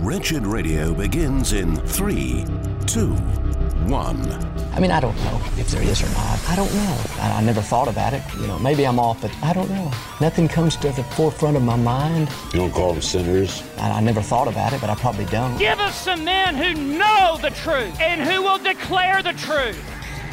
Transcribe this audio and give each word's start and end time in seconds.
Wretched 0.00 0.46
Radio 0.46 0.92
begins 0.92 1.54
in 1.54 1.74
three, 1.76 2.44
two, 2.86 3.14
one. 3.88 4.30
I 4.74 4.78
mean, 4.78 4.90
I 4.90 5.00
don't 5.00 5.16
know 5.16 5.40
if 5.56 5.70
there 5.70 5.82
is 5.82 6.02
or 6.02 6.08
not. 6.08 6.38
I 6.50 6.54
don't 6.54 6.72
know. 6.74 7.00
I, 7.18 7.38
I 7.38 7.42
never 7.42 7.62
thought 7.62 7.88
about 7.88 8.12
it. 8.12 8.22
You 8.38 8.46
know, 8.46 8.58
maybe 8.58 8.86
I'm 8.86 9.00
off, 9.00 9.22
but 9.22 9.34
I 9.42 9.54
don't 9.54 9.70
know. 9.70 9.90
Nothing 10.20 10.48
comes 10.48 10.76
to 10.76 10.88
the 10.92 11.02
forefront 11.02 11.56
of 11.56 11.62
my 11.62 11.76
mind. 11.76 12.28
You 12.52 12.60
don't 12.60 12.72
call 12.72 12.92
them 12.92 13.00
sinners? 13.00 13.62
I, 13.78 13.92
I 13.92 14.00
never 14.00 14.20
thought 14.20 14.48
about 14.48 14.74
it, 14.74 14.82
but 14.82 14.90
I 14.90 14.96
probably 14.96 15.24
don't. 15.24 15.56
Give 15.56 15.78
us 15.78 15.98
some 15.98 16.24
men 16.24 16.54
who 16.54 16.74
know 16.74 17.38
the 17.40 17.50
truth 17.50 17.98
and 17.98 18.20
who 18.20 18.42
will 18.42 18.58
declare 18.58 19.22
the 19.22 19.32
truth 19.32 19.82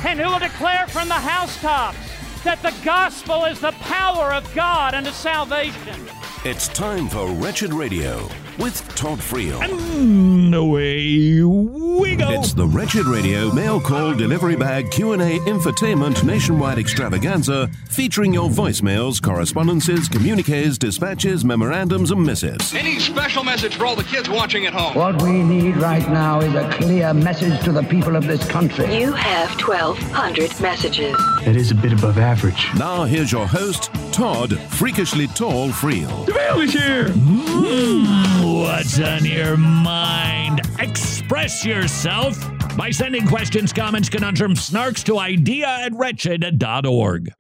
and 0.06 0.20
who 0.20 0.28
will 0.28 0.40
declare 0.40 0.88
from 0.88 1.08
the 1.08 1.14
housetops 1.14 1.98
that 2.44 2.62
the 2.62 2.74
gospel 2.84 3.46
is 3.46 3.62
the 3.62 3.72
power 3.80 4.34
of 4.34 4.54
God 4.54 4.94
unto 4.94 5.12
salvation. 5.12 6.06
It's 6.44 6.68
time 6.68 7.08
for 7.08 7.32
Wretched 7.32 7.74
Radio 7.74 8.28
with 8.58 8.88
Todd 8.96 9.20
Friel. 9.20 9.62
And 9.62 10.54
away 10.54 11.44
we 11.44 12.16
go. 12.16 12.30
It's 12.32 12.54
the 12.54 12.66
Wretched 12.66 13.06
Radio 13.06 13.52
mail 13.54 13.80
call 13.80 14.14
delivery 14.14 14.56
bag 14.56 14.90
Q&A 14.92 15.40
infotainment 15.40 16.24
nationwide 16.24 16.78
extravaganza 16.78 17.70
featuring 17.90 18.34
your 18.34 18.50
voicemails, 18.50 19.22
correspondences, 19.22 20.08
communiques, 20.08 20.78
dispatches, 20.78 21.46
memorandums 21.46 22.12
and 22.12 22.24
missives. 22.24 22.74
Any 22.74 23.00
special 23.00 23.44
message 23.44 23.76
for 23.76 23.86
all 23.86 23.96
the 23.96 24.04
kids 24.04 24.30
watching 24.30 24.66
at 24.66 24.74
home? 24.74 24.96
What 24.96 25.22
we 25.22 25.44
need 25.44 25.78
right 25.78 26.08
now 26.10 26.42
is 26.42 26.54
a 26.56 26.70
clear 26.72 27.14
message 27.14 27.64
to 27.64 27.72
the 27.72 27.84
people 27.84 28.16
of 28.16 28.26
this 28.28 28.46
country. 28.50 29.00
You 29.00 29.14
have 29.14 29.50
1,200 29.62 30.60
messages. 30.62 31.16
That 31.46 31.56
is 31.56 31.72
a 31.72 31.76
bit 31.76 31.94
above 31.94 32.18
average. 32.18 32.68
Now 32.78 33.04
here's 33.04 33.32
your 33.32 33.48
host, 33.48 33.92
Todd 34.12 34.58
Freakishly 34.70 35.28
Tall 35.28 35.70
Friel. 35.70 36.26
The 36.26 36.34
mail 36.34 36.60
is 36.62 36.74
here. 36.74 37.06
Mm, 37.10 38.53
what's 38.54 39.00
on 39.00 39.26
your 39.26 39.58
mind? 39.58 40.62
Express 40.80 41.66
yourself 41.66 42.38
by 42.78 42.92
sending 42.92 43.28
questions, 43.28 43.74
comments, 43.74 44.10
conundrums, 44.10 44.70
snarks 44.70 45.04
to 45.06 45.20
idea 45.20 45.68
at 45.68 45.94
wretched.org. 45.94 47.32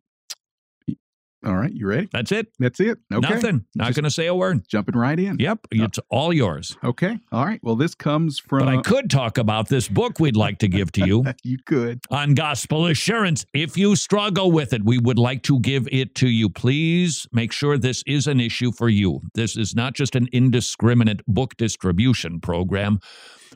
All 1.46 1.56
right, 1.56 1.72
you 1.74 1.88
ready? 1.88 2.08
That's 2.12 2.32
it. 2.32 2.48
That's 2.60 2.80
it. 2.80 3.00
Okay. 3.12 3.34
Nothing. 3.34 3.66
Not 3.76 3.94
going 3.94 4.04
to 4.06 4.12
say 4.12 4.28
a 4.28 4.36
word. 4.36 4.68
Jumping 4.68 4.96
right 4.96 5.20
in. 5.20 5.38
Yep. 5.40 5.68
It's 5.72 6.00
all 6.10 6.32
yours. 6.32 6.78
Okay. 6.84 7.20
All 7.32 7.46
right. 7.46 7.60
Well, 7.64 7.76
this 7.76 7.96
comes 7.96 8.40
from. 8.40 8.60
But 8.60 8.68
I 8.70 8.82
could 8.82 9.10
talk 9.10 9.38
about 9.38 9.68
this 9.70 9.88
book 9.88 10.20
we'd 10.20 10.36
like 10.38 10.60
to 10.60 10.68
give 10.68 10.92
to 10.94 11.06
you 11.06 11.26
you 11.44 11.58
could. 11.66 12.02
on 12.10 12.34
gospel 12.34 12.86
assurance. 12.88 13.46
If 13.54 13.78
you 13.78 13.96
struggle 13.96 14.52
with 14.52 14.74
it, 14.74 14.86
we 14.86 14.98
would 15.00 15.20
like 15.20 15.44
to 15.44 15.60
give 15.60 15.88
it 15.92 16.16
to 16.16 16.28
you. 16.28 16.50
Please 16.50 17.28
make 17.32 17.52
sure 17.52 17.78
this 17.78 18.04
is 18.08 18.28
an 18.28 18.40
issue 18.40 18.72
for 18.72 18.90
you. 18.90 19.22
This 19.34 19.58
is 19.58 19.76
not 19.76 19.94
just 19.94 20.16
an 20.16 20.28
indiscriminate 20.32 21.26
book 21.28 21.58
distribution 21.58 22.40
program. 22.40 23.00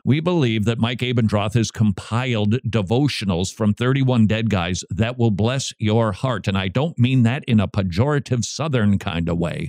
We 0.04 0.20
believe 0.20 0.64
that 0.64 0.78
Mike 0.78 1.00
Abendroth 1.00 1.54
has 1.54 1.70
compiled 1.70 2.54
devotionals 2.62 3.52
from 3.52 3.74
31 3.74 4.26
dead 4.26 4.50
guys 4.50 4.84
that 4.90 5.18
will 5.18 5.30
bless 5.30 5.72
your 5.78 6.12
heart. 6.12 6.48
And 6.48 6.56
I 6.56 6.68
don't 6.68 6.98
mean 6.98 7.22
that 7.24 7.44
in 7.44 7.60
a 7.60 7.68
pejorative 7.68 8.44
Southern 8.44 8.98
kind 8.98 9.28
of 9.28 9.38
way. 9.38 9.68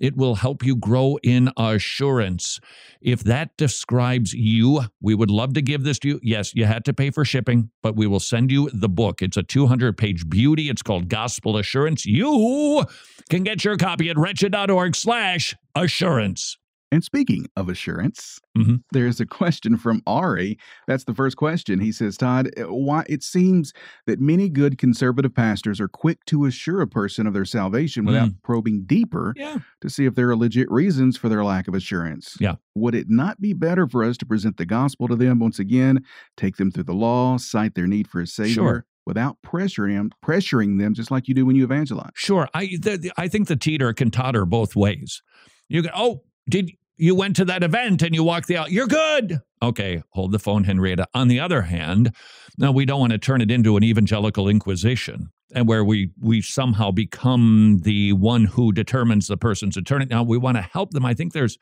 It 0.00 0.16
will 0.16 0.34
help 0.34 0.64
you 0.64 0.74
grow 0.74 1.18
in 1.22 1.50
assurance. 1.56 2.58
If 3.00 3.22
that 3.24 3.56
describes 3.56 4.32
you, 4.32 4.82
we 5.00 5.14
would 5.14 5.30
love 5.30 5.54
to 5.54 5.62
give 5.62 5.84
this 5.84 5.98
to 6.00 6.08
you. 6.08 6.20
Yes, 6.22 6.54
you 6.54 6.64
had 6.64 6.84
to 6.86 6.92
pay 6.92 7.10
for 7.10 7.24
shipping, 7.24 7.70
but 7.82 7.96
we 7.96 8.06
will 8.06 8.20
send 8.20 8.50
you 8.50 8.70
the 8.72 8.88
book. 8.88 9.22
It's 9.22 9.36
a 9.36 9.42
200 9.42 9.96
page 9.96 10.28
beauty. 10.28 10.68
It's 10.68 10.82
called 10.82 11.08
Gospel 11.08 11.56
Assurance. 11.56 12.04
You 12.04 12.84
can 13.30 13.42
get 13.42 13.64
your 13.64 13.76
copy 13.76 14.10
at 14.10 14.18
wretched.org 14.18 14.96
slash 14.96 15.54
assurance. 15.74 16.58
And 16.92 17.02
speaking 17.02 17.46
of 17.56 17.68
assurance, 17.68 18.38
Mhm. 18.56 18.82
there's 18.92 19.18
a 19.18 19.26
question 19.26 19.76
from 19.78 20.02
Ari. 20.06 20.58
That's 20.86 21.04
the 21.04 21.14
first 21.14 21.36
question. 21.38 21.80
He 21.80 21.90
says, 21.90 22.16
Todd, 22.18 22.50
uh, 22.58 22.64
why 22.72 23.04
it 23.08 23.22
seems 23.22 23.72
that 24.06 24.20
many 24.20 24.48
good 24.50 24.76
conservative 24.76 25.34
pastors 25.34 25.80
are 25.80 25.88
quick 25.88 26.24
to 26.26 26.44
assure 26.44 26.82
a 26.82 26.86
person 26.86 27.26
of 27.26 27.32
their 27.32 27.46
salvation 27.46 28.04
without 28.04 28.30
probing 28.44 28.84
deeper 28.84 29.32
Yeah. 29.36 29.60
to 29.80 29.88
see 29.88 30.04
if 30.04 30.14
there 30.14 30.28
are 30.28 30.36
legit 30.36 30.70
reasons 30.70 31.16
for 31.16 31.28
their 31.30 31.42
lack 31.42 31.66
of 31.66 31.74
assurance. 31.74 32.36
Yeah. 32.38 32.56
Would 32.74 32.94
it 32.94 33.08
not 33.08 33.40
be 33.40 33.54
better 33.54 33.88
for 33.88 34.04
us 34.04 34.16
to 34.18 34.26
present 34.26 34.58
the 34.58 34.66
gospel 34.66 35.08
to 35.08 35.16
them 35.16 35.38
once 35.38 35.58
again, 35.58 36.04
take 36.36 36.56
them 36.58 36.70
through 36.70 36.84
the 36.84 36.94
law, 36.94 37.38
cite 37.38 37.74
their 37.74 37.86
need 37.86 38.06
for 38.06 38.20
a 38.20 38.26
savior? 38.26 38.52
Sure. 38.52 38.86
Without 39.06 39.38
pressuring 39.44 39.96
them, 39.96 40.10
pressuring 40.24 40.78
them, 40.78 40.92
just 40.94 41.10
like 41.10 41.26
you 41.26 41.34
do 41.34 41.44
when 41.46 41.56
you 41.56 41.64
evangelize. 41.64 42.10
Sure. 42.14 42.48
I 42.54 42.78
I 43.16 43.28
think 43.28 43.48
the 43.48 43.56
teeter 43.56 43.92
can 43.94 44.10
totter 44.10 44.44
both 44.44 44.76
ways. 44.76 45.22
You 45.68 45.82
go, 45.82 45.88
oh, 45.96 46.22
did 46.48 46.70
you 46.96 47.14
went 47.14 47.36
to 47.36 47.44
that 47.46 47.62
event 47.62 48.02
and 48.02 48.14
you 48.14 48.24
walked 48.24 48.48
the 48.48 48.56
out? 48.56 48.70
You're 48.70 48.86
good. 48.86 49.40
Okay, 49.62 50.02
hold 50.10 50.32
the 50.32 50.38
phone, 50.38 50.64
Henrietta. 50.64 51.06
On 51.14 51.28
the 51.28 51.40
other 51.40 51.62
hand, 51.62 52.14
now 52.58 52.72
we 52.72 52.84
don't 52.84 53.00
want 53.00 53.12
to 53.12 53.18
turn 53.18 53.40
it 53.40 53.50
into 53.50 53.76
an 53.76 53.84
evangelical 53.84 54.48
inquisition 54.48 55.30
and 55.54 55.68
where 55.68 55.84
we 55.84 56.10
we 56.20 56.40
somehow 56.40 56.90
become 56.90 57.80
the 57.82 58.12
one 58.12 58.44
who 58.44 58.72
determines 58.72 59.28
the 59.28 59.36
person's 59.36 59.76
eternity. 59.76 60.14
Now 60.14 60.22
we 60.22 60.38
want 60.38 60.56
to 60.56 60.62
help 60.62 60.90
them. 60.90 61.04
I 61.04 61.14
think 61.14 61.32
there's 61.32 61.58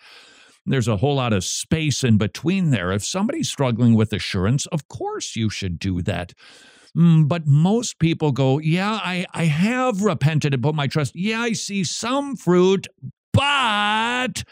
there's 0.67 0.89
a 0.89 0.99
whole 0.99 1.17
lot 1.17 1.33
of 1.33 1.45
space 1.45 2.05
in 2.05 2.19
between 2.19 2.71
there. 2.71 2.93
If 2.93 3.05
somebody's 3.05 3.51
struggling 3.51 3.95
with 3.95 4.13
assurance, 4.13 4.67
of 4.67 4.89
course 4.89 5.37
you 5.37 5.51
should 5.51 5.79
do 5.79 6.03
that. 6.03 6.33
Mm, 6.97 7.29
but 7.29 7.47
most 7.47 7.99
people 7.99 8.33
go, 8.33 8.59
yeah, 8.59 9.01
I, 9.03 9.25
I 9.33 9.45
have 9.45 10.03
repented 10.03 10.55
and 10.55 10.63
put 10.63 10.75
my 10.75 10.87
trust. 10.87 11.13
Yeah, 11.15 11.41
I 11.41 11.53
see 11.53 11.85
some 11.85 12.37
fruit, 12.37 12.89
but. 13.33 14.43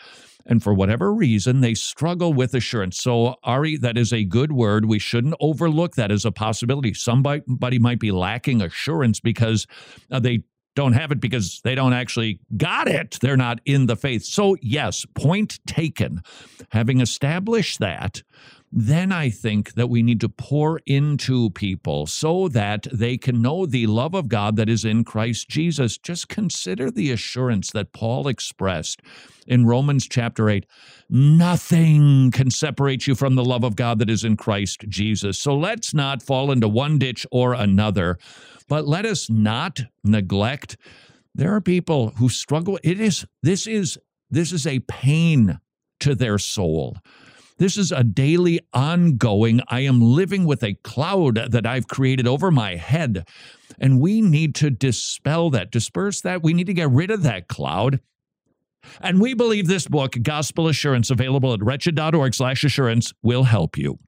And 0.49 0.63
for 0.63 0.73
whatever 0.73 1.13
reason, 1.13 1.61
they 1.61 1.75
struggle 1.75 2.33
with 2.33 2.55
assurance. 2.55 2.99
So, 2.99 3.37
Ari, 3.45 3.77
that 3.77 3.99
is 3.99 4.13
a 4.13 4.25
good 4.25 4.51
word. 4.51 4.87
We 4.87 4.99
shouldn't 4.99 5.35
overlook 5.41 5.95
that 5.97 6.11
as 6.11 6.25
a 6.25 6.33
possibility. 6.33 6.95
Somebody 6.95 7.79
might 7.79 8.01
be 8.01 8.11
lacking 8.11 8.63
assurance 8.63 9.21
because 9.21 9.67
uh, 10.11 10.19
they 10.19 10.43
don't 10.75 10.95
have 10.95 11.13
it 11.13 11.21
because 11.21 11.61
they 11.65 11.75
don't 11.75 11.93
actually 11.93 12.41
got 12.57 12.89
it. 12.89 13.19
They're 13.21 13.37
not 13.37 13.61
in 13.65 13.87
the 13.87 13.97
faith. 13.97 14.25
So, 14.25 14.57
yes, 14.63 15.05
point 15.15 15.59
taken. 15.67 16.23
Having 16.71 17.01
established 17.01 17.81
that, 17.81 18.23
then 18.71 19.13
I 19.13 19.31
think 19.31 19.75
that 19.75 19.89
we 19.89 20.03
need 20.03 20.21
to 20.21 20.29
pour 20.29 20.81
into 20.87 21.51
people 21.51 22.07
so 22.07 22.49
that 22.49 22.87
they 22.93 23.17
can 23.17 23.41
know 23.41 23.65
the 23.65 23.87
love 23.87 24.15
of 24.15 24.29
God 24.29 24.57
that 24.57 24.69
is 24.69 24.85
in 24.85 25.05
Christ 25.05 25.49
Jesus. 25.49 25.97
Just 25.97 26.29
consider 26.29 26.91
the 26.91 27.11
assurance 27.11 27.71
that 27.71 27.93
Paul 27.93 28.29
expressed 28.29 29.01
in 29.47 29.67
Romans 29.67 30.07
chapter 30.07 30.51
8 30.51 30.67
nothing 31.11 32.31
can 32.31 32.51
separate 32.51 33.07
you 33.07 33.15
from 33.15 33.35
the 33.35 33.45
love 33.45 33.65
of 33.65 33.77
God 33.77 33.99
that 33.99 34.11
is 34.11 34.25
in 34.25 34.37
Christ 34.37 34.85
Jesus. 34.89 35.39
So 35.39 35.57
let's 35.57 35.95
not 35.95 36.23
fall 36.23 36.51
into 36.51 36.69
one 36.69 36.99
ditch 36.99 37.27
or 37.31 37.55
another, 37.55 38.19
but 38.69 38.87
let 38.87 39.07
us 39.07 39.31
not 39.31 39.81
neglect. 40.05 40.77
There 41.35 41.55
are 41.55 41.61
people 41.61 42.11
who 42.19 42.29
struggle. 42.29 42.79
It 42.83 43.01
is, 43.01 43.25
this 43.43 43.67
is, 43.67 43.99
this 44.31 44.53
is 44.53 44.67
a 44.67 44.81
pain 44.81 45.59
to 46.01 46.15
their 46.15 46.39
soul. 46.39 46.99
This 47.59 47.77
is 47.77 47.91
a 47.91 48.05
daily 48.05 48.61
ongoing, 48.73 49.61
I 49.69 49.81
am 49.81 50.01
living 50.01 50.45
with 50.45 50.63
a 50.63 50.75
cloud 50.75 51.51
that 51.51 51.67
I've 51.67 51.89
created 51.89 52.27
over 52.27 52.51
my 52.51 52.77
head. 52.77 53.27
And 53.81 54.01
we 54.01 54.21
need 54.21 54.55
to 54.57 54.71
dispel 54.71 55.51
that, 55.51 55.71
disperse 55.71 56.21
that. 56.23 56.43
We 56.43 56.55
need 56.55 56.69
to 56.69 56.75
get 56.75 56.91
rid 56.91 57.11
of 57.11 57.25
that 57.25 57.49
cloud. 57.49 58.01
And 59.01 59.21
we 59.21 59.35
believe 59.35 59.67
this 59.67 59.89
book, 59.89 60.17
Gospel 60.23 60.69
Assurance, 60.69 61.11
available 61.11 61.53
at 61.53 61.63
wretched.org 61.63 62.35
slash 62.35 62.63
assurance, 62.63 63.13
will 63.23 63.45
help 63.45 63.77
you. 63.77 63.99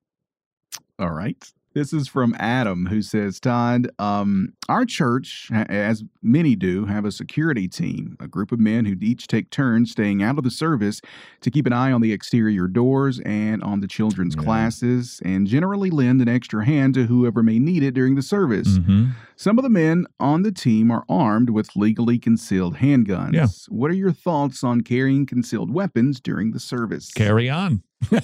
All 0.99 1.11
right. 1.11 1.37
This 1.75 1.93
is 1.93 2.09
from 2.09 2.35
Adam, 2.39 2.87
who 2.87 3.01
says, 3.03 3.39
Todd, 3.41 3.91
um, 3.99 4.55
our 4.71 4.87
church, 4.87 5.51
as 5.53 6.05
many 6.23 6.55
do, 6.55 6.87
have 6.87 7.05
a 7.05 7.11
security 7.13 7.67
team, 7.69 8.17
a 8.21 8.29
group 8.29 8.53
of 8.53 8.61
men 8.61 8.85
who 8.85 8.95
each 9.01 9.27
take 9.27 9.51
turns 9.51 9.91
staying 9.91 10.23
out 10.23 10.39
of 10.39 10.45
the 10.45 10.51
service 10.51 11.01
to 11.41 11.51
keep 11.51 11.67
an 11.67 11.73
eye 11.73 11.91
on 11.91 12.01
the 12.01 12.13
exterior 12.13 12.69
doors 12.69 13.21
and 13.27 13.63
on 13.63 13.81
the 13.81 13.89
children's 13.89 14.37
Yeah. 14.37 14.43
classes, 14.45 15.21
and 15.25 15.47
generally 15.47 15.91
lend 15.91 16.23
an 16.23 16.29
extra 16.29 16.65
hand 16.65 16.95
to 16.95 17.07
whoever 17.07 17.43
may 17.43 17.59
need 17.59 17.83
it 17.83 17.95
during 17.95 18.15
the 18.15 18.23
service. 18.23 18.79
Mm-hmm. 18.79 19.07
Some 19.37 19.59
of 19.59 19.65
the 19.65 19.71
men 19.71 20.07
on 20.21 20.43
the 20.43 20.53
team 20.53 20.91
are 20.91 21.05
armed 21.09 21.51
with 21.51 21.75
legally 21.75 22.19
concealed 22.19 22.77
handguns. 22.77 23.33
Yeah. 23.35 23.47
What 23.69 23.91
are 23.91 23.95
your 23.95 24.13
thoughts 24.13 24.63
on 24.63 24.83
carrying 24.83 25.27
concealed 25.27 25.73
weapons 25.73 26.21
during 26.21 26.53
the 26.53 26.61
service? 26.61 27.11
Carry 27.13 27.49
on. 27.51 27.83
and 28.13 28.21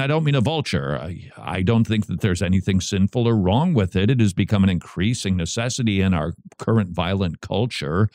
I 0.00 0.06
don't 0.06 0.24
mean 0.24 0.34
a 0.34 0.40
vulture. 0.40 0.98
I, 0.98 1.30
I 1.36 1.62
don't 1.62 1.84
think 1.84 2.06
that 2.06 2.20
there's 2.20 2.42
anything 2.42 2.80
sinful 2.80 3.26
or 3.28 3.36
wrong 3.36 3.74
with 3.74 3.96
it. 3.96 4.10
It 4.10 4.20
has 4.20 4.32
become 4.44 4.64
an 4.64 4.70
increasing 4.70 5.36
necessity 5.36 6.00
in 6.00 6.14
our 6.14 6.32
current 6.58 6.90
violent 6.90 7.40
culture. 7.40 8.08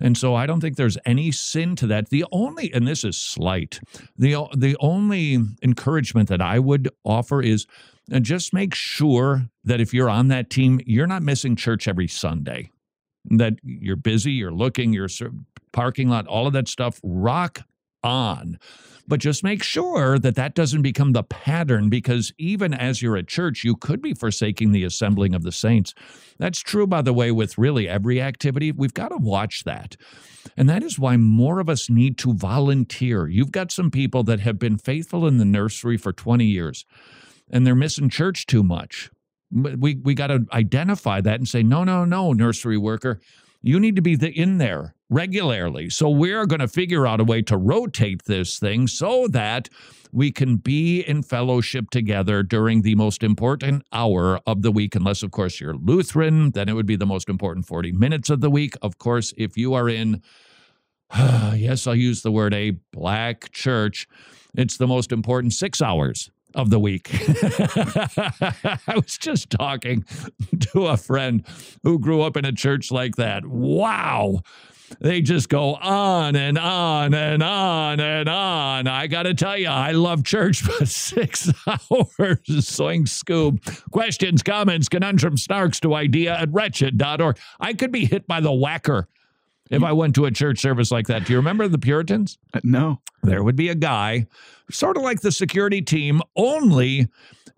And 0.00 0.16
so 0.16 0.34
I 0.34 0.46
don't 0.46 0.60
think 0.60 0.76
there's 0.76 0.96
any 1.04 1.30
sin 1.30 1.76
to 1.76 1.86
that. 1.88 2.08
The 2.08 2.24
only, 2.32 2.72
and 2.72 2.88
this 2.88 3.04
is 3.04 3.18
slight, 3.18 3.80
the, 4.16 4.48
the 4.56 4.76
only 4.80 5.38
encouragement 5.62 6.28
that 6.30 6.40
I 6.40 6.58
would 6.58 6.88
offer 7.04 7.42
is 7.42 7.66
uh, 8.12 8.20
just 8.20 8.54
make 8.54 8.74
sure 8.74 9.50
that 9.64 9.80
if 9.80 9.92
you're 9.92 10.08
on 10.08 10.28
that 10.28 10.48
team, 10.48 10.80
you're 10.86 11.06
not 11.06 11.22
missing 11.22 11.54
church 11.56 11.86
every 11.86 12.08
Sunday. 12.08 12.70
That 13.26 13.54
you're 13.62 13.96
busy, 13.96 14.32
you're 14.32 14.58
looking, 14.64 14.94
you're 14.94 15.08
parking 15.72 16.08
lot, 16.08 16.26
all 16.26 16.46
of 16.46 16.54
that 16.54 16.68
stuff. 16.68 16.98
Rock 17.04 17.60
on. 18.02 18.58
But 19.06 19.18
just 19.18 19.42
make 19.42 19.64
sure 19.64 20.18
that 20.20 20.36
that 20.36 20.54
doesn't 20.54 20.82
become 20.82 21.12
the 21.12 21.24
pattern 21.24 21.88
because 21.88 22.32
even 22.38 22.72
as 22.72 23.02
you're 23.02 23.16
at 23.16 23.26
church, 23.26 23.64
you 23.64 23.74
could 23.74 24.00
be 24.00 24.14
forsaking 24.14 24.70
the 24.70 24.84
assembling 24.84 25.34
of 25.34 25.42
the 25.42 25.50
saints. 25.50 25.94
That's 26.38 26.60
true, 26.60 26.86
by 26.86 27.02
the 27.02 27.12
way, 27.12 27.32
with 27.32 27.58
really 27.58 27.88
every 27.88 28.20
activity. 28.22 28.70
We've 28.70 28.94
got 28.94 29.08
to 29.08 29.16
watch 29.16 29.64
that. 29.64 29.96
And 30.56 30.68
that 30.68 30.84
is 30.84 30.98
why 30.98 31.16
more 31.16 31.58
of 31.58 31.68
us 31.68 31.90
need 31.90 32.18
to 32.18 32.34
volunteer. 32.34 33.26
You've 33.26 33.50
got 33.50 33.72
some 33.72 33.90
people 33.90 34.22
that 34.24 34.40
have 34.40 34.60
been 34.60 34.78
faithful 34.78 35.26
in 35.26 35.38
the 35.38 35.44
nursery 35.44 35.96
for 35.96 36.12
20 36.12 36.44
years 36.44 36.84
and 37.50 37.66
they're 37.66 37.74
missing 37.74 38.08
church 38.08 38.46
too 38.46 38.62
much. 38.62 39.10
We, 39.50 39.96
we 39.96 40.14
got 40.14 40.28
to 40.28 40.46
identify 40.52 41.20
that 41.20 41.40
and 41.40 41.48
say, 41.48 41.62
no, 41.62 41.82
no, 41.82 42.04
no, 42.04 42.32
nursery 42.32 42.78
worker, 42.78 43.20
you 43.60 43.80
need 43.80 43.96
to 43.96 44.02
be 44.02 44.14
the, 44.14 44.30
in 44.30 44.58
there 44.58 44.94
regularly. 45.10 45.90
So 45.90 46.08
we're 46.08 46.46
going 46.46 46.60
to 46.60 46.68
figure 46.68 47.06
out 47.06 47.20
a 47.20 47.24
way 47.24 47.42
to 47.42 47.56
rotate 47.56 48.24
this 48.24 48.58
thing 48.58 48.86
so 48.86 49.26
that 49.28 49.68
we 50.12 50.32
can 50.32 50.56
be 50.56 51.00
in 51.00 51.22
fellowship 51.22 51.90
together 51.90 52.42
during 52.42 52.82
the 52.82 52.94
most 52.94 53.22
important 53.22 53.84
hour 53.92 54.40
of 54.46 54.62
the 54.62 54.72
week. 54.72 54.94
Unless, 54.94 55.22
of 55.22 55.30
course, 55.30 55.60
you're 55.60 55.74
Lutheran, 55.74 56.52
then 56.52 56.68
it 56.68 56.72
would 56.72 56.86
be 56.86 56.96
the 56.96 57.06
most 57.06 57.28
important 57.28 57.66
40 57.66 57.92
minutes 57.92 58.30
of 58.30 58.40
the 58.40 58.50
week. 58.50 58.74
Of 58.82 58.98
course, 58.98 59.34
if 59.36 59.56
you 59.56 59.74
are 59.74 59.88
in, 59.88 60.22
yes, 61.16 61.86
I'll 61.86 61.94
use 61.94 62.22
the 62.22 62.32
word 62.32 62.54
a 62.54 62.72
black 62.92 63.50
church, 63.52 64.08
it's 64.54 64.76
the 64.76 64.86
most 64.86 65.12
important 65.12 65.52
six 65.52 65.80
hours 65.80 66.30
of 66.54 66.70
the 66.70 66.80
week. 66.80 67.08
I 67.12 68.94
was 68.96 69.16
just 69.18 69.50
talking 69.50 70.04
to 70.72 70.86
a 70.86 70.96
friend 70.96 71.46
who 71.84 71.98
grew 71.98 72.22
up 72.22 72.36
in 72.36 72.44
a 72.44 72.52
church 72.52 72.90
like 72.90 73.16
that. 73.16 73.46
Wow. 73.46 74.40
They 74.98 75.20
just 75.20 75.48
go 75.48 75.74
on 75.76 76.34
and 76.34 76.58
on 76.58 77.14
and 77.14 77.42
on 77.42 78.00
and 78.00 78.28
on. 78.28 78.86
I 78.88 79.06
got 79.06 79.22
to 79.22 79.34
tell 79.34 79.56
you, 79.56 79.68
I 79.68 79.92
love 79.92 80.24
church 80.24 80.66
but 80.78 80.88
six 80.88 81.50
hours. 81.66 82.66
Swing 82.66 83.06
scoop. 83.06 83.60
Questions, 83.92 84.42
comments, 84.42 84.88
conundrums, 84.88 85.46
snarks 85.46 85.80
to 85.80 85.94
idea 85.94 86.36
at 86.36 86.52
wretched.org. 86.52 87.38
I 87.60 87.72
could 87.74 87.92
be 87.92 88.04
hit 88.04 88.26
by 88.26 88.40
the 88.40 88.52
whacker 88.52 89.08
if 89.70 89.82
I 89.84 89.92
went 89.92 90.14
to 90.16 90.24
a 90.24 90.30
church 90.30 90.58
service 90.58 90.90
like 90.90 91.06
that. 91.06 91.26
Do 91.26 91.32
you 91.32 91.38
remember 91.38 91.68
the 91.68 91.78
Puritans? 91.78 92.38
Uh, 92.52 92.60
no. 92.64 93.00
There 93.22 93.44
would 93.44 93.56
be 93.56 93.68
a 93.68 93.74
guy, 93.74 94.26
sort 94.70 94.96
of 94.96 95.02
like 95.02 95.20
the 95.20 95.32
security 95.32 95.82
team, 95.82 96.20
only 96.36 97.08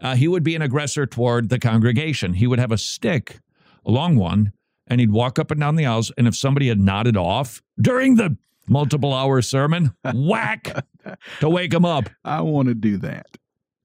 uh, 0.00 0.14
he 0.16 0.28
would 0.28 0.42
be 0.42 0.54
an 0.54 0.62
aggressor 0.62 1.06
toward 1.06 1.48
the 1.48 1.58
congregation. 1.58 2.34
He 2.34 2.46
would 2.46 2.58
have 2.58 2.72
a 2.72 2.78
stick, 2.78 3.38
a 3.86 3.90
long 3.90 4.16
one, 4.16 4.52
and 4.86 5.00
he'd 5.00 5.12
walk 5.12 5.38
up 5.38 5.50
and 5.50 5.60
down 5.60 5.76
the 5.76 5.86
aisles. 5.86 6.12
And 6.16 6.26
if 6.26 6.36
somebody 6.36 6.68
had 6.68 6.78
nodded 6.80 7.16
off 7.16 7.62
during 7.80 8.16
the 8.16 8.36
multiple 8.68 9.12
hour 9.12 9.42
sermon, 9.42 9.94
whack 10.14 10.84
to 11.40 11.48
wake 11.48 11.72
him 11.72 11.84
up. 11.84 12.08
I 12.24 12.40
want 12.40 12.68
to 12.68 12.74
do 12.74 12.96
that. 12.98 13.26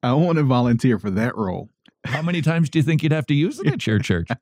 I 0.04 0.14
want 0.14 0.38
to 0.38 0.44
volunteer 0.44 1.00
for 1.00 1.10
that 1.12 1.36
role. 1.36 1.70
How 2.06 2.22
many 2.22 2.42
times 2.42 2.70
do 2.70 2.80
you 2.80 2.84
think 2.84 3.04
you'd 3.04 3.12
have 3.12 3.26
to 3.28 3.34
use 3.34 3.60
it 3.60 3.68
at 3.68 3.86
your 3.88 4.00
church? 4.00 4.30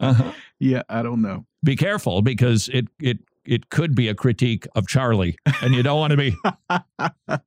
Uh-huh. 0.00 0.32
Yeah, 0.58 0.82
I 0.88 1.02
don't 1.02 1.20
know. 1.20 1.44
Be 1.62 1.76
careful 1.76 2.22
because 2.22 2.68
it 2.68 2.88
it 2.98 3.18
it 3.46 3.70
could 3.70 3.94
be 3.94 4.08
a 4.08 4.14
critique 4.14 4.66
of 4.74 4.86
Charlie, 4.86 5.36
and 5.62 5.74
you 5.74 5.82
don't 5.82 5.98
want 5.98 6.12
to 6.12 6.16
be 6.16 6.36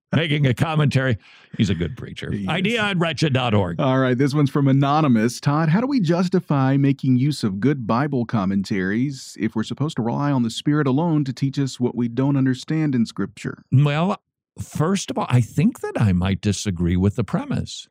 making 0.16 0.46
a 0.46 0.54
commentary. 0.54 1.18
He's 1.58 1.70
a 1.70 1.76
good 1.76 1.98
preacher. 1.98 2.34
Idea 2.48 2.82
at 2.82 2.98
wretched.org. 2.98 3.80
All 3.80 4.00
right, 4.00 4.18
this 4.18 4.34
one's 4.34 4.50
from 4.50 4.68
Anonymous. 4.68 5.40
Todd, 5.40 5.70
how 5.70 5.82
do 5.82 5.88
we 5.88 6.00
justify 6.00 6.78
making 6.78 7.18
use 7.18 7.44
of 7.44 7.60
good 7.60 7.86
Bible 7.88 8.26
commentaries 8.26 9.36
if 9.40 9.56
we're 9.56 9.64
supposed 9.64 9.96
to 9.98 10.02
rely 10.02 10.32
on 10.32 10.44
the 10.44 10.50
Spirit 10.50 10.88
alone 10.88 11.24
to 11.26 11.34
teach 11.34 11.60
us 11.60 11.80
what 11.80 11.96
we 11.96 12.08
don't 12.08 12.36
understand 12.36 12.96
in 12.96 13.06
Scripture? 13.06 13.64
Well, 13.72 14.22
first 14.62 15.12
of 15.12 15.18
all, 15.18 15.28
I 15.30 15.42
think 15.42 15.82
that 15.82 16.00
I 16.00 16.14
might 16.14 16.42
disagree 16.42 16.98
with 16.98 17.16
the 17.16 17.24
premise. 17.24 17.88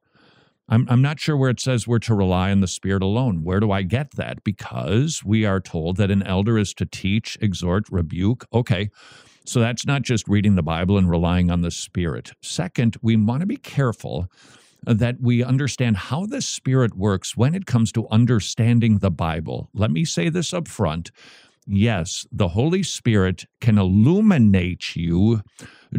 I'm, 0.69 0.87
I'm 0.91 1.01
not 1.01 1.19
sure 1.19 1.37
where 1.37 1.51
it 1.51 1.61
says 1.61 1.87
we're 1.87 1.99
to 2.01 2.15
rely 2.15 2.51
on 2.51 2.61
the 2.61 2.67
Spirit 2.67 3.03
alone. 3.03 3.43
Where 3.43 3.61
do 3.61 3.71
I 3.73 3.83
get 3.83 4.13
that? 4.13 4.45
Because 4.45 5.25
we 5.25 5.45
are 5.45 5.61
told 5.61 5.97
that 5.97 6.11
an 6.11 6.23
elder 6.23 6.59
is 6.59 6.75
to 6.75 6.87
teach, 6.87 7.39
exhort, 7.41 7.85
rebuke. 7.91 8.45
Okay, 8.53 8.91
so 9.47 9.61
that's 9.61 9.87
not 9.87 10.03
just 10.03 10.29
reading 10.29 10.57
the 10.57 10.63
Bible 10.63 10.99
and 10.99 11.09
relying 11.09 11.51
on 11.51 11.63
the 11.63 11.71
Spirit. 11.71 12.33
Second, 12.43 12.97
we 13.01 13.17
want 13.17 13.41
to 13.41 13.47
be 13.47 13.57
careful 13.57 14.31
that 14.85 15.17
we 15.21 15.43
understand 15.43 15.97
how 15.97 16.27
the 16.27 16.43
Spirit 16.43 16.97
works 16.97 17.37
when 17.37 17.55
it 17.55 17.67
comes 17.67 17.91
to 17.93 18.07
understanding 18.11 18.99
the 18.99 19.11
Bible. 19.11 19.71
Let 19.73 19.91
me 19.91 20.05
say 20.05 20.29
this 20.29 20.53
up 20.53 20.69
front. 20.69 21.11
Yes, 21.71 22.27
the 22.33 22.49
Holy 22.49 22.83
Spirit 22.83 23.45
can 23.61 23.77
illuminate 23.77 24.97
you 24.97 25.43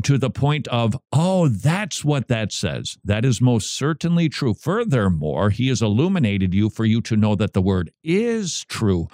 to 0.01 0.17
the 0.17 0.31
point 0.31 0.67
of, 0.69 0.97
oh, 1.13 1.47
that's 1.47 2.03
what 2.03 2.27
that 2.27 2.51
says. 2.51 2.97
That 3.03 3.23
is 3.23 3.39
most 3.39 3.77
certainly 3.77 4.29
true. 4.29 4.55
Furthermore, 4.55 5.51
He 5.51 5.67
has 5.67 5.83
illuminated 5.83 6.55
you 6.55 6.71
for 6.71 6.85
you 6.85 7.01
to 7.01 7.15
know 7.15 7.35
that 7.35 7.53
the 7.53 7.61
word 7.61 7.91
is 8.03 8.65
true. 8.67 9.09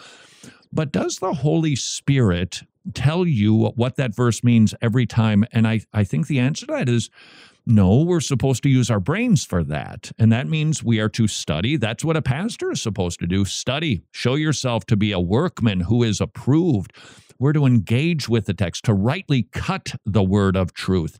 But 0.71 0.93
does 0.93 1.17
the 1.17 1.33
Holy 1.33 1.75
Spirit 1.75 2.61
tell 2.93 3.27
you 3.27 3.73
what 3.75 3.97
that 3.97 4.15
verse 4.15 4.41
means 4.41 4.73
every 4.81 5.05
time? 5.05 5.43
And 5.51 5.67
I, 5.67 5.81
I 5.93 6.05
think 6.05 6.27
the 6.27 6.39
answer 6.39 6.65
to 6.67 6.71
that 6.71 6.87
is 6.87 7.09
no, 7.65 8.03
we're 8.03 8.19
supposed 8.19 8.63
to 8.63 8.69
use 8.69 8.91
our 8.91 8.99
brains 8.99 9.43
for 9.43 9.63
that. 9.63 10.11
And 10.19 10.31
that 10.31 10.47
means 10.47 10.83
we 10.83 10.99
are 10.99 11.09
to 11.09 11.27
study. 11.27 11.77
That's 11.77 12.05
what 12.05 12.17
a 12.17 12.21
pastor 12.21 12.71
is 12.71 12.81
supposed 12.81 13.19
to 13.19 13.27
do 13.27 13.43
study. 13.45 14.03
Show 14.11 14.35
yourself 14.35 14.85
to 14.87 14.95
be 14.95 15.11
a 15.11 15.19
workman 15.19 15.81
who 15.81 16.03
is 16.03 16.21
approved. 16.21 16.93
We're 17.37 17.53
to 17.53 17.65
engage 17.65 18.29
with 18.29 18.45
the 18.45 18.53
text, 18.53 18.85
to 18.85 18.93
rightly 18.93 19.43
cut 19.51 19.95
the 20.05 20.23
word 20.23 20.55
of 20.55 20.73
truth. 20.73 21.17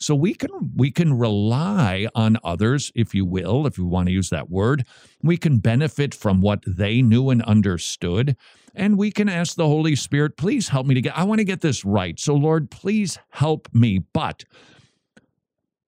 So 0.00 0.14
we 0.14 0.34
can 0.34 0.50
we 0.74 0.90
can 0.90 1.16
rely 1.16 2.08
on 2.14 2.38
others, 2.42 2.90
if 2.96 3.14
you 3.14 3.24
will, 3.24 3.66
if 3.66 3.78
you 3.78 3.86
want 3.86 4.08
to 4.08 4.12
use 4.12 4.30
that 4.30 4.50
word. 4.50 4.84
We 5.22 5.36
can 5.36 5.58
benefit 5.58 6.14
from 6.14 6.40
what 6.40 6.64
they 6.66 7.00
knew 7.00 7.30
and 7.30 7.42
understood. 7.42 8.36
And 8.74 8.98
we 8.98 9.10
can 9.10 9.28
ask 9.28 9.54
the 9.54 9.66
Holy 9.66 9.94
Spirit, 9.94 10.36
please 10.36 10.68
help 10.68 10.86
me 10.86 10.94
to 10.94 11.02
get, 11.02 11.16
I 11.16 11.24
want 11.24 11.38
to 11.40 11.44
get 11.44 11.60
this 11.60 11.84
right. 11.84 12.18
So, 12.18 12.34
Lord, 12.34 12.70
please 12.70 13.18
help 13.30 13.68
me. 13.72 13.98
But 13.98 14.44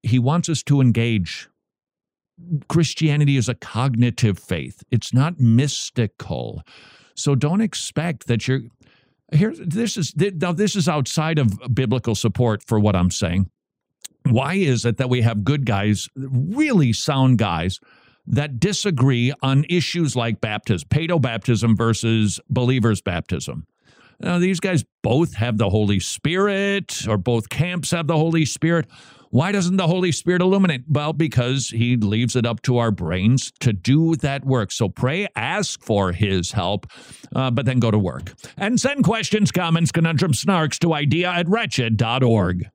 he 0.05 0.19
wants 0.19 0.49
us 0.49 0.63
to 0.65 0.81
engage. 0.81 1.49
Christianity 2.69 3.37
is 3.37 3.49
a 3.49 3.55
cognitive 3.55 4.39
faith, 4.39 4.83
it's 4.91 5.15
not 5.15 5.39
mystical. 5.41 6.63
So 7.17 7.35
don't 7.35 7.61
expect 7.61 8.27
that 8.27 8.49
you're 8.49 8.63
here. 9.33 9.55
This 9.57 9.97
is 9.97 10.13
now 10.17 10.53
this 10.53 10.75
is 10.77 10.89
outside 10.89 11.39
of 11.39 11.59
biblical 11.73 12.15
support 12.15 12.63
for 12.65 12.79
what 12.81 12.97
I'm 12.97 13.11
saying. 13.11 13.51
Why 14.29 14.55
is 14.55 14.85
it 14.85 14.97
that 14.97 15.11
we 15.11 15.21
have 15.21 15.45
good 15.45 15.67
guys, 15.67 16.09
really 16.17 16.93
sound 16.93 17.39
guys, 17.39 17.79
that 18.27 18.59
disagree 18.59 19.33
on 19.43 19.65
issues 19.69 20.17
like 20.17 20.41
baptism, 20.41 20.89
paedo 20.89 21.21
baptism 21.21 21.77
versus 21.77 22.41
believers 22.49 23.01
baptism? 23.01 23.67
Now, 24.25 24.39
these 24.39 24.59
guys 24.59 24.87
both 25.03 25.35
have 25.35 25.59
the 25.59 25.69
Holy 25.69 26.01
Spirit, 26.01 27.07
or 27.07 27.19
both 27.19 27.51
camps 27.51 27.91
have 27.91 28.07
the 28.07 28.17
Holy 28.17 28.47
Spirit. 28.47 28.87
Why 29.29 29.53
doesn't 29.53 29.77
the 29.77 29.87
Holy 29.87 30.13
Spirit 30.13 30.41
illuminate? 30.41 30.85
Well, 30.89 31.13
because 31.13 31.69
He 31.69 31.99
leaves 31.99 32.35
it 32.35 32.47
up 32.47 32.63
to 32.63 32.79
our 32.79 32.91
brains 32.91 33.53
to 33.61 33.75
do 33.75 34.17
that 34.17 34.47
work. 34.47 34.73
So 34.73 34.89
pray, 34.89 35.29
ask 35.37 35.83
for 35.83 36.13
His 36.13 36.53
help, 36.53 36.87
uh, 37.37 37.51
but 37.51 37.67
then 37.67 37.81
go 37.81 37.91
to 37.91 37.99
work. 37.99 38.33
And 38.57 38.81
send 38.81 39.05
questions, 39.05 39.53
comments, 39.53 39.93
conundrums, 39.93 40.43
snarks 40.43 40.79
to 40.79 40.95
idea 40.95 41.31
at 41.31 41.47
wretched.org. 41.47 42.71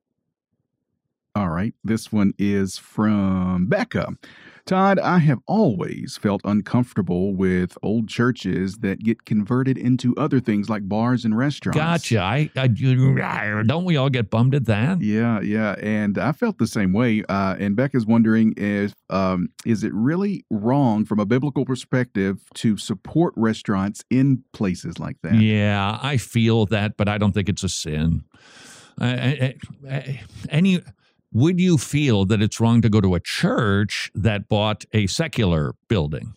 All 1.34 1.48
right. 1.48 1.74
This 1.82 2.12
one 2.12 2.32
is 2.38 2.78
from 2.78 3.66
Becca. 3.66 4.14
Todd, 4.70 5.00
I 5.00 5.18
have 5.18 5.40
always 5.48 6.16
felt 6.16 6.42
uncomfortable 6.44 7.34
with 7.34 7.76
old 7.82 8.08
churches 8.08 8.78
that 8.78 9.00
get 9.00 9.24
converted 9.24 9.76
into 9.76 10.14
other 10.14 10.38
things 10.38 10.70
like 10.70 10.88
bars 10.88 11.24
and 11.24 11.36
restaurants. 11.36 11.76
Gotcha. 11.76 12.20
I, 12.20 12.50
I 12.54 12.68
don't 13.64 13.84
we 13.84 13.96
all 13.96 14.10
get 14.10 14.30
bummed 14.30 14.54
at 14.54 14.66
that? 14.66 15.02
Yeah, 15.02 15.40
yeah, 15.40 15.74
and 15.80 16.16
I 16.18 16.30
felt 16.30 16.58
the 16.58 16.68
same 16.68 16.92
way. 16.92 17.24
Uh, 17.28 17.56
and 17.58 17.74
Becca's 17.74 18.06
wondering 18.06 18.54
if 18.56 18.94
um, 19.08 19.48
is 19.66 19.82
it 19.82 19.92
really 19.92 20.44
wrong 20.50 21.04
from 21.04 21.18
a 21.18 21.26
biblical 21.26 21.64
perspective 21.64 22.38
to 22.54 22.76
support 22.76 23.34
restaurants 23.36 24.04
in 24.08 24.44
places 24.52 25.00
like 25.00 25.16
that? 25.24 25.34
Yeah, 25.34 25.98
I 26.00 26.16
feel 26.16 26.66
that, 26.66 26.96
but 26.96 27.08
I 27.08 27.18
don't 27.18 27.32
think 27.32 27.48
it's 27.48 27.64
a 27.64 27.68
sin. 27.68 28.22
Uh, 29.00 29.50
any 30.48 30.80
would 31.32 31.60
you 31.60 31.78
feel 31.78 32.24
that 32.26 32.42
it's 32.42 32.60
wrong 32.60 32.82
to 32.82 32.88
go 32.88 33.00
to 33.00 33.14
a 33.14 33.20
church 33.20 34.10
that 34.14 34.48
bought 34.48 34.84
a 34.92 35.06
secular 35.06 35.74
building? 35.88 36.34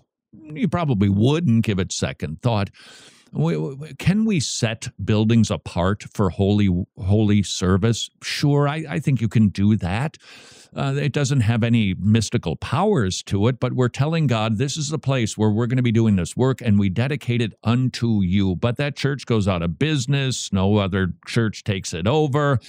You 0.54 0.68
probably 0.68 1.10
wouldn't 1.10 1.66
give 1.66 1.80
it 1.80 1.92
second 1.92 2.42
thought. 2.42 2.70
Can 3.98 4.26
we 4.26 4.40
set 4.40 4.90
buildings 5.04 5.50
apart 5.50 6.04
for 6.14 6.30
holy 6.30 6.70
holy 6.98 7.42
service? 7.44 8.10
Sure, 8.22 8.68
I, 8.68 8.86
I 8.88 9.00
think 9.00 9.22
you 9.22 9.28
can 9.28 9.50
do 9.50 9.76
that. 9.78 10.18
Uh, 10.76 10.96
it 10.98 11.14
doesn't 11.14 11.42
have 11.42 11.64
any 11.64 11.94
mystical 12.00 12.56
powers 12.56 13.22
to 13.22 13.48
it, 13.48 13.60
but 13.60 13.74
we're 13.74 13.90
telling 13.90 14.26
God 14.26 14.58
this 14.58 14.76
is 14.76 14.90
the 14.90 14.98
place 14.98 15.38
where 15.38 15.52
we're 15.52 15.68
going 15.68 15.78
to 15.78 15.84
be 15.84 15.92
doing 15.92 16.16
this 16.16 16.36
work 16.36 16.62
and 16.62 16.80
we 16.80 16.90
dedicate 16.90 17.42
it 17.44 17.54
unto 17.64 18.22
you. 18.22 18.56
But 18.56 18.78
that 18.78 18.96
church 18.96 19.28
goes 19.28 19.48
out 19.48 19.62
of 19.62 19.78
business, 19.78 20.52
no 20.52 20.78
other 20.78 21.14
church 21.28 21.64
takes 21.64 21.94
it 21.94 22.08
over. 22.08 22.60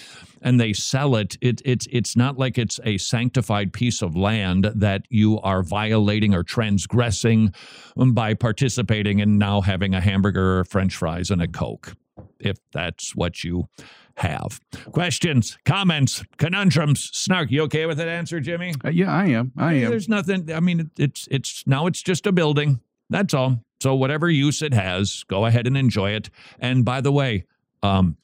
and 0.44 0.60
they 0.60 0.74
sell 0.74 1.16
it, 1.16 1.36
it 1.40 1.62
it's 1.64 1.88
it's 1.90 2.14
not 2.14 2.38
like 2.38 2.58
it's 2.58 2.78
a 2.84 2.98
sanctified 2.98 3.72
piece 3.72 4.02
of 4.02 4.14
land 4.14 4.70
that 4.74 5.06
you 5.08 5.40
are 5.40 5.62
violating 5.62 6.34
or 6.34 6.42
transgressing 6.42 7.52
by 7.96 8.34
participating 8.34 9.20
in 9.20 9.38
now 9.38 9.62
having 9.62 9.94
a 9.94 10.00
hamburger, 10.00 10.53
or 10.58 10.64
French 10.64 10.96
fries, 10.96 11.30
and 11.30 11.42
a 11.42 11.48
Coke, 11.48 11.94
if 12.38 12.58
that's 12.72 13.14
what 13.14 13.44
you 13.44 13.68
have. 14.16 14.60
Questions, 14.92 15.58
comments, 15.64 16.22
conundrums, 16.36 17.10
snark. 17.12 17.50
You 17.50 17.62
okay 17.64 17.86
with 17.86 17.98
that 17.98 18.08
answer, 18.08 18.40
Jimmy? 18.40 18.72
Uh, 18.84 18.90
yeah, 18.90 19.12
I 19.12 19.26
am. 19.26 19.52
I 19.56 19.74
am. 19.74 19.90
There's 19.90 20.08
nothing. 20.08 20.52
I 20.52 20.60
mean, 20.60 20.90
it's 20.98 21.26
it's 21.30 21.66
now 21.66 21.86
it's 21.86 22.02
just 22.02 22.26
a 22.26 22.32
building. 22.32 22.80
That's 23.10 23.34
all. 23.34 23.60
So 23.82 23.94
whatever 23.94 24.30
use 24.30 24.62
it 24.62 24.72
has, 24.72 25.24
go 25.28 25.44
ahead 25.44 25.66
and 25.66 25.76
enjoy 25.76 26.12
it. 26.12 26.30
And 26.58 26.84
by 26.84 27.00
the 27.00 27.12
way, 27.12 27.44
um, 27.82 28.16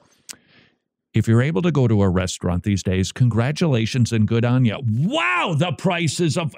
if 1.13 1.29
you're 1.29 1.43
able 1.43 1.63
to 1.63 1.73
go 1.73 1.89
to 1.89 2.03
a 2.03 2.09
restaurant 2.09 2.63
these 2.63 2.83
days, 2.83 3.13
congratulations 3.13 4.13
and 4.13 4.27
good 4.27 4.45
on 4.45 4.65
you. 4.65 4.79
Wow, 4.87 5.55
the 5.59 5.73
prices 5.73 6.39
of 6.39 6.55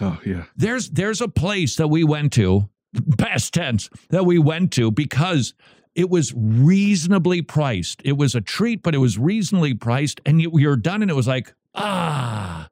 Oh 0.00 0.18
yeah. 0.24 0.44
there's 0.56 0.90
there's 0.90 1.20
a 1.20 1.28
place 1.28 1.76
that 1.76 1.88
we 1.88 2.02
went 2.04 2.32
to, 2.34 2.68
past 3.18 3.54
tense, 3.54 3.88
that 4.10 4.26
we 4.26 4.38
went 4.38 4.72
to 4.72 4.90
because 4.90 5.54
it 5.94 6.08
was 6.08 6.32
reasonably 6.34 7.42
priced. 7.42 8.00
It 8.04 8.16
was 8.16 8.34
a 8.34 8.40
treat, 8.40 8.82
but 8.82 8.94
it 8.94 8.98
was 8.98 9.18
reasonably 9.18 9.74
priced, 9.74 10.20
and 10.24 10.40
you, 10.40 10.50
you're 10.58 10.76
done, 10.76 11.02
and 11.02 11.10
it 11.10 11.14
was 11.14 11.28
like, 11.28 11.54
ah, 11.74 12.68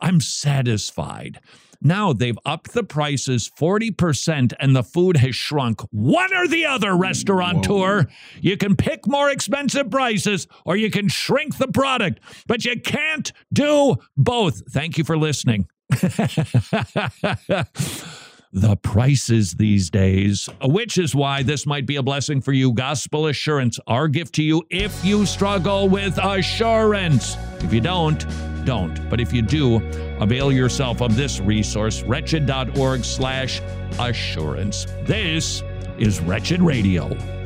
I'm 0.00 0.20
satisfied. 0.20 1.40
Now 1.84 2.12
they've 2.12 2.38
upped 2.46 2.74
the 2.74 2.84
prices 2.84 3.50
40% 3.58 4.52
and 4.60 4.76
the 4.76 4.84
food 4.84 5.16
has 5.16 5.34
shrunk. 5.34 5.80
One 5.90 6.32
or 6.32 6.46
the 6.46 6.64
other, 6.64 6.96
restaurateur. 6.96 8.06
You 8.40 8.56
can 8.56 8.76
pick 8.76 9.08
more 9.08 9.30
expensive 9.30 9.90
prices 9.90 10.46
or 10.64 10.76
you 10.76 10.90
can 10.90 11.08
shrink 11.08 11.58
the 11.58 11.68
product, 11.68 12.20
but 12.46 12.64
you 12.64 12.80
can't 12.80 13.32
do 13.52 13.96
both. 14.16 14.62
Thank 14.70 14.96
you 14.96 15.02
for 15.02 15.18
listening. 15.18 15.66
the 18.52 18.76
prices 18.76 19.54
these 19.54 19.88
days, 19.88 20.48
which 20.62 20.98
is 20.98 21.14
why 21.14 21.42
this 21.42 21.66
might 21.66 21.86
be 21.86 21.96
a 21.96 22.02
blessing 22.02 22.40
for 22.40 22.52
you. 22.52 22.72
Gospel 22.72 23.26
Assurance, 23.28 23.78
our 23.86 24.08
gift 24.08 24.34
to 24.34 24.42
you 24.42 24.62
if 24.70 25.04
you 25.04 25.24
struggle 25.24 25.88
with 25.88 26.18
assurance. 26.22 27.36
If 27.60 27.72
you 27.72 27.80
don't, 27.80 28.26
don't. 28.64 29.08
But 29.08 29.20
if 29.20 29.32
you 29.32 29.42
do, 29.42 29.76
avail 30.20 30.52
yourself 30.52 31.00
of 31.00 31.16
this 31.16 31.40
resource, 31.40 32.02
wretched.org 32.02 33.04
slash 33.04 33.60
assurance. 33.98 34.86
This 35.04 35.62
is 35.98 36.20
Wretched 36.20 36.60
Radio. 36.60 37.41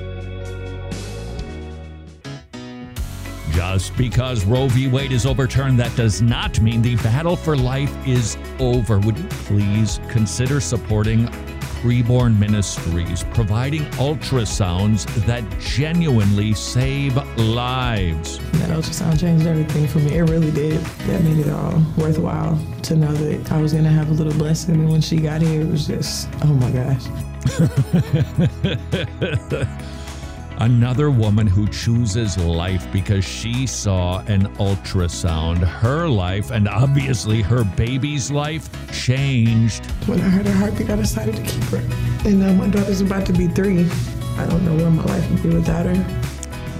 Just 3.56 3.96
because 3.96 4.44
Roe 4.44 4.68
v. 4.68 4.86
Wade 4.86 5.12
is 5.12 5.24
overturned, 5.24 5.78
that 5.78 5.96
does 5.96 6.20
not 6.20 6.60
mean 6.60 6.82
the 6.82 6.96
battle 6.96 7.36
for 7.36 7.56
life 7.56 7.90
is 8.06 8.36
over. 8.58 8.98
Would 8.98 9.16
you 9.16 9.24
please 9.30 9.98
consider 10.10 10.60
supporting 10.60 11.26
Preborn 11.80 12.38
Ministries, 12.38 13.24
providing 13.32 13.84
ultrasounds 13.92 15.06
that 15.24 15.42
genuinely 15.58 16.52
save 16.52 17.16
lives? 17.38 18.40
That 18.58 18.68
ultrasound 18.68 19.18
changed 19.20 19.46
everything 19.46 19.86
for 19.88 20.00
me. 20.00 20.18
It 20.18 20.28
really 20.28 20.50
did. 20.50 20.78
That 21.06 21.24
made 21.24 21.38
it 21.38 21.48
all 21.48 21.82
worthwhile 21.96 22.62
to 22.82 22.94
know 22.94 23.14
that 23.14 23.52
I 23.52 23.62
was 23.62 23.72
going 23.72 23.84
to 23.84 23.90
have 23.90 24.10
a 24.10 24.12
little 24.12 24.34
blessing. 24.34 24.74
And 24.74 24.90
when 24.90 25.00
she 25.00 25.16
got 25.16 25.40
here, 25.40 25.62
it 25.62 25.68
was 25.68 25.86
just, 25.86 26.28
oh 26.42 26.52
my 26.52 26.70
gosh. 26.72 27.06
Another 30.58 31.10
woman 31.10 31.46
who 31.46 31.68
chooses 31.68 32.38
life 32.38 32.90
because 32.90 33.24
she 33.24 33.66
saw 33.66 34.20
an 34.20 34.46
ultrasound. 34.56 35.58
Her 35.58 36.08
life, 36.08 36.50
and 36.50 36.66
obviously 36.66 37.42
her 37.42 37.62
baby's 37.62 38.30
life, 38.30 38.68
changed. 38.90 39.84
When 40.06 40.18
I 40.20 40.24
heard 40.24 40.46
her 40.46 40.52
heartbeat, 40.52 40.88
I 40.88 40.96
decided 40.96 41.36
to 41.36 41.42
keep 41.42 41.64
her. 41.64 41.82
And 42.24 42.40
now 42.40 42.52
my 42.54 42.68
daughter's 42.68 43.02
about 43.02 43.26
to 43.26 43.34
be 43.34 43.48
three. 43.48 43.86
I 44.38 44.46
don't 44.46 44.64
know 44.64 44.74
where 44.76 44.90
my 44.90 45.04
life 45.04 45.30
would 45.30 45.42
be 45.42 45.50
without 45.50 45.86
her. 45.86 46.22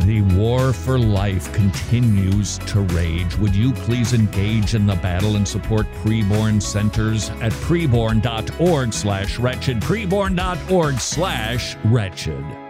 The 0.07 0.23
war 0.37 0.73
for 0.73 0.99
life 0.99 1.53
continues 1.53 2.59
to 2.59 2.81
rage. 2.81 3.37
Would 3.39 3.55
you 3.55 3.73
please 3.73 4.15
engage 4.15 4.75
in 4.75 4.87
the 4.87 4.95
battle 4.97 5.37
and 5.37 5.47
support 5.47 5.87
preborn 6.03 6.63
centers 6.63 7.31
at 7.43 7.53
preborn.org 7.53 8.93
slash 8.93 9.39
wretched, 9.39 9.81
preborn.org 9.81 10.99
slash 11.01 11.77
wretched. 11.85 12.66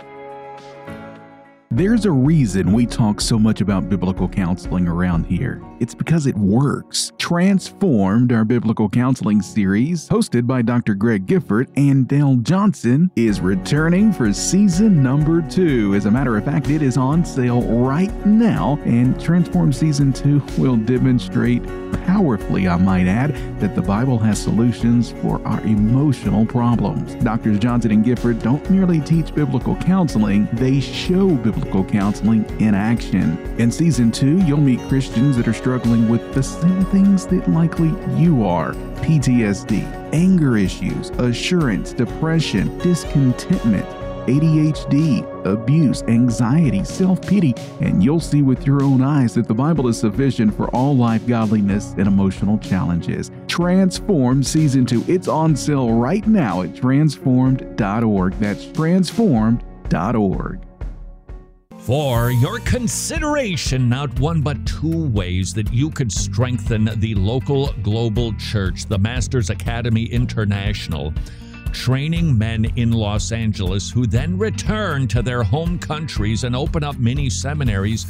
There's 1.77 2.07
a 2.07 2.11
reason 2.11 2.73
we 2.73 2.87
talk 2.87 3.21
so 3.21 3.39
much 3.39 3.61
about 3.61 3.91
biblical 3.91 4.31
counseling 4.31 4.89
around 4.89 5.27
here. 5.27 5.61
It's 5.79 5.95
because 5.95 6.27
it 6.27 6.35
works. 6.39 7.13
Transformed, 7.19 8.33
our 8.33 8.47
biblical 8.47 8.89
counseling 8.89 9.43
series, 9.43 10.09
hosted 10.09 10.47
by 10.47 10.63
Dr. 10.63 10.95
Greg 10.95 11.27
Gifford 11.27 11.69
and 11.77 12.09
Dale 12.09 12.37
Johnson, 12.37 13.11
is 13.15 13.43
returning 13.43 14.11
for 14.11 14.33
season 14.33 15.03
number 15.03 15.43
two. 15.51 15.95
As 15.95 16.07
a 16.07 16.11
matter 16.11 16.39
of 16.39 16.47
fact, 16.47 16.71
it 16.71 16.81
is 16.81 16.97
on 16.97 17.27
sale 17.27 17.61
right 17.61 18.25
now, 18.25 18.79
and 18.87 19.21
Transform 19.21 19.71
Season 19.71 20.15
2 20.15 20.43
will 20.57 20.79
demonstrate 20.79 21.63
powerfully, 22.07 22.69
I 22.69 22.79
might 22.79 23.07
add, 23.07 23.35
that 23.61 23.75
the 23.75 23.83
Bible 23.83 24.19
has 24.21 24.43
solutions 24.43 25.11
for 25.21 25.47
our 25.47 25.61
emotional 25.61 26.47
problems. 26.47 27.17
Doctors 27.17 27.59
Johnson 27.59 27.91
and 27.91 28.03
Gifford 28.03 28.39
don't 28.39 28.71
merely 28.71 29.01
teach 29.01 29.35
biblical 29.35 29.77
counseling, 29.77 30.49
they 30.55 30.81
show 30.81 31.35
biblical 31.35 31.66
counseling 31.67 32.45
in 32.61 32.75
action. 32.75 33.37
In 33.59 33.71
season 33.71 34.11
two, 34.11 34.39
you'll 34.45 34.61
meet 34.61 34.81
Christians 34.89 35.37
that 35.37 35.49
are 35.49 35.53
struggling 35.53 36.09
with 36.09 36.35
the 36.35 36.43
same 36.43 36.85
things 36.87 37.27
that 37.27 37.49
likely 37.49 37.93
you 38.17 38.45
are 38.47 38.73
PTSD, 39.03 39.85
anger 40.13 40.57
issues, 40.57 41.11
assurance, 41.11 41.93
depression, 41.93 42.77
discontentment. 42.79 43.87
ADHD, 44.27 45.47
abuse, 45.47 46.03
anxiety, 46.05 46.83
self 46.85 47.23
pity, 47.23 47.55
and 47.81 48.03
you'll 48.03 48.21
see 48.21 48.43
with 48.43 48.67
your 48.67 48.83
own 48.83 49.01
eyes 49.03 49.35
that 49.35 49.47
the 49.47 49.55
Bible 49.55 49.87
is 49.89 50.01
sufficient 50.01 50.55
for 50.57 50.69
all 50.75 50.97
life 50.97 51.27
godliness 51.27 51.95
and 51.97 52.09
emotional 52.09 52.59
challenges. 52.59 53.31
Transform 53.47 54.43
Season 54.43 54.85
2. 54.85 55.05
It's 55.07 55.29
on 55.29 55.55
sale 55.55 55.93
right 55.93 56.27
now 56.27 56.63
at 56.63 56.75
transformed.org. 56.75 58.33
That's 58.35 58.67
transformed.org. 58.73 60.61
For 61.87 62.33
your 62.33 62.59
consideration, 62.59 63.89
not 63.89 64.19
one 64.19 64.41
but 64.41 64.67
two 64.67 65.07
ways 65.07 65.55
that 65.55 65.73
you 65.73 65.89
could 65.89 66.11
strengthen 66.11 66.91
the 66.97 67.15
local 67.15 67.73
global 67.85 68.35
church, 68.35 68.87
the 68.87 68.99
Masters 68.99 69.51
Academy 69.51 70.03
International 70.07 71.15
training 71.73 72.37
men 72.37 72.65
in 72.75 72.91
Los 72.91 73.31
Angeles 73.31 73.89
who 73.89 74.05
then 74.05 74.37
return 74.37 75.07
to 75.07 75.23
their 75.23 75.45
home 75.45 75.79
countries 75.79 76.43
and 76.43 76.57
open 76.57 76.83
up 76.83 76.99
mini 76.99 77.31
seminaries 77.31 78.05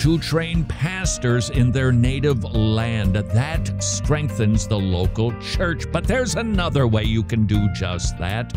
to 0.00 0.18
train 0.18 0.64
pastors 0.64 1.48
in 1.48 1.72
their 1.72 1.92
native 1.92 2.44
land. 2.44 3.14
That 3.14 3.82
strengthens 3.82 4.68
the 4.68 4.78
local 4.78 5.32
church. 5.40 5.90
But 5.90 6.04
there's 6.04 6.34
another 6.34 6.86
way 6.86 7.04
you 7.04 7.22
can 7.22 7.46
do 7.46 7.72
just 7.72 8.18
that. 8.18 8.52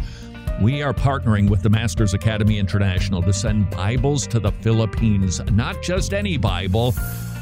We 0.59 0.81
are 0.81 0.93
partnering 0.93 1.47
with 1.47 1.61
the 1.61 1.69
Masters 1.69 2.15
Academy 2.15 2.57
International 2.57 3.21
to 3.21 3.31
send 3.31 3.69
Bibles 3.69 4.25
to 4.25 4.39
the 4.39 4.51
Philippines, 4.51 5.39
not 5.51 5.83
just 5.83 6.15
any 6.15 6.35
Bible. 6.35 6.95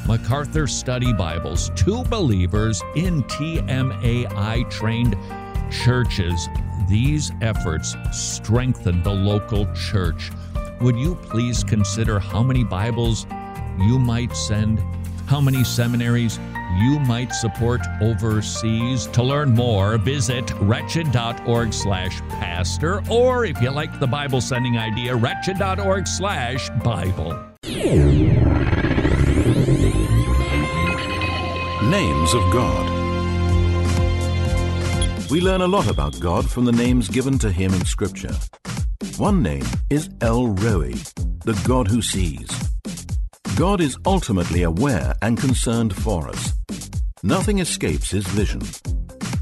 MacArthur 0.05 0.67
Study 0.67 1.13
Bibles 1.13 1.69
to 1.77 2.03
believers 2.03 2.83
in 2.97 3.23
TMAI 3.23 4.69
trained 4.69 5.15
churches 5.71 6.49
these 6.89 7.31
efforts 7.41 7.95
strengthen 8.11 9.01
the 9.01 9.13
local 9.13 9.65
church. 9.73 10.29
Would 10.81 10.97
you 10.97 11.15
please 11.15 11.63
consider 11.63 12.19
how 12.19 12.43
many 12.43 12.65
Bibles 12.65 13.25
you 13.79 13.97
might 13.97 14.35
send, 14.35 14.79
how 15.25 15.39
many 15.39 15.63
seminaries 15.63 16.37
you 16.75 16.99
might 16.99 17.33
support 17.33 17.81
overseas? 18.01 19.07
To 19.07 19.23
learn 19.23 19.53
more, 19.53 19.97
visit 19.97 20.51
wretched.org 20.61 21.73
slash 21.73 22.21
pastor, 22.29 23.01
or 23.09 23.45
if 23.45 23.61
you 23.61 23.71
like 23.71 23.99
the 23.99 24.07
Bible 24.07 24.41
sending 24.41 24.77
idea, 24.77 25.15
wretched.org 25.15 26.07
slash 26.07 26.69
Bible. 26.83 27.39
Names 31.89 32.33
of 32.33 32.41
God. 32.51 32.91
We 35.31 35.41
learn 35.41 35.61
a 35.61 35.67
lot 35.67 35.89
about 35.89 36.19
God 36.19 36.49
from 36.49 36.65
the 36.65 36.71
names 36.71 37.09
given 37.09 37.39
to 37.39 37.51
him 37.51 37.73
in 37.73 37.85
Scripture. 37.85 38.35
One 39.17 39.41
name 39.41 39.65
is 39.89 40.09
El 40.21 40.47
Roi, 40.47 40.93
the 41.45 41.59
God 41.65 41.87
who 41.87 42.01
sees. 42.01 42.47
God 43.55 43.79
is 43.79 43.97
ultimately 44.05 44.63
aware 44.63 45.15
and 45.21 45.39
concerned 45.39 45.95
for 45.95 46.27
us. 46.27 46.53
Nothing 47.23 47.59
escapes 47.59 48.11
his 48.11 48.27
vision. 48.27 48.59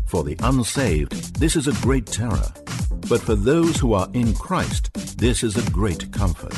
For 0.05 0.23
the 0.23 0.37
unsaved, 0.43 1.39
this 1.39 1.55
is 1.55 1.67
a 1.67 1.81
great 1.81 2.05
terror. 2.05 2.53
But 3.09 3.21
for 3.21 3.33
those 3.33 3.77
who 3.77 3.93
are 3.93 4.07
in 4.13 4.35
Christ, 4.35 4.93
this 5.17 5.41
is 5.41 5.57
a 5.57 5.71
great 5.71 6.11
comfort. 6.11 6.53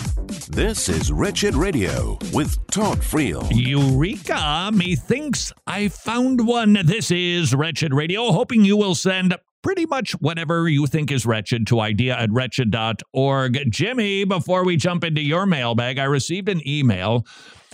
This 0.50 0.90
is 0.90 1.14
Wretched 1.14 1.56
Radio 1.56 2.20
with 2.34 2.60
Todd 2.72 2.98
Friel. 2.98 3.48
Eureka! 3.50 4.72
Methinks 4.74 5.54
I 5.66 5.88
found 5.88 6.46
one. 6.46 6.78
This 6.84 7.10
is 7.10 7.56
Wretched 7.56 7.94
Radio, 7.94 8.34
hoping 8.34 8.66
you 8.66 8.76
will 8.76 8.96
send 8.96 9.34
pretty 9.66 9.88
much 9.88 10.12
whatever 10.22 10.70
you 10.70 10.86
think 10.86 11.12
is 11.12 11.26
wretched 11.26 11.66
to 11.66 11.80
idea 11.80 12.16
at 12.16 12.32
wretched.org. 12.32 13.72
Jimmy, 13.72 14.24
before 14.24 14.64
we 14.64 14.78
jump 14.78 15.04
into 15.04 15.22
your 15.22 15.48
mailbag, 15.48 15.98
I 15.98 16.04
received 16.04 16.50
an 16.50 16.62
email. 16.68 17.26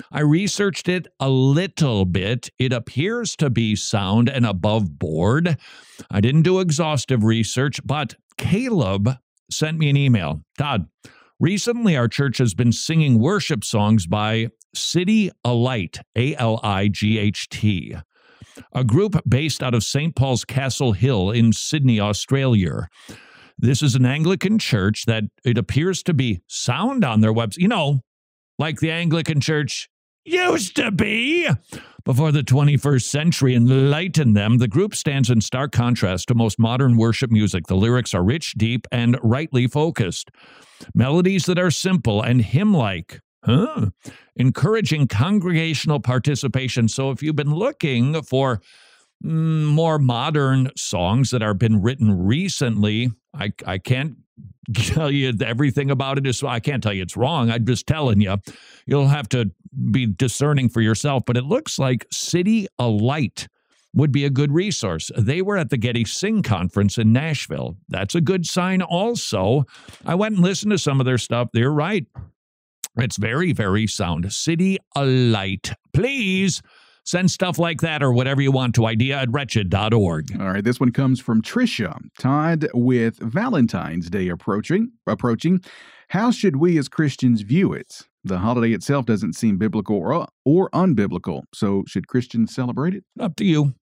I 0.10 0.21
researched 0.21 0.88
it 0.88 1.07
a 1.19 1.27
little 1.27 2.05
bit. 2.05 2.50
It 2.57 2.71
appears 2.71 3.36
to 3.36 3.50
be 3.50 3.75
sound 3.75 4.29
and 4.29 4.45
above 4.45 5.00
board. 5.00 5.57
I 6.10 6.21
didn't 6.21 6.43
do 6.43 6.62
exhaustive 6.62 7.25
research, 7.25 7.81
but 7.83 8.15
Caleb 8.38 9.17
sent 9.51 9.77
me 9.77 9.89
an 9.89 9.98
email. 9.98 10.45
Todd, 10.57 10.88
recently 11.41 11.98
our 11.98 12.07
church 12.07 12.38
has 12.38 12.53
been 12.53 12.71
singing 12.71 13.19
worship 13.19 13.65
songs 13.65 14.07
by 14.07 14.48
City 14.74 15.29
Alight, 15.43 16.00
A 16.15 16.38
L 16.38 16.62
I 16.63 16.88
G 16.88 17.19
H 17.19 17.50
T 17.50 17.98
a 18.74 18.84
group 18.84 19.22
based 19.27 19.63
out 19.63 19.74
of 19.74 19.84
St. 19.84 20.15
Paul's 20.15 20.46
Castle 20.46 20.93
Hill 20.93 21.31
in 21.31 21.53
Sydney, 21.53 22.00
Australia. 22.00 22.88
This 23.58 23.81
is 23.81 23.96
an 23.96 24.05
Anglican 24.05 24.58
church 24.58 25.05
that 25.05 25.24
it 25.46 25.58
appears 25.58 26.01
to 26.03 26.13
be 26.13 26.41
sound 26.48 27.05
on 27.05 27.22
their 27.22 27.34
website. 27.34 27.58
You 27.58 27.67
know, 27.67 28.01
like 28.58 28.79
the 28.79 28.91
Anglican 28.91 29.39
church 29.39 29.89
used 30.25 30.75
to 30.77 30.91
be. 30.91 31.50
Before 32.03 32.31
the 32.31 32.41
21st 32.41 33.03
century 33.03 33.55
enlightened 33.55 34.36
them, 34.36 34.58
the 34.58 34.67
group 34.67 34.96
stands 34.96 35.29
in 35.29 35.41
stark 35.41 35.72
contrast 35.72 36.27
to 36.27 36.36
most 36.36 36.58
modern 36.58 36.98
worship 36.98 37.29
music. 37.29 37.67
The 37.67 37.75
lyrics 37.75 38.13
are 38.13 38.24
rich, 38.24 38.53
deep, 38.58 38.88
and 38.91 39.17
rightly 39.22 39.67
focused. 39.67 40.31
Melodies 40.96 41.46
that 41.46 41.60
are 41.60 41.70
simple 41.70 42.22
and 42.22 42.41
hymn 42.41 42.74
like. 42.74 43.20
Huh. 43.43 43.88
Encouraging 44.36 45.07
congregational 45.07 46.00
participation. 46.00 46.88
So, 46.88 47.12
if 47.12 47.24
you've 47.24 47.36
been 47.36 47.53
looking 47.53 48.21
for 48.21 48.62
mm, 49.24 49.65
more 49.65 49.98
modern 49.98 50.69
songs 50.77 51.31
that 51.31 51.41
have 51.41 51.57
been 51.57 51.81
written 51.81 52.25
recently, 52.25 53.12
I, 53.33 53.51
I 53.65 53.77
can't 53.77 54.17
tell 54.74 55.12
you 55.12 55.33
everything 55.41 55.89
about 55.91 56.17
it 56.17 56.27
is 56.27 56.43
I 56.43 56.60
can't 56.60 56.83
tell 56.83 56.93
you 56.93 57.01
it's 57.01 57.17
wrong. 57.17 57.50
I'm 57.50 57.65
just 57.65 57.88
telling 57.88 58.21
you. 58.21 58.38
You'll 58.86 59.07
have 59.07 59.29
to 59.29 59.51
be 59.91 60.05
discerning 60.05 60.69
for 60.69 60.81
yourself, 60.81 61.24
but 61.25 61.38
it 61.38 61.45
looks 61.45 61.79
like 61.79 62.05
City 62.12 62.67
Alight 62.77 63.48
would 63.93 64.12
be 64.12 64.25
a 64.25 64.29
good 64.29 64.51
resource. 64.51 65.12
They 65.17 65.41
were 65.41 65.57
at 65.57 65.69
the 65.69 65.77
Getty 65.77 66.05
Sing 66.05 66.43
conference 66.43 66.98
in 66.98 67.12
Nashville. 67.12 67.77
That's 67.89 68.15
a 68.15 68.21
good 68.21 68.45
sign 68.45 68.81
also. 68.81 69.65
I 70.05 70.15
went 70.15 70.36
and 70.36 70.43
listened 70.43 70.71
to 70.71 70.77
some 70.77 71.00
of 71.00 71.05
their 71.05 71.17
stuff. 71.17 71.50
They're 71.53 71.71
right. 71.71 72.05
It's 72.98 73.17
very, 73.17 73.53
very 73.53 73.88
sound. 73.88 74.31
City 74.33 74.77
Alight. 74.95 75.71
Please 75.93 76.62
send 77.05 77.31
stuff 77.31 77.57
like 77.57 77.81
that 77.81 78.03
or 78.03 78.12
whatever 78.12 78.41
you 78.41 78.51
want 78.51 78.75
to 78.75 78.86
idea 78.86 79.17
at 79.17 79.31
wretched.org. 79.31 80.39
All 80.39 80.51
right, 80.51 80.63
this 80.63 80.79
one 80.79 80.91
comes 80.91 81.19
from 81.19 81.41
Trisha. 81.41 81.98
Todd, 82.19 82.67
with 82.74 83.17
Valentine's 83.19 84.10
Day 84.10 84.27
approaching, 84.27 84.91
approaching, 85.07 85.62
how 86.10 86.31
should 86.31 86.57
we 86.57 86.77
as 86.77 86.88
Christians 86.89 87.41
view 87.41 87.74
it? 87.74 88.07
The 88.24 88.39
holiday 88.39 88.74
itself 88.74 89.05
doesn't 89.05 89.33
seem 89.33 89.57
biblical 89.57 89.95
or, 89.95 90.27
or 90.45 90.69
unbiblical. 90.71 91.43
So, 91.55 91.83
should 91.88 92.07
Christians 92.07 92.53
celebrate 92.53 92.93
it? 92.93 93.03
Up 93.19 93.36
to 93.38 93.45
you. 93.45 93.74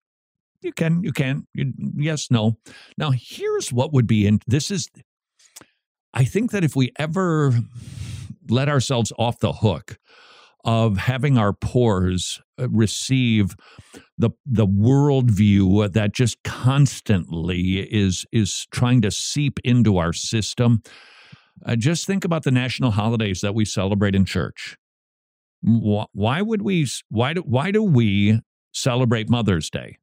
You 0.62 0.72
can, 0.72 1.04
you 1.04 1.12
can. 1.12 1.48
You, 1.54 1.74
yes, 1.98 2.30
no. 2.30 2.58
Now, 2.98 3.12
here's 3.12 3.74
what 3.74 3.92
would 3.94 4.08
be 4.08 4.28
in 4.28 4.40
this 4.48 4.72
is, 4.72 4.90
I 6.14 6.24
think 6.24 6.52
that 6.52 6.64
if 6.64 6.76
we 6.76 6.92
ever 6.98 7.54
let 8.50 8.70
ourselves 8.70 9.14
off 9.18 9.40
the 9.40 9.54
hook 9.54 9.98
of 10.66 10.98
having 10.98 11.38
our 11.38 11.54
pores 11.54 12.42
uh, 12.60 12.70
receive 12.70 13.56
the 14.18 14.32
the 14.46 14.68
worldview 14.68 15.92
that 15.94 16.14
just 16.14 16.42
constantly 16.44 17.80
is 17.80 18.26
is 18.32 18.68
trying 18.72 19.02
to 19.02 19.12
seep 19.12 19.60
into 19.64 19.98
our 19.98 20.14
system. 20.14 20.82
Uh, 21.66 21.76
just 21.76 22.06
think 22.06 22.26
about 22.26 22.44
the 22.44 22.52
national 22.52 22.92
holidays 22.92 23.42
that 23.42 23.56
we 23.56 23.66
celebrate 23.66 24.16
in 24.16 24.26
church. 24.26 24.78
Why 25.62 26.42
would 26.42 26.62
we? 26.62 26.88
Why 27.10 27.34
do 27.34 27.42
why 27.42 27.72
do 27.72 27.84
we 27.84 28.40
celebrate 28.74 29.30
Mother's 29.30 29.70
Day? 29.70 29.98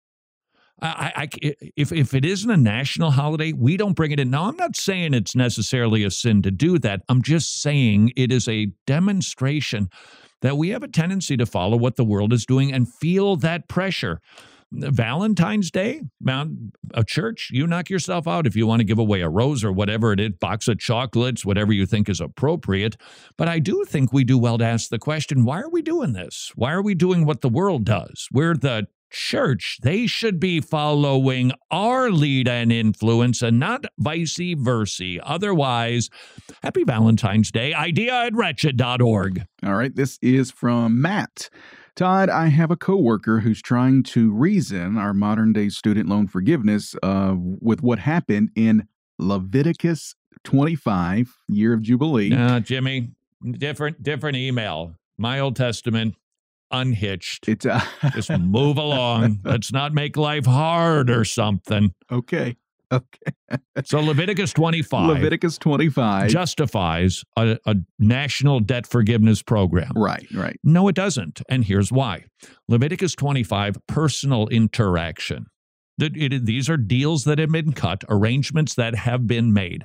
I, 0.83 1.13
I, 1.17 1.29
if 1.77 1.91
if 1.91 2.13
it 2.13 2.25
isn't 2.25 2.51
a 2.51 2.57
national 2.57 3.13
holiday, 3.13 3.53
we 3.53 3.79
don't 3.79 3.95
bring 3.95 4.11
it 4.11 4.21
in. 4.21 4.31
Now, 4.31 4.45
I'm 4.45 4.57
not 4.57 4.77
saying 4.77 5.15
it's 5.15 5.35
necessarily 5.35 6.05
a 6.05 6.11
sin 6.11 6.43
to 6.43 6.51
do 6.51 6.79
that. 6.81 7.03
I'm 7.09 7.23
just 7.23 7.63
saying 7.63 8.13
it 8.15 8.31
is 8.31 8.47
a 8.47 8.67
demonstration 8.87 9.89
that 10.43 10.59
we 10.59 10.69
have 10.71 10.83
a 10.83 10.89
tendency 10.89 11.37
to 11.39 11.47
follow 11.47 11.79
what 11.79 11.97
the 11.97 12.05
world 12.05 12.33
is 12.33 12.45
doing 12.45 12.73
and 12.73 12.93
feel 12.93 13.37
that 13.37 13.69
pressure. 13.69 14.21
Valentine's 14.73 15.71
Day, 15.71 16.03
Mount 16.21 16.75
a 16.93 17.05
church, 17.05 17.51
you 17.53 17.67
knock 17.67 17.89
yourself 17.89 18.27
out 18.27 18.47
if 18.47 18.57
you 18.57 18.67
want 18.67 18.81
to 18.81 18.85
give 18.85 18.99
away 18.99 19.21
a 19.21 19.29
rose 19.29 19.65
or 19.65 19.73
whatever 19.73 20.13
it 20.13 20.21
is, 20.21 20.33
box 20.41 20.67
of 20.69 20.79
chocolates, 20.79 21.45
whatever 21.45 21.73
you 21.73 21.87
think 21.87 22.09
is 22.09 22.21
appropriate. 22.21 22.97
But 23.39 23.49
I 23.49 23.61
do 23.61 23.85
think 23.87 24.13
we 24.13 24.25
do 24.25 24.37
well 24.37 24.59
to 24.59 24.65
ask 24.65 24.91
the 24.91 24.99
question 24.99 25.45
why 25.45 25.61
are 25.61 25.71
we 25.71 25.83
doing 25.83 26.13
this? 26.13 26.53
Why 26.57 26.73
are 26.73 26.83
we 26.83 26.95
doing 26.95 27.25
what 27.25 27.41
the 27.41 27.49
world 27.49 27.85
does? 27.85 28.29
We're 28.33 28.55
the 28.55 28.89
church. 29.11 29.79
They 29.83 30.07
should 30.07 30.39
be 30.41 30.61
following 30.61 31.53
our 31.71 32.11
lead 32.11 32.49
and 32.49 32.73
influence 32.73 33.43
and 33.43 33.59
not 33.59 33.85
vice 33.99 34.39
versa. 34.57 35.19
Otherwise, 35.23 36.11
happy 36.63 36.85
Valentine's 36.85 37.51
Day. 37.51 37.73
Idea 37.73 38.15
at 38.25 38.35
wretched.org. 38.35 39.47
All 39.65 39.75
right, 39.75 39.95
this 39.95 40.19
is 40.23 40.51
from 40.51 41.01
Matt. 41.01 41.49
Todd, 41.97 42.29
I 42.29 42.49
have 42.49 42.71
a 42.71 42.77
coworker 42.77 43.41
who's 43.41 43.63
trying 43.63 44.03
to 44.05 44.31
reason 44.31 44.99
our 44.99 45.15
modern 45.15 45.55
day 45.55 45.71
student 45.71 46.09
loan 46.09 46.27
forgiveness 46.27 46.95
uh, 47.03 47.35
with 47.39 47.83
what 47.83 47.99
happened 48.01 48.51
in 48.55 48.87
Leviticus 49.19 50.15
25, 50.45 51.39
year 51.49 51.73
of 51.73 51.81
Jubilee. 51.81 52.35
Uh, 52.35 52.61
Jimmy, 52.61 53.13
different 53.51 54.03
different 54.03 54.37
email. 54.37 54.95
My 55.17 55.41
Old 55.41 55.57
Testament, 55.57 56.15
unhitched. 56.71 57.49
It's 57.49 57.67
uh, 57.67 57.81
just 58.15 58.31
move 58.31 58.79
along. 58.79 59.41
Let's 59.45 59.73
not 59.73 59.93
make 59.93 60.17
life 60.17 60.47
hard 60.47 61.11
or 61.11 61.25
something. 61.25 61.93
Okay. 62.11 62.57
Okay. 62.93 63.33
so 63.85 63.99
Leviticus 63.99 64.53
25. 64.53 65.09
Leviticus 65.09 65.59
25 65.59 66.31
justifies 66.31 67.25
a, 67.37 67.59
a, 67.67 67.75
national 67.99 68.61
debt 68.61 68.87
forgiveness 68.87 69.43
program. 69.43 69.91
Right, 69.97 70.25
right. 70.33 70.57
No, 70.63 70.87
it 70.87 70.95
doesn't. 70.95 71.43
And 71.49 71.65
here's 71.65 71.91
why. 71.91 72.27
Leviticus 72.69 73.17
25 73.17 73.79
personal 73.89 74.47
interaction. 74.51 75.47
It, 75.99 76.17
it, 76.17 76.45
these 76.45 76.69
are 76.69 76.77
deals 76.77 77.25
that 77.25 77.39
have 77.39 77.51
been 77.51 77.73
cut, 77.73 78.05
arrangements 78.09 78.75
that 78.75 78.95
have 78.95 79.27
been 79.27 79.53
made. 79.53 79.85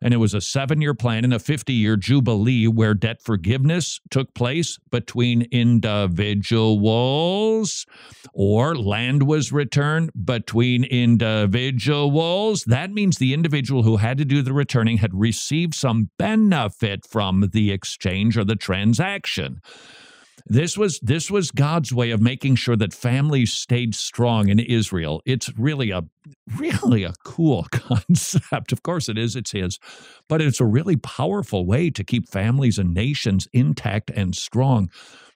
And 0.00 0.12
it 0.12 0.16
was 0.16 0.34
a 0.34 0.40
seven 0.40 0.80
year 0.80 0.94
plan 0.94 1.22
and 1.24 1.32
a 1.32 1.38
50 1.38 1.72
year 1.72 1.96
jubilee 1.96 2.66
where 2.66 2.94
debt 2.94 3.22
forgiveness 3.22 4.00
took 4.10 4.34
place 4.34 4.80
between 4.90 5.42
individuals 5.52 6.66
or 8.32 8.74
land 8.74 9.22
was 9.24 9.52
returned 9.52 10.10
between 10.24 10.82
individuals. 10.84 12.64
That 12.64 12.90
means 12.90 13.18
the 13.18 13.32
individual 13.32 13.84
who 13.84 13.98
had 13.98 14.18
to 14.18 14.24
do 14.24 14.42
the 14.42 14.52
returning 14.52 14.96
had 14.98 15.14
received 15.14 15.74
some 15.74 16.10
benefit 16.18 17.06
from 17.06 17.50
the 17.52 17.70
exchange 17.70 18.36
or 18.36 18.42
the 18.44 18.56
transaction. 18.56 19.60
This 20.46 20.76
was 20.76 20.98
this 21.00 21.30
was 21.30 21.50
God's 21.50 21.92
way 21.92 22.10
of 22.10 22.20
making 22.20 22.56
sure 22.56 22.76
that 22.76 22.92
families 22.92 23.52
stayed 23.52 23.94
strong 23.94 24.48
in 24.48 24.58
Israel. 24.58 25.22
It's 25.24 25.56
really 25.58 25.90
a 25.90 26.02
really 26.56 27.04
a 27.04 27.14
cool 27.24 27.66
concept. 27.70 28.72
Of 28.72 28.82
course 28.82 29.08
it 29.08 29.18
is, 29.18 29.36
it's 29.36 29.52
his. 29.52 29.78
But 30.28 30.40
it's 30.40 30.60
a 30.60 30.66
really 30.66 30.96
powerful 30.96 31.66
way 31.66 31.90
to 31.90 32.04
keep 32.04 32.28
families 32.28 32.78
and 32.78 32.94
nations 32.94 33.48
intact 33.52 34.10
and 34.10 34.34
strong. 34.34 34.90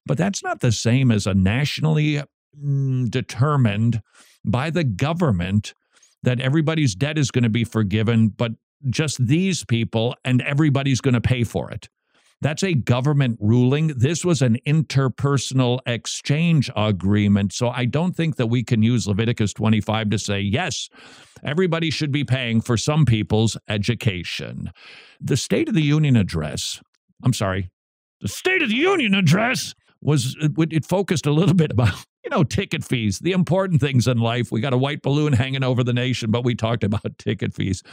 But 0.05 0.19
that's 0.19 0.43
not 0.43 0.61
the 0.61 0.73
same 0.73 1.11
as 1.11 1.27
a 1.27 1.35
nationally 1.35 2.23
mm, 2.61 3.11
determined 3.11 4.03
by 4.45 4.71
the 4.71 4.85
government 4.85 5.75
that 6.23 6.41
everybody's 6.41 6.95
debt 6.95 7.19
is 7.19 7.31
going 7.31 7.45
to 7.45 7.51
be 7.51 7.65
forgiven, 7.65 8.29
but 8.29 8.53
just 8.91 9.25
these 9.25 9.65
people 9.65 10.15
and 10.25 10.43
everybody's 10.43 11.01
going 11.01 11.15
to 11.15 11.21
pay 11.21 11.45
for 11.45 11.71
it. 11.71 11.89
That's 12.43 12.63
a 12.63 12.75
government 12.75 13.39
ruling. 13.41 13.89
This 13.89 14.25
was 14.25 14.43
an 14.43 14.59
interpersonal 14.67 15.81
exchange 15.87 16.71
agreement. 16.77 17.53
So 17.53 17.71
I 17.71 17.87
don't 17.87 18.15
think 18.15 18.37
that 18.37 18.49
we 18.49 18.63
can 18.63 18.83
use 18.83 19.07
Leviticus 19.07 19.55
25 19.55 20.11
to 20.11 20.19
say, 20.19 20.41
yes, 20.41 20.89
everybody 21.43 21.91
should 21.91 22.13
be 22.13 22.25
paying 22.25 22.61
for 22.61 22.77
some 22.77 23.07
people's 23.07 23.57
education. 23.69 24.71
The 25.21 25.37
State 25.37 25.69
of 25.69 25.75
the 25.75 25.83
Union 25.83 26.15
address, 26.17 26.81
I'm 27.25 27.33
sorry, 27.33 27.71
the 28.21 28.29
State 28.29 28.63
of 28.63 28.69
the 28.69 28.77
Union 28.77 29.15
address 29.15 29.75
was, 30.03 30.37
it 30.41 30.85
focused 30.85 31.27
a 31.27 31.33
little 31.33 31.55
bit 31.55 31.71
about 31.71 32.05
you 32.27 32.31
know, 32.31 32.43
ticket 32.43 32.83
fees, 32.83 33.21
the 33.21 33.31
important 33.31 33.81
things 33.81 34.09
in 34.09 34.19
life. 34.19 34.51
We 34.51 34.61
got 34.61 34.73
a 34.73 34.77
white 34.77 35.01
balloon 35.01 35.33
hanging 35.33 35.63
over 35.63 35.85
the 35.85 35.93
nation, 35.93 36.33
but 36.33 36.43
we 36.43 36.57
talked 36.57 36.83
about 36.83 37.19
ticket 37.19 37.55
fees. 37.55 37.85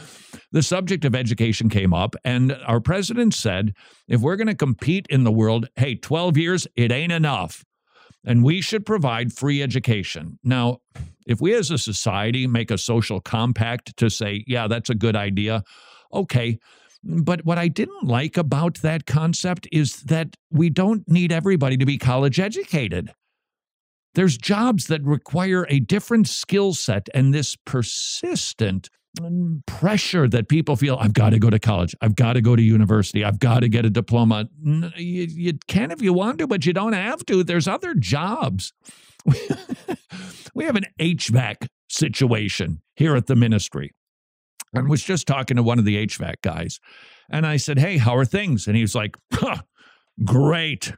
The 0.52 0.63
subject 0.63 1.06
of 1.06 1.13
education 1.13 1.69
came 1.69 1.93
up, 1.93 2.15
and 2.26 2.58
our 2.65 2.80
president 2.80 3.36
said 3.36 3.76
if 4.08 4.22
we're 4.22 4.36
going 4.36 4.48
to 4.48 4.56
compete 4.56 5.06
in 5.12 5.24
the 5.24 5.32
world, 5.32 5.67
hey, 5.76 5.93
12 5.93 6.36
years, 6.36 6.67
it 6.76 6.91
ain't 6.91 7.12
enough. 7.12 7.63
And 8.26 8.43
we 8.43 8.60
should 8.60 8.88
provide 8.88 9.34
free 9.34 9.62
education. 9.62 10.39
Now, 10.43 10.80
if 11.28 11.39
we 11.39 11.54
as 11.54 11.69
a 11.69 11.78
society 11.78 12.48
make 12.48 12.72
a 12.72 12.78
social 12.80 13.22
compact 13.22 13.96
to 13.98 14.10
say, 14.10 14.43
yeah, 14.48 14.67
that's 14.67 14.89
a 14.89 14.96
good 14.96 15.15
idea, 15.15 15.63
okay. 16.12 16.58
But 17.04 17.46
what 17.46 17.60
I 17.60 17.67
didn't 17.67 18.06
like 18.08 18.36
about 18.36 18.80
that 18.80 19.06
concept 19.06 19.67
is 19.72 19.98
that 20.04 20.38
we 20.50 20.72
don't 20.72 21.08
need 21.08 21.32
everybody 21.32 21.78
to 21.78 21.86
be 21.86 22.00
college 22.00 22.39
educated. 22.39 23.13
There's 24.15 24.38
jobs 24.38 24.88
that 24.88 25.04
require 25.04 25.65
a 25.69 25.80
different 25.80 26.28
skill 26.28 26.73
set 26.73 27.10
and 27.13 27.34
this 27.34 27.56
persistent 27.56 28.89
pressure 29.67 30.28
that 30.28 30.47
people 30.47 30.76
feel 30.76 30.97
I've 30.99 31.13
got 31.13 31.32
to 31.32 31.39
go 31.39 31.49
to 31.49 31.60
college, 31.60 31.95
I've 32.02 32.15
got 32.15 32.34
to 32.34 32.41
go 32.41 32.56
to 32.56 32.62
university, 32.62 33.23
I've 33.23 33.39
got 33.39 33.60
to 33.60 33.69
get 33.69 33.86
a 33.86 33.89
diploma. 33.89 34.49
You, 34.63 34.88
you 34.97 35.54
can 35.67 35.91
if 35.91 36.02
you 36.02 36.13
want 36.13 36.39
to, 36.39 36.47
but 36.47 36.65
you 36.65 36.73
don't 36.73 36.93
have 36.93 37.26
to. 37.28 37.43
There's 37.43 37.67
other 37.67 37.93
jobs. 37.93 38.73
we 40.56 40.65
have 40.65 40.76
an 40.76 40.86
HVAC 40.99 41.67
situation 41.89 42.82
here 42.95 43.15
at 43.15 43.28
the 43.28 43.36
ministry. 43.36 43.91
I 44.76 44.82
was 44.82 45.04
just 45.04 45.28
talking 45.28 45.58
to 45.58 45.63
one 45.63 45.78
of 45.78 45.86
the 45.86 46.08
HVAC 46.08 46.36
guys, 46.41 46.80
and 47.30 47.45
I 47.45 47.58
said, 47.58 47.78
Hey, 47.78 47.97
how 47.97 48.15
are 48.17 48.26
things? 48.26 48.67
And 48.67 48.76
he 48.76 48.82
was 48.82 48.95
like, 48.95 49.15
huh, 49.32 49.58
Great 50.23 50.93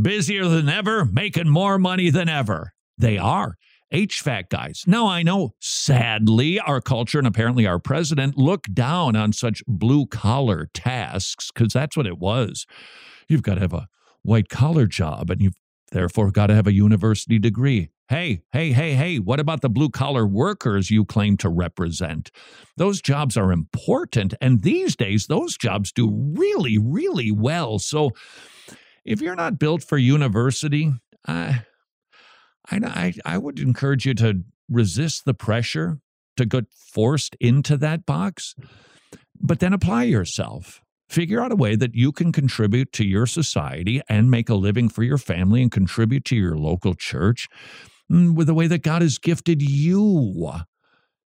busier 0.00 0.46
than 0.46 0.68
ever, 0.68 1.04
making 1.04 1.48
more 1.48 1.78
money 1.78 2.10
than 2.10 2.28
ever. 2.28 2.72
They 2.98 3.18
are. 3.18 3.56
HVAC 3.92 4.48
guys. 4.48 4.84
Now, 4.86 5.06
I 5.06 5.22
know, 5.22 5.50
sadly, 5.60 6.58
our 6.58 6.80
culture 6.80 7.18
and 7.18 7.26
apparently 7.26 7.66
our 7.66 7.78
president 7.78 8.36
look 8.36 8.64
down 8.72 9.14
on 9.14 9.32
such 9.32 9.62
blue 9.66 10.06
collar 10.06 10.68
tasks 10.74 11.50
because 11.52 11.72
that's 11.72 11.96
what 11.96 12.06
it 12.06 12.18
was. 12.18 12.66
You've 13.28 13.42
got 13.42 13.54
to 13.54 13.60
have 13.60 13.72
a 13.72 13.88
white 14.22 14.48
collar 14.48 14.86
job 14.86 15.30
and 15.30 15.40
you've 15.40 15.56
therefore 15.92 16.32
got 16.32 16.48
to 16.48 16.54
have 16.54 16.66
a 16.66 16.72
university 16.72 17.38
degree. 17.38 17.90
Hey, 18.08 18.42
hey, 18.52 18.72
hey, 18.72 18.94
hey, 18.94 19.18
what 19.18 19.40
about 19.40 19.62
the 19.62 19.68
blue 19.68 19.88
collar 19.88 20.26
workers 20.26 20.90
you 20.90 21.04
claim 21.04 21.36
to 21.38 21.48
represent? 21.48 22.30
Those 22.76 23.00
jobs 23.00 23.36
are 23.36 23.50
important. 23.50 24.34
And 24.40 24.62
these 24.62 24.94
days, 24.94 25.26
those 25.26 25.56
jobs 25.56 25.90
do 25.90 26.10
really, 26.12 26.78
really 26.78 27.32
well. 27.32 27.78
So, 27.80 28.10
if 29.06 29.20
you're 29.20 29.36
not 29.36 29.58
built 29.58 29.82
for 29.82 29.96
university, 29.96 30.92
I, 31.26 31.62
I, 32.70 33.14
I 33.24 33.38
would 33.38 33.58
encourage 33.58 34.04
you 34.04 34.14
to 34.14 34.42
resist 34.68 35.24
the 35.24 35.34
pressure 35.34 36.00
to 36.36 36.44
get 36.44 36.66
forced 36.74 37.36
into 37.40 37.76
that 37.78 38.04
box, 38.04 38.54
but 39.40 39.60
then 39.60 39.72
apply 39.72 40.04
yourself. 40.04 40.82
Figure 41.08 41.40
out 41.40 41.52
a 41.52 41.56
way 41.56 41.76
that 41.76 41.94
you 41.94 42.10
can 42.10 42.32
contribute 42.32 42.92
to 42.92 43.04
your 43.04 43.26
society 43.26 44.02
and 44.08 44.30
make 44.30 44.48
a 44.48 44.54
living 44.54 44.88
for 44.88 45.04
your 45.04 45.18
family 45.18 45.62
and 45.62 45.70
contribute 45.70 46.24
to 46.24 46.36
your 46.36 46.58
local 46.58 46.94
church 46.94 47.48
mm, 48.10 48.34
with 48.34 48.48
the 48.48 48.54
way 48.54 48.66
that 48.66 48.82
God 48.82 49.02
has 49.02 49.18
gifted 49.18 49.62
you. 49.62 50.50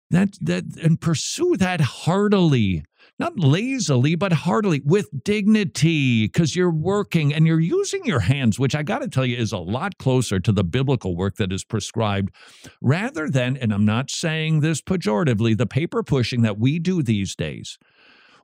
That 0.09 0.29
that 0.41 0.63
and 0.81 0.99
pursue 0.99 1.57
that 1.57 1.81
heartily 1.81 2.85
not 3.19 3.39
lazily, 3.39 4.15
but 4.15 4.31
heartily, 4.31 4.81
with 4.85 5.09
dignity, 5.23 6.27
because 6.27 6.55
you're 6.55 6.69
working 6.69 7.33
and 7.33 7.47
you're 7.47 7.59
using 7.59 8.05
your 8.05 8.19
hands, 8.19 8.59
which 8.59 8.75
I 8.75 8.83
got 8.83 8.99
to 8.99 9.07
tell 9.07 9.25
you 9.25 9.37
is 9.37 9.51
a 9.51 9.57
lot 9.57 9.97
closer 9.97 10.39
to 10.39 10.51
the 10.51 10.63
biblical 10.63 11.15
work 11.15 11.37
that 11.37 11.51
is 11.51 11.63
prescribed, 11.63 12.33
rather 12.81 13.29
than, 13.29 13.57
and 13.57 13.73
I'm 13.73 13.85
not 13.85 14.11
saying 14.11 14.59
this 14.59 14.81
pejoratively, 14.81 15.57
the 15.57 15.65
paper 15.65 16.03
pushing 16.03 16.41
that 16.43 16.59
we 16.59 16.79
do 16.79 17.01
these 17.01 17.35
days. 17.35 17.77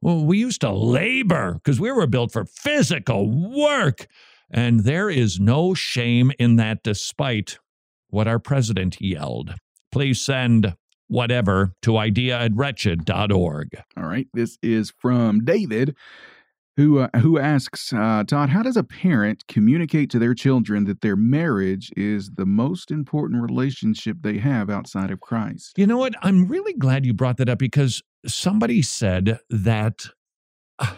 Well, 0.01 0.25
we 0.25 0.37
used 0.37 0.61
to 0.61 0.71
labor 0.71 1.53
because 1.53 1.79
we 1.79 1.91
were 1.91 2.07
built 2.07 2.33
for 2.33 2.45
physical 2.45 3.29
work. 3.29 4.07
And 4.51 4.81
there 4.81 5.09
is 5.09 5.39
no 5.39 5.73
shame 5.73 6.31
in 6.37 6.57
that, 6.57 6.83
despite 6.83 7.57
what 8.09 8.27
our 8.27 8.37
president 8.37 9.01
yelled. 9.01 9.55
Please 9.91 10.21
send 10.21 10.75
whatever 11.13 11.73
to 11.83 11.95
idea 11.95 12.39
at 12.39 12.51
wretched.org. 12.55 13.69
All 13.95 14.03
right. 14.03 14.27
This 14.33 14.57
is 14.63 14.91
from 14.99 15.45
David. 15.45 15.95
Who, 16.75 17.01
uh, 17.01 17.09
who 17.17 17.37
asks, 17.37 17.93
uh, 17.93 18.23
Todd, 18.27 18.49
how 18.49 18.63
does 18.63 18.77
a 18.77 18.83
parent 18.83 19.43
communicate 19.47 20.09
to 20.09 20.17
their 20.17 20.33
children 20.33 20.85
that 20.85 21.01
their 21.01 21.15
marriage 21.15 21.91
is 21.95 22.31
the 22.35 22.47
most 22.47 22.89
important 22.89 23.43
relationship 23.43 24.17
they 24.21 24.39
have 24.39 24.71
outside 24.71 25.11
of 25.11 25.19
Christ? 25.21 25.73
You 25.77 25.85
know 25.85 25.99
what? 25.99 26.15
I'm 26.23 26.47
really 26.47 26.73
glad 26.73 27.05
you 27.05 27.13
brought 27.13 27.37
that 27.37 27.47
up 27.47 27.59
because 27.59 28.01
somebody 28.25 28.81
said 28.81 29.37
that, 29.51 30.07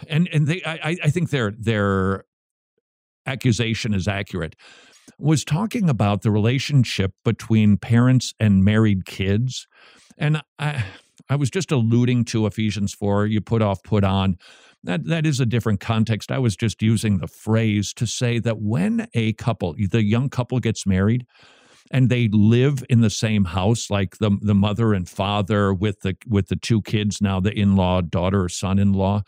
and 0.08 0.30
and 0.32 0.47
they, 0.47 0.63
I, 0.65 0.95
I 1.04 1.10
think 1.10 1.32
their 1.32 1.51
their 1.51 2.23
accusation 3.25 3.93
is 3.93 4.08
accurate 4.08 4.56
was 5.17 5.43
talking 5.43 5.89
about 5.89 6.21
the 6.21 6.32
relationship 6.32 7.12
between 7.23 7.78
parents 7.78 8.34
and 8.39 8.63
married 8.63 9.06
kids. 9.06 9.67
And 10.17 10.41
I, 10.60 10.86
I 11.30 11.36
was 11.36 11.49
just 11.49 11.71
alluding 11.71 12.25
to 12.25 12.45
Ephesians 12.45 12.93
4, 12.93 13.28
you 13.28 13.41
put 13.41 13.62
off, 13.62 13.84
put 13.84 14.04
on. 14.04 14.38
That, 14.84 15.06
that 15.06 15.25
is 15.25 15.39
a 15.39 15.45
different 15.45 15.80
context. 15.80 16.32
I 16.32 16.38
was 16.38 16.56
just 16.56 16.82
using 16.82 17.17
the 17.17 17.28
phrase 17.28 17.93
to 17.95 18.06
say 18.06 18.39
that 18.39 18.62
when 18.62 19.08
a 19.15 19.34
couple, 19.34 19.75
the 19.89 20.04
young 20.04 20.30
couple 20.30 20.60
gets 20.60 20.86
married, 20.86 21.25
and 21.91 22.10
they 22.10 22.30
live 22.30 22.84
in 22.89 23.01
the 23.01 23.12
same 23.12 23.45
house 23.45 23.91
like 23.91 24.17
the 24.17 24.36
the 24.41 24.56
mother 24.56 24.91
and 24.91 25.08
father 25.08 25.71
with 25.71 26.01
the 26.01 26.17
with 26.28 26.47
the 26.47 26.56
two 26.56 26.82
kids 26.82 27.21
now 27.21 27.39
the 27.39 27.54
in-law 27.54 28.01
daughter 28.01 28.45
or 28.45 28.49
son-in-law 28.49 29.21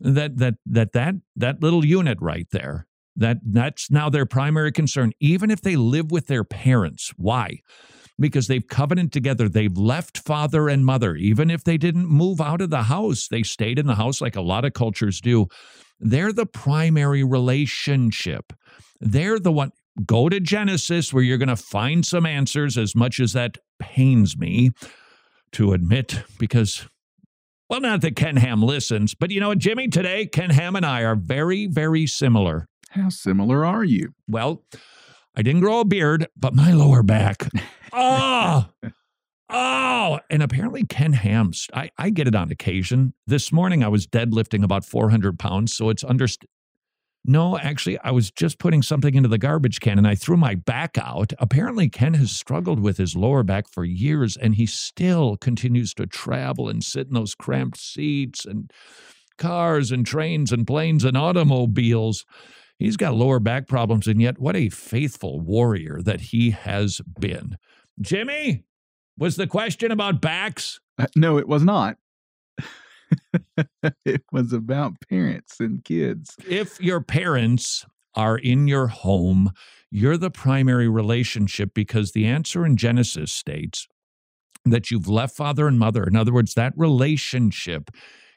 that 0.00 0.36
that 0.36 0.56
that 0.66 0.92
that 0.92 1.14
that 1.36 1.62
little 1.62 1.86
unit 1.86 2.18
right 2.20 2.48
there 2.52 2.86
that 3.16 3.38
that's 3.42 3.90
now 3.90 4.10
their 4.10 4.26
primary 4.26 4.70
concern, 4.70 5.12
even 5.20 5.50
if 5.50 5.62
they 5.62 5.76
live 5.76 6.10
with 6.10 6.26
their 6.26 6.44
parents. 6.44 7.12
Why? 7.16 7.60
Because 8.18 8.46
they've 8.46 8.66
covenanted 8.66 9.12
together. 9.12 9.48
They've 9.48 9.76
left 9.76 10.18
father 10.18 10.68
and 10.68 10.86
mother. 10.86 11.16
Even 11.16 11.50
if 11.50 11.64
they 11.64 11.76
didn't 11.76 12.06
move 12.06 12.40
out 12.40 12.62
of 12.62 12.70
the 12.70 12.84
house, 12.84 13.28
they 13.28 13.42
stayed 13.42 13.78
in 13.78 13.86
the 13.86 13.96
house 13.96 14.20
like 14.20 14.36
a 14.36 14.40
lot 14.40 14.64
of 14.64 14.72
cultures 14.72 15.20
do. 15.20 15.48
They're 16.00 16.32
the 16.32 16.46
primary 16.46 17.24
relationship. 17.24 18.52
They're 19.00 19.38
the 19.38 19.52
one. 19.52 19.72
Go 20.04 20.28
to 20.28 20.40
Genesis 20.40 21.12
where 21.12 21.22
you're 21.22 21.38
going 21.38 21.48
to 21.48 21.56
find 21.56 22.04
some 22.04 22.26
answers, 22.26 22.76
as 22.76 22.94
much 22.94 23.18
as 23.18 23.32
that 23.32 23.58
pains 23.78 24.36
me 24.36 24.70
to 25.52 25.72
admit, 25.72 26.22
because 26.38 26.86
well, 27.68 27.80
not 27.80 28.00
that 28.02 28.14
Ken 28.14 28.36
Ham 28.36 28.62
listens, 28.62 29.14
but 29.14 29.30
you 29.30 29.40
know 29.40 29.48
what, 29.48 29.58
Jimmy, 29.58 29.88
today, 29.88 30.26
Ken 30.26 30.50
Ham 30.50 30.76
and 30.76 30.86
I 30.86 31.02
are 31.02 31.16
very, 31.16 31.66
very 31.66 32.06
similar. 32.06 32.68
How 32.90 33.08
similar 33.08 33.64
are 33.64 33.82
you? 33.82 34.14
Well, 34.28 34.62
I 35.34 35.42
didn't 35.42 35.62
grow 35.62 35.80
a 35.80 35.84
beard, 35.84 36.28
but 36.36 36.54
my 36.54 36.72
lower 36.72 37.02
back. 37.02 37.48
oh, 37.92 38.66
oh. 39.50 40.20
And 40.30 40.42
apparently, 40.42 40.84
Ken 40.84 41.12
Ham's, 41.12 41.68
I, 41.74 41.90
I 41.98 42.10
get 42.10 42.28
it 42.28 42.34
on 42.34 42.50
occasion. 42.50 43.14
This 43.26 43.52
morning, 43.52 43.82
I 43.82 43.88
was 43.88 44.06
deadlifting 44.06 44.64
about 44.64 44.84
400 44.84 45.38
pounds. 45.38 45.74
So 45.74 45.90
it's 45.90 46.04
under. 46.04 46.26
No, 47.28 47.58
actually, 47.58 47.98
I 47.98 48.12
was 48.12 48.30
just 48.30 48.60
putting 48.60 48.82
something 48.82 49.14
into 49.14 49.28
the 49.28 49.38
garbage 49.38 49.80
can 49.80 49.98
and 49.98 50.06
I 50.06 50.14
threw 50.14 50.36
my 50.36 50.54
back 50.54 50.96
out. 50.96 51.32
Apparently, 51.40 51.88
Ken 51.88 52.14
has 52.14 52.30
struggled 52.30 52.78
with 52.78 52.98
his 52.98 53.16
lower 53.16 53.42
back 53.42 53.68
for 53.68 53.84
years 53.84 54.36
and 54.36 54.54
he 54.54 54.64
still 54.64 55.36
continues 55.36 55.92
to 55.94 56.06
travel 56.06 56.68
and 56.68 56.84
sit 56.84 57.08
in 57.08 57.14
those 57.14 57.34
cramped 57.34 57.78
seats 57.78 58.44
and 58.44 58.72
cars 59.38 59.90
and 59.90 60.06
trains 60.06 60.52
and 60.52 60.68
planes 60.68 61.04
and 61.04 61.16
automobiles. 61.16 62.24
He's 62.78 62.96
got 62.96 63.14
lower 63.14 63.40
back 63.40 63.66
problems, 63.68 64.06
and 64.06 64.20
yet 64.20 64.38
what 64.38 64.56
a 64.56 64.68
faithful 64.68 65.40
warrior 65.40 66.00
that 66.02 66.20
he 66.20 66.50
has 66.50 67.00
been. 67.18 67.56
Jimmy, 68.00 68.64
was 69.18 69.36
the 69.36 69.46
question 69.46 69.90
about 69.90 70.20
backs? 70.20 70.80
Uh, 70.98 71.06
no, 71.14 71.38
it 71.38 71.48
was 71.48 71.62
not. 71.62 71.96
it 74.04 74.24
was 74.32 74.52
about 74.52 74.94
parents 75.08 75.60
and 75.60 75.84
kids. 75.84 76.34
If 76.48 76.80
your 76.80 77.00
parents 77.00 77.86
are 78.14 78.38
in 78.38 78.66
your 78.66 78.88
home, 78.88 79.52
you're 79.90 80.16
the 80.16 80.30
primary 80.30 80.88
relationship 80.88 81.70
because 81.74 82.12
the 82.12 82.26
answer 82.26 82.66
in 82.66 82.76
Genesis 82.76 83.32
states 83.32 83.86
that 84.64 84.90
you've 84.90 85.08
left 85.08 85.36
father 85.36 85.68
and 85.68 85.78
mother. 85.78 86.04
In 86.04 86.16
other 86.16 86.32
words, 86.32 86.54
that 86.54 86.72
relationship 86.76 87.90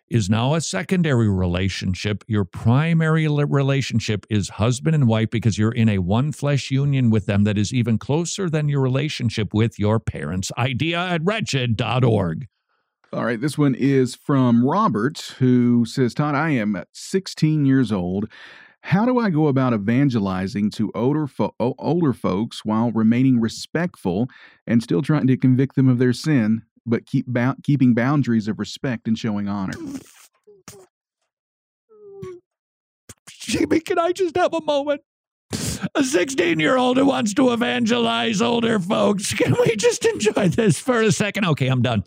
is 0.09 0.29
now 0.29 0.53
a 0.53 0.61
secondary 0.61 1.29
relationship. 1.29 2.23
Your 2.27 2.45
primary 2.45 3.27
relationship 3.27 4.25
is 4.29 4.49
husband 4.49 4.95
and 4.95 5.07
wife 5.07 5.29
because 5.29 5.57
you're 5.57 5.71
in 5.71 5.89
a 5.89 5.99
one 5.99 6.31
flesh 6.31 6.71
union 6.71 7.09
with 7.09 7.25
them 7.25 7.43
that 7.43 7.57
is 7.57 7.73
even 7.73 7.97
closer 7.97 8.49
than 8.49 8.69
your 8.69 8.81
relationship 8.81 9.53
with 9.53 9.79
your 9.79 9.99
parents. 9.99 10.51
Idea 10.57 10.99
at 10.99 11.23
wretched.org. 11.23 12.47
All 13.11 13.25
right, 13.25 13.41
this 13.41 13.57
one 13.57 13.73
is 13.73 14.13
from 14.13 14.63
Robert, 14.63 15.33
who 15.39 15.83
says, 15.85 16.13
Todd, 16.13 16.35
I 16.35 16.51
am 16.51 16.83
16 16.93 17.65
years 17.65 17.91
old. 17.91 18.29
How 18.81 19.05
do 19.05 19.19
I 19.19 19.29
go 19.29 19.47
about 19.47 19.73
evangelizing 19.73 20.69
to 20.71 20.91
older 20.95 21.27
fo- 21.27 21.55
older 21.59 22.13
folks 22.13 22.63
while 22.63 22.91
remaining 22.91 23.41
respectful 23.41 24.29
and 24.65 24.81
still 24.81 25.01
trying 25.01 25.27
to 25.27 25.37
convict 25.37 25.75
them 25.75 25.89
of 25.89 25.97
their 25.97 26.13
sin, 26.13 26.61
but 26.89 27.06
keep 27.06 27.25
ba- 27.28 27.56
keeping 27.63 27.93
boundaries 27.93 28.47
of 28.47 28.60
respect 28.60 29.08
and 29.08 29.17
showing 29.17 29.47
honor? 29.47 29.73
Jimmy, 33.30 33.80
can 33.80 33.97
I 33.97 34.12
just 34.12 34.36
have 34.38 34.54
a 34.54 34.62
moment? 34.62 35.02
A 35.95 36.04
16 36.04 36.60
year 36.60 36.78
old 36.78 36.97
who 36.97 37.06
wants 37.06 37.34
to 37.36 37.52
evangelize 37.52 38.41
older 38.41 38.80
folks. 38.80 39.34
Can 39.38 39.56
we 39.65 39.75
just 39.75 40.06
enjoy 40.06 40.49
this 40.49 40.78
for 40.78 41.02
a 41.02 41.12
second? 41.12 41.45
Okay, 41.45 41.67
I'm 41.67 41.82
done. 41.82 42.04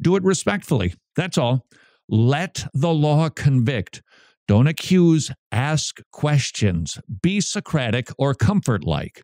Do 0.00 0.16
it 0.16 0.24
respectfully. 0.24 0.94
That's 1.14 1.38
all. 1.38 1.66
Let 2.08 2.66
the 2.72 2.92
law 2.92 3.28
convict. 3.28 4.02
Don't 4.48 4.66
accuse, 4.66 5.30
ask 5.52 6.00
questions. 6.12 6.98
Be 7.22 7.40
Socratic 7.40 8.08
or 8.16 8.34
comfort 8.34 8.84
like. 8.84 9.22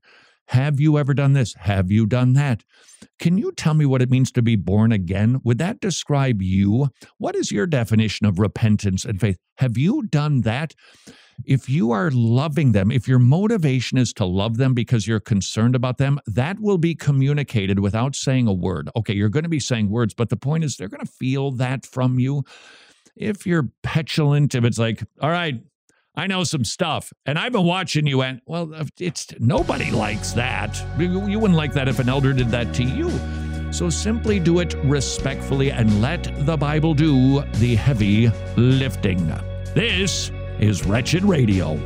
Have 0.52 0.78
you 0.78 0.98
ever 0.98 1.14
done 1.14 1.32
this? 1.32 1.54
Have 1.54 1.90
you 1.90 2.04
done 2.04 2.34
that? 2.34 2.62
Can 3.18 3.38
you 3.38 3.52
tell 3.52 3.72
me 3.72 3.86
what 3.86 4.02
it 4.02 4.10
means 4.10 4.30
to 4.32 4.42
be 4.42 4.54
born 4.54 4.92
again? 4.92 5.40
Would 5.44 5.56
that 5.56 5.80
describe 5.80 6.42
you? 6.42 6.90
What 7.16 7.34
is 7.34 7.50
your 7.50 7.66
definition 7.66 8.26
of 8.26 8.38
repentance 8.38 9.06
and 9.06 9.18
faith? 9.18 9.38
Have 9.56 9.78
you 9.78 10.02
done 10.02 10.42
that? 10.42 10.74
If 11.46 11.70
you 11.70 11.90
are 11.92 12.10
loving 12.10 12.72
them, 12.72 12.90
if 12.90 13.08
your 13.08 13.18
motivation 13.18 13.96
is 13.96 14.12
to 14.12 14.26
love 14.26 14.58
them 14.58 14.74
because 14.74 15.06
you're 15.06 15.20
concerned 15.20 15.74
about 15.74 15.96
them, 15.96 16.20
that 16.26 16.60
will 16.60 16.76
be 16.76 16.94
communicated 16.94 17.78
without 17.78 18.14
saying 18.14 18.46
a 18.46 18.52
word. 18.52 18.90
Okay, 18.94 19.14
you're 19.14 19.30
going 19.30 19.44
to 19.44 19.48
be 19.48 19.58
saying 19.58 19.88
words, 19.88 20.12
but 20.12 20.28
the 20.28 20.36
point 20.36 20.64
is 20.64 20.76
they're 20.76 20.86
going 20.86 21.04
to 21.04 21.10
feel 21.10 21.50
that 21.52 21.86
from 21.86 22.18
you. 22.18 22.44
If 23.16 23.46
you're 23.46 23.70
petulant, 23.82 24.54
if 24.54 24.64
it's 24.64 24.78
like, 24.78 25.02
all 25.18 25.30
right, 25.30 25.62
I 26.14 26.26
know 26.26 26.44
some 26.44 26.62
stuff, 26.62 27.10
and 27.24 27.38
I've 27.38 27.52
been 27.52 27.64
watching 27.64 28.06
you, 28.06 28.20
and 28.20 28.42
well, 28.44 28.74
uh, 28.74 28.84
it's 29.00 29.28
nobody 29.38 29.90
likes 29.90 30.32
that. 30.32 30.78
You 30.98 31.38
wouldn't 31.38 31.56
like 31.56 31.72
that 31.72 31.88
if 31.88 32.00
an 32.00 32.10
elder 32.10 32.34
did 32.34 32.50
that 32.50 32.74
to 32.74 32.84
you. 32.84 33.10
So 33.72 33.88
simply 33.88 34.38
do 34.38 34.58
it 34.58 34.74
respectfully 34.84 35.72
and 35.72 36.02
let 36.02 36.30
the 36.44 36.58
Bible 36.58 36.92
do 36.92 37.40
the 37.52 37.76
heavy 37.76 38.28
lifting. 38.58 39.26
This 39.74 40.30
is 40.60 40.84
Wretched 40.84 41.24
Radio. 41.24 41.76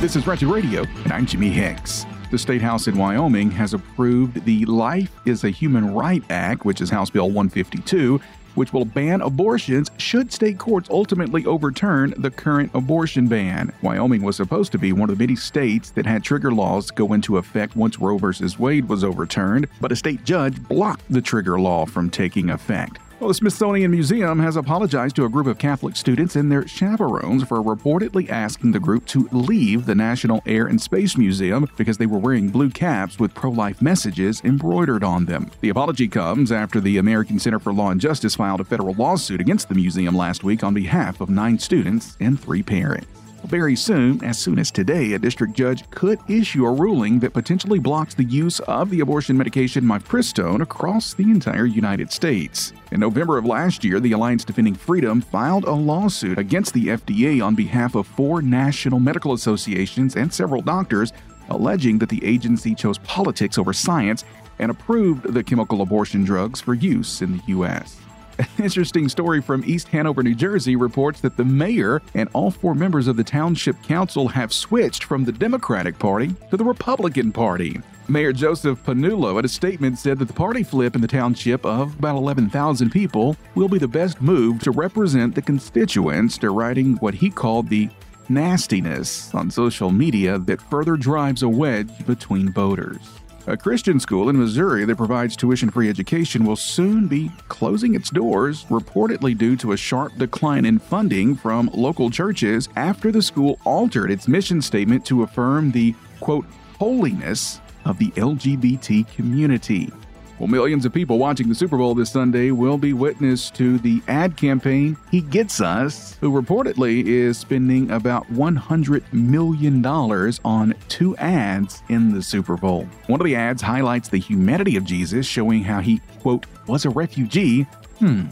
This 0.00 0.16
is 0.16 0.26
Wretched 0.26 0.48
Radio, 0.48 0.84
and 1.04 1.12
I'm 1.14 1.24
Jimmy 1.24 1.48
Hicks. 1.48 2.04
The 2.30 2.36
State 2.36 2.60
House 2.60 2.88
in 2.88 2.98
Wyoming 2.98 3.50
has 3.52 3.72
approved 3.72 4.44
the 4.44 4.66
Life 4.66 5.10
is 5.24 5.44
a 5.44 5.50
Human 5.50 5.94
Right 5.94 6.22
Act, 6.28 6.66
which 6.66 6.82
is 6.82 6.90
House 6.90 7.08
Bill 7.08 7.28
152, 7.28 8.20
which 8.58 8.72
will 8.72 8.84
ban 8.84 9.20
abortions 9.20 9.88
should 9.98 10.32
state 10.32 10.58
courts 10.58 10.90
ultimately 10.90 11.46
overturn 11.46 12.12
the 12.16 12.30
current 12.30 12.68
abortion 12.74 13.28
ban. 13.28 13.72
Wyoming 13.82 14.22
was 14.22 14.34
supposed 14.34 14.72
to 14.72 14.78
be 14.78 14.92
one 14.92 15.08
of 15.08 15.16
the 15.16 15.22
many 15.22 15.36
states 15.36 15.90
that 15.90 16.06
had 16.06 16.24
trigger 16.24 16.50
laws 16.50 16.90
go 16.90 17.12
into 17.12 17.36
effect 17.36 17.76
once 17.76 18.00
Roe 18.00 18.18
v. 18.18 18.32
Wade 18.58 18.88
was 18.88 19.04
overturned, 19.04 19.68
but 19.80 19.92
a 19.92 19.96
state 19.96 20.24
judge 20.24 20.60
blocked 20.68 21.04
the 21.08 21.22
trigger 21.22 21.60
law 21.60 21.86
from 21.86 22.10
taking 22.10 22.50
effect. 22.50 22.98
Well, 23.20 23.26
the 23.26 23.34
Smithsonian 23.34 23.90
Museum 23.90 24.38
has 24.38 24.54
apologized 24.54 25.16
to 25.16 25.24
a 25.24 25.28
group 25.28 25.48
of 25.48 25.58
Catholic 25.58 25.96
students 25.96 26.36
and 26.36 26.52
their 26.52 26.68
chaperones 26.68 27.42
for 27.42 27.60
reportedly 27.60 28.30
asking 28.30 28.70
the 28.70 28.78
group 28.78 29.06
to 29.06 29.28
leave 29.32 29.86
the 29.86 29.94
National 29.96 30.40
Air 30.46 30.68
and 30.68 30.80
Space 30.80 31.16
Museum 31.16 31.66
because 31.76 31.98
they 31.98 32.06
were 32.06 32.18
wearing 32.18 32.48
blue 32.48 32.70
caps 32.70 33.18
with 33.18 33.34
pro 33.34 33.50
life 33.50 33.82
messages 33.82 34.40
embroidered 34.44 35.02
on 35.02 35.24
them. 35.24 35.50
The 35.62 35.68
apology 35.68 36.06
comes 36.06 36.52
after 36.52 36.80
the 36.80 36.96
American 36.96 37.40
Center 37.40 37.58
for 37.58 37.72
Law 37.72 37.90
and 37.90 38.00
Justice 38.00 38.36
filed 38.36 38.60
a 38.60 38.64
federal 38.64 38.94
lawsuit 38.94 39.40
against 39.40 39.68
the 39.68 39.74
museum 39.74 40.16
last 40.16 40.44
week 40.44 40.62
on 40.62 40.72
behalf 40.72 41.20
of 41.20 41.28
nine 41.28 41.58
students 41.58 42.16
and 42.20 42.40
three 42.40 42.62
parents. 42.62 43.17
Very 43.48 43.76
soon, 43.76 44.22
as 44.22 44.38
soon 44.38 44.58
as 44.58 44.70
today, 44.70 45.14
a 45.14 45.18
district 45.18 45.54
judge 45.54 45.88
could 45.88 46.18
issue 46.28 46.66
a 46.66 46.70
ruling 46.70 47.18
that 47.20 47.32
potentially 47.32 47.78
blocks 47.78 48.12
the 48.12 48.24
use 48.24 48.60
of 48.60 48.90
the 48.90 49.00
abortion 49.00 49.38
medication 49.38 49.82
mifepristone 49.84 50.60
across 50.60 51.14
the 51.14 51.22
entire 51.22 51.64
United 51.64 52.12
States. 52.12 52.74
In 52.92 53.00
November 53.00 53.38
of 53.38 53.46
last 53.46 53.84
year, 53.84 54.00
the 54.00 54.12
Alliance 54.12 54.44
Defending 54.44 54.74
Freedom 54.74 55.22
filed 55.22 55.64
a 55.64 55.72
lawsuit 55.72 56.38
against 56.38 56.74
the 56.74 56.88
FDA 56.88 57.42
on 57.42 57.54
behalf 57.54 57.94
of 57.94 58.06
four 58.06 58.42
national 58.42 59.00
medical 59.00 59.32
associations 59.32 60.14
and 60.14 60.30
several 60.30 60.60
doctors, 60.60 61.14
alleging 61.48 61.96
that 62.00 62.10
the 62.10 62.22
agency 62.22 62.74
chose 62.74 62.98
politics 62.98 63.56
over 63.56 63.72
science 63.72 64.24
and 64.58 64.70
approved 64.70 65.22
the 65.22 65.42
chemical 65.42 65.80
abortion 65.80 66.22
drugs 66.22 66.60
for 66.60 66.74
use 66.74 67.22
in 67.22 67.32
the 67.32 67.42
U.S. 67.46 67.96
An 68.38 68.46
interesting 68.58 69.08
story 69.08 69.42
from 69.42 69.64
East 69.66 69.88
Hanover, 69.88 70.22
New 70.22 70.34
Jersey 70.34 70.76
reports 70.76 71.20
that 71.22 71.36
the 71.36 71.44
mayor 71.44 72.00
and 72.14 72.28
all 72.34 72.52
four 72.52 72.72
members 72.72 73.08
of 73.08 73.16
the 73.16 73.24
township 73.24 73.82
council 73.82 74.28
have 74.28 74.52
switched 74.52 75.02
from 75.02 75.24
the 75.24 75.32
Democratic 75.32 75.98
Party 75.98 76.34
to 76.50 76.56
the 76.56 76.64
Republican 76.64 77.32
Party. 77.32 77.80
Mayor 78.06 78.32
Joseph 78.32 78.82
Pannullo, 78.84 79.40
in 79.40 79.44
a 79.44 79.48
statement, 79.48 79.98
said 79.98 80.20
that 80.20 80.26
the 80.26 80.34
party 80.34 80.62
flip 80.62 80.94
in 80.94 81.00
the 81.00 81.08
township 81.08 81.66
of 81.66 81.98
about 81.98 82.16
11,000 82.16 82.90
people 82.90 83.36
will 83.56 83.68
be 83.68 83.78
the 83.78 83.88
best 83.88 84.22
move 84.22 84.60
to 84.60 84.70
represent 84.70 85.34
the 85.34 85.42
constituents, 85.42 86.38
deriding 86.38 86.94
what 86.98 87.14
he 87.14 87.30
called 87.30 87.68
the 87.68 87.90
nastiness 88.28 89.34
on 89.34 89.50
social 89.50 89.90
media 89.90 90.38
that 90.38 90.62
further 90.62 90.96
drives 90.96 91.42
a 91.42 91.48
wedge 91.48 92.06
between 92.06 92.52
voters. 92.52 93.18
A 93.48 93.56
Christian 93.56 93.98
school 93.98 94.28
in 94.28 94.38
Missouri 94.38 94.84
that 94.84 94.96
provides 94.96 95.34
tuition 95.34 95.70
free 95.70 95.88
education 95.88 96.44
will 96.44 96.54
soon 96.54 97.06
be 97.08 97.30
closing 97.48 97.94
its 97.94 98.10
doors, 98.10 98.66
reportedly 98.66 99.36
due 99.38 99.56
to 99.56 99.72
a 99.72 99.76
sharp 99.76 100.14
decline 100.18 100.66
in 100.66 100.78
funding 100.78 101.34
from 101.34 101.70
local 101.72 102.10
churches 102.10 102.68
after 102.76 103.10
the 103.10 103.22
school 103.22 103.58
altered 103.64 104.10
its 104.10 104.28
mission 104.28 104.60
statement 104.60 105.06
to 105.06 105.22
affirm 105.22 105.72
the, 105.72 105.94
quote, 106.20 106.44
holiness 106.78 107.62
of 107.86 107.98
the 107.98 108.10
LGBT 108.10 109.08
community. 109.16 109.90
Well, 110.38 110.46
millions 110.46 110.84
of 110.84 110.92
people 110.92 111.18
watching 111.18 111.48
the 111.48 111.54
Super 111.54 111.76
Bowl 111.76 111.96
this 111.96 112.12
Sunday 112.12 112.52
will 112.52 112.78
be 112.78 112.92
witness 112.92 113.50
to 113.50 113.76
the 113.78 114.00
ad 114.06 114.36
campaign 114.36 114.96
He 115.10 115.20
Gets 115.20 115.60
Us, 115.60 116.16
who 116.20 116.30
reportedly 116.30 117.04
is 117.04 117.36
spending 117.36 117.90
about 117.90 118.24
$100 118.28 119.12
million 119.12 119.84
on 119.84 120.74
two 120.86 121.16
ads 121.16 121.82
in 121.88 122.14
the 122.14 122.22
Super 122.22 122.56
Bowl. 122.56 122.86
One 123.08 123.20
of 123.20 123.24
the 123.24 123.34
ads 123.34 123.60
highlights 123.60 124.10
the 124.10 124.18
humanity 124.18 124.76
of 124.76 124.84
Jesus, 124.84 125.26
showing 125.26 125.64
how 125.64 125.80
he, 125.80 126.00
quote, 126.20 126.46
was 126.68 126.84
a 126.84 126.90
refugee. 126.90 127.62
Hmm. 127.98 128.26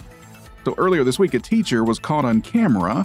So 0.65 0.77
earlier 0.79 1.03
this 1.03 1.19
week, 1.19 1.35
a 1.35 1.41
teacher 1.41 1.83
was 1.83 1.99
caught 1.99 2.25
on 2.25 2.41
camera 2.41 3.05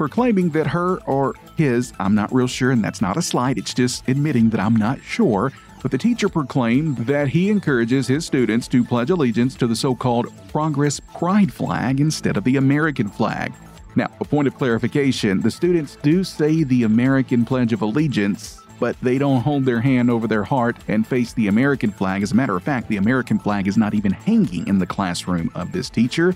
proclaiming 0.00 0.48
that 0.48 0.66
her 0.66 0.96
or 1.02 1.34
his, 1.56 1.92
I'm 2.00 2.14
not 2.14 2.34
real 2.34 2.46
sure, 2.46 2.70
and 2.70 2.82
that's 2.82 3.02
not 3.02 3.18
a 3.18 3.22
slight, 3.22 3.58
it's 3.58 3.74
just 3.74 4.08
admitting 4.08 4.48
that 4.48 4.58
I'm 4.58 4.74
not 4.74 4.98
sure, 5.02 5.52
but 5.82 5.90
the 5.90 5.98
teacher 5.98 6.28
proclaimed 6.28 6.98
that 6.98 7.28
he 7.28 7.50
encourages 7.50 8.06
his 8.06 8.24
students 8.24 8.68
to 8.68 8.84
pledge 8.84 9.10
allegiance 9.10 9.54
to 9.56 9.66
the 9.66 9.76
so 9.76 9.94
called 9.94 10.32
Progress 10.48 11.00
Pride 11.00 11.52
flag 11.52 12.00
instead 12.00 12.36
of 12.36 12.44
the 12.44 12.56
American 12.56 13.08
flag. 13.08 13.52
Now, 13.96 14.08
a 14.20 14.24
point 14.24 14.46
of 14.46 14.56
clarification 14.56 15.40
the 15.40 15.50
students 15.50 15.96
do 15.96 16.22
say 16.22 16.62
the 16.62 16.84
American 16.84 17.44
Pledge 17.44 17.72
of 17.72 17.82
Allegiance, 17.82 18.60
but 18.78 18.96
they 19.02 19.18
don't 19.18 19.42
hold 19.42 19.64
their 19.64 19.80
hand 19.80 20.10
over 20.10 20.26
their 20.26 20.44
heart 20.44 20.76
and 20.88 21.06
face 21.06 21.32
the 21.32 21.48
American 21.48 21.90
flag. 21.90 22.22
As 22.22 22.32
a 22.32 22.36
matter 22.36 22.56
of 22.56 22.62
fact, 22.62 22.88
the 22.88 22.96
American 22.98 23.38
flag 23.38 23.66
is 23.66 23.76
not 23.76 23.94
even 23.94 24.12
hanging 24.12 24.66
in 24.68 24.78
the 24.78 24.86
classroom 24.86 25.50
of 25.54 25.72
this 25.72 25.90
teacher. 25.90 26.34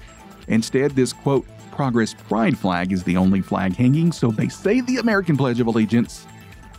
Instead, 0.49 0.93
this 0.93 1.13
quote, 1.13 1.47
Progress 1.71 2.15
Pride 2.15 2.59
flag 2.59 2.93
is 2.93 3.03
the 3.03 3.17
only 3.17 3.41
flag 3.41 3.75
hanging, 3.75 4.13
so 4.13 4.31
they 4.31 4.49
say 4.49 4.81
the 4.81 4.99
American 4.99 5.37
Pledge 5.37 5.61
of 5.61 5.67
Allegiance 5.67 6.27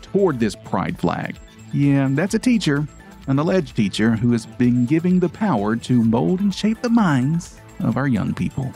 toward 0.02 0.40
this 0.40 0.56
pride 0.56 0.98
flag. 0.98 1.36
Yeah, 1.76 2.08
that's 2.12 2.34
a 2.34 2.40
teacher, 2.40 2.88
an 3.28 3.38
alleged 3.38 3.76
teacher 3.76 4.12
who 4.12 4.32
has 4.32 4.46
been 4.46 4.86
giving 4.86 5.20
the 5.20 5.28
power 5.28 5.76
to 5.76 6.04
mold 6.06 6.40
and 6.40 6.56
shape 6.56 6.82
the 6.82 6.88
minds 6.88 7.60
of 7.82 7.98
our 7.98 8.08
young 8.08 8.34
people. 8.34 8.72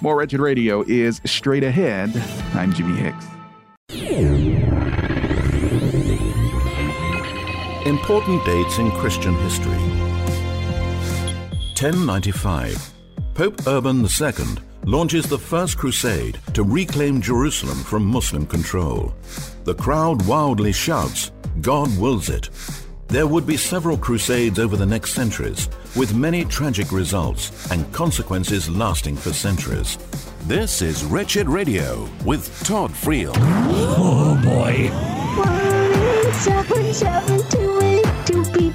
More 0.00 0.16
Wretched 0.18 0.40
Radio 0.40 0.82
is 0.88 1.20
straight 1.24 1.62
ahead. 1.62 2.10
I'm 2.54 2.72
Jimmy 2.72 2.96
Hicks. 2.98 3.24
Important 7.86 8.44
dates 8.44 8.78
in 8.78 8.90
Christian 8.90 9.34
history 9.34 9.78
1095. 11.78 12.94
Pope 13.34 13.64
Urban 13.68 14.04
II 14.04 14.56
launches 14.84 15.26
the 15.26 15.38
First 15.38 15.78
Crusade 15.78 16.40
to 16.54 16.64
reclaim 16.64 17.20
Jerusalem 17.20 17.78
from 17.78 18.04
Muslim 18.04 18.44
control. 18.44 19.14
The 19.62 19.74
crowd 19.74 20.26
wildly 20.26 20.72
shouts, 20.72 21.30
God 21.60 21.96
wills 21.98 22.28
it. 22.28 22.50
There 23.08 23.26
would 23.26 23.46
be 23.46 23.56
several 23.56 23.96
crusades 23.96 24.58
over 24.58 24.76
the 24.76 24.86
next 24.86 25.12
centuries, 25.12 25.68
with 25.96 26.14
many 26.14 26.44
tragic 26.44 26.92
results 26.92 27.70
and 27.70 27.90
consequences 27.92 28.68
lasting 28.68 29.16
for 29.16 29.32
centuries. 29.32 29.96
This 30.42 30.82
is 30.82 31.04
Wretched 31.04 31.48
Radio 31.48 32.08
with 32.24 32.48
Todd 32.64 32.90
Friel. 32.90 33.32
Oh 33.36 34.38
boy. 34.44 34.88
One 35.38 36.26
eight 36.26 36.34
seven 36.34 36.94
seven 36.94 37.42
two 37.50 37.80
eight 37.82 38.26
two 38.26 38.44
beep. 38.52 38.74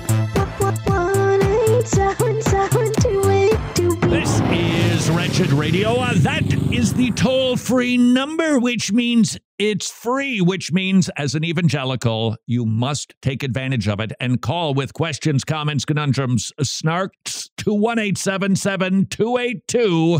One 0.87 1.41
eight 1.43 1.87
seven 1.87 2.41
seven 2.41 2.91
two 3.01 3.29
eight 3.29 3.59
two 3.75 3.95
beep. 3.97 4.09
This 4.09 4.41
is 4.51 4.83
is 5.03 5.09
Wretched 5.09 5.51
Radio. 5.51 5.95
Uh, 5.95 6.13
that 6.17 6.43
is 6.71 6.93
the 6.93 7.11
toll 7.11 7.57
free 7.57 7.97
number, 7.97 8.59
which 8.59 8.91
means 8.91 9.37
it's 9.65 9.89
free, 9.89 10.41
which 10.41 10.73
means 10.73 11.07
as 11.15 11.35
an 11.35 11.45
evangelical, 11.45 12.35
you 12.47 12.65
must 12.65 13.15
take 13.21 13.43
advantage 13.43 13.87
of 13.87 14.01
it 14.01 14.11
and 14.19 14.41
call 14.41 14.73
with 14.73 14.93
questions, 14.93 15.45
comments, 15.45 15.85
conundrums, 15.85 16.51
uh, 16.59 16.63
snarks 16.63 17.49
to 17.55 17.73
1 17.73 17.95
282. 17.95 20.19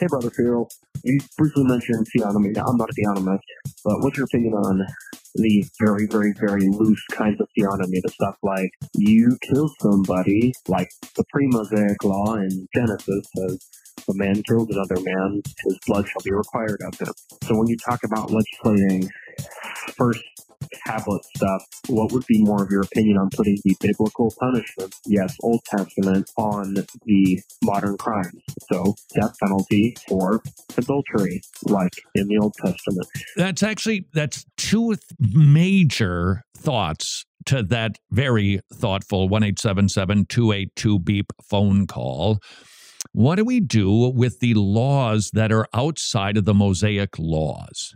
Hey, 0.00 0.06
Brother 0.08 0.30
Farrell. 0.30 0.70
You 1.04 1.20
briefly 1.36 1.64
mentioned 1.64 2.06
theonomy. 2.16 2.54
Now, 2.54 2.64
I'm 2.64 2.78
not 2.78 2.88
a 2.88 2.94
theonomist, 2.94 3.40
but 3.84 4.00
what's 4.00 4.16
your 4.16 4.24
opinion 4.24 4.54
on 4.54 4.86
the 5.34 5.66
very, 5.78 6.06
very, 6.06 6.32
very 6.32 6.66
loose 6.68 7.04
kinds 7.12 7.38
of 7.38 7.48
theonomy? 7.58 8.00
The 8.02 8.08
stuff 8.08 8.38
like 8.42 8.70
you 8.94 9.36
kill 9.42 9.70
somebody, 9.80 10.54
like 10.66 10.88
the 11.14 11.24
pre-Mosaic 11.30 12.02
law 12.04 12.36
in 12.36 12.66
Genesis 12.74 13.28
says, 13.36 13.68
a 14.08 14.14
man 14.14 14.42
kills 14.42 14.68
another 14.70 15.00
man, 15.00 15.42
his 15.64 15.78
blood 15.86 16.06
shall 16.08 16.22
be 16.24 16.32
required 16.32 16.80
of 16.86 16.98
him. 16.98 17.12
So 17.44 17.56
when 17.56 17.68
you 17.68 17.76
talk 17.76 18.00
about 18.04 18.30
legislating 18.30 19.10
first 19.96 20.22
tablet 20.86 21.24
stuff, 21.36 21.62
what 21.88 22.12
would 22.12 22.26
be 22.26 22.42
more 22.42 22.62
of 22.62 22.70
your 22.70 22.82
opinion 22.82 23.18
on 23.18 23.30
putting 23.30 23.58
the 23.64 23.76
biblical 23.80 24.32
punishment, 24.38 24.94
yes, 25.06 25.36
Old 25.42 25.60
Testament, 25.64 26.30
on 26.36 26.74
the 27.04 27.40
modern 27.62 27.96
crimes? 27.98 28.42
So 28.72 28.94
death 29.14 29.36
penalty 29.42 29.96
for 30.08 30.42
adultery, 30.76 31.42
like 31.64 31.92
in 32.14 32.28
the 32.28 32.38
Old 32.38 32.54
Testament. 32.54 33.06
That's 33.36 33.62
actually 33.62 34.06
that's 34.12 34.44
two 34.56 34.96
major 35.18 36.42
thoughts 36.56 37.24
to 37.46 37.62
that 37.62 37.98
very 38.10 38.60
thoughtful 38.72 39.28
1-877-282 39.28 41.04
beep 41.04 41.32
phone 41.48 41.86
call. 41.86 42.38
What 43.12 43.36
do 43.36 43.44
we 43.44 43.60
do 43.60 44.12
with 44.14 44.40
the 44.40 44.54
laws 44.54 45.30
that 45.32 45.52
are 45.52 45.66
outside 45.74 46.36
of 46.36 46.44
the 46.44 46.54
Mosaic 46.54 47.18
laws? 47.18 47.94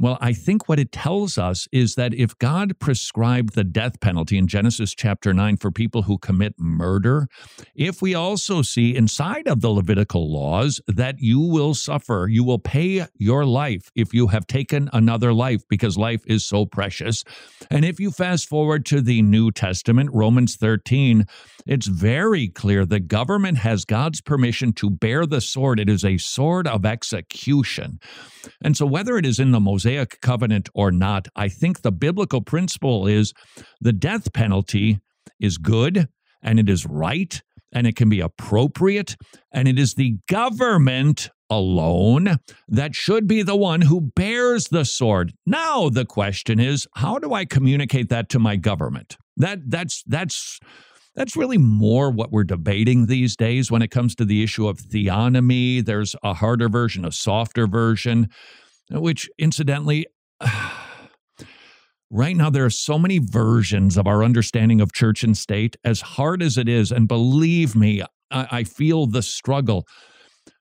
Well, 0.00 0.16
I 0.22 0.32
think 0.32 0.66
what 0.66 0.78
it 0.78 0.92
tells 0.92 1.36
us 1.36 1.68
is 1.72 1.94
that 1.96 2.14
if 2.14 2.38
God 2.38 2.78
prescribed 2.78 3.54
the 3.54 3.64
death 3.64 4.00
penalty 4.00 4.38
in 4.38 4.46
Genesis 4.46 4.94
chapter 4.94 5.34
9 5.34 5.58
for 5.58 5.70
people 5.70 6.00
who 6.00 6.16
commit 6.16 6.54
murder, 6.58 7.28
if 7.74 8.00
we 8.00 8.14
also 8.14 8.62
see 8.62 8.96
inside 8.96 9.46
of 9.46 9.60
the 9.60 9.68
Levitical 9.68 10.32
laws 10.32 10.80
that 10.88 11.16
you 11.18 11.38
will 11.38 11.74
suffer, 11.74 12.26
you 12.30 12.42
will 12.42 12.58
pay 12.58 13.04
your 13.18 13.44
life 13.44 13.90
if 13.94 14.14
you 14.14 14.28
have 14.28 14.46
taken 14.46 14.88
another 14.94 15.34
life 15.34 15.68
because 15.68 15.98
life 15.98 16.22
is 16.26 16.46
so 16.46 16.64
precious. 16.64 17.22
And 17.70 17.84
if 17.84 18.00
you 18.00 18.10
fast 18.10 18.48
forward 18.48 18.86
to 18.86 19.02
the 19.02 19.20
New 19.20 19.50
Testament, 19.50 20.08
Romans 20.14 20.56
13, 20.56 21.26
it's 21.66 21.88
very 21.88 22.48
clear 22.48 22.86
the 22.86 23.00
government 23.00 23.58
has 23.58 23.84
God's 23.84 24.22
permission 24.22 24.72
to 24.74 24.88
bear 24.88 25.26
the 25.26 25.42
sword. 25.42 25.78
It 25.78 25.90
is 25.90 26.06
a 26.06 26.16
sword 26.16 26.66
of 26.66 26.86
execution. 26.86 28.00
And 28.62 28.74
so, 28.74 28.86
whether 28.86 29.18
it 29.18 29.26
is 29.26 29.38
in 29.38 29.50
the 29.50 29.60
Mosaic 29.60 29.89
covenant 30.20 30.68
or 30.74 30.90
not, 30.90 31.28
I 31.36 31.48
think 31.48 31.82
the 31.82 31.92
biblical 31.92 32.40
principle 32.40 33.06
is 33.06 33.32
the 33.80 33.92
death 33.92 34.32
penalty 34.32 35.00
is 35.38 35.58
good 35.58 36.08
and 36.42 36.58
it 36.58 36.68
is 36.68 36.86
right 36.86 37.40
and 37.72 37.86
it 37.86 37.96
can 37.96 38.08
be 38.08 38.20
appropriate 38.20 39.16
and 39.52 39.68
it 39.68 39.78
is 39.78 39.94
the 39.94 40.16
government 40.28 41.30
alone 41.48 42.38
that 42.68 42.94
should 42.94 43.26
be 43.26 43.42
the 43.42 43.56
one 43.56 43.82
who 43.82 44.00
bears 44.00 44.68
the 44.68 44.84
sword. 44.84 45.34
Now 45.46 45.88
the 45.88 46.04
question 46.04 46.60
is 46.60 46.86
how 46.94 47.18
do 47.18 47.34
I 47.34 47.44
communicate 47.44 48.08
that 48.08 48.28
to 48.30 48.38
my 48.38 48.56
government? 48.56 49.16
That 49.36 49.58
that's 49.68 50.02
that's 50.06 50.60
that's 51.16 51.36
really 51.36 51.58
more 51.58 52.10
what 52.10 52.30
we're 52.30 52.44
debating 52.44 53.06
these 53.06 53.36
days 53.36 53.70
when 53.70 53.82
it 53.82 53.90
comes 53.90 54.14
to 54.16 54.24
the 54.24 54.42
issue 54.44 54.68
of 54.68 54.78
theonomy. 54.78 55.84
There's 55.84 56.14
a 56.22 56.34
harder 56.34 56.68
version, 56.68 57.04
a 57.04 57.12
softer 57.12 57.66
version, 57.66 58.28
which 58.90 59.28
incidentally, 59.38 60.06
right 62.10 62.36
now 62.36 62.50
there 62.50 62.64
are 62.64 62.70
so 62.70 62.98
many 62.98 63.18
versions 63.18 63.96
of 63.96 64.06
our 64.06 64.24
understanding 64.24 64.80
of 64.80 64.92
church 64.92 65.22
and 65.22 65.36
state, 65.36 65.76
as 65.84 66.00
hard 66.00 66.42
as 66.42 66.58
it 66.58 66.68
is. 66.68 66.90
And 66.90 67.06
believe 67.06 67.76
me, 67.76 68.02
I, 68.30 68.48
I 68.50 68.64
feel 68.64 69.06
the 69.06 69.22
struggle 69.22 69.86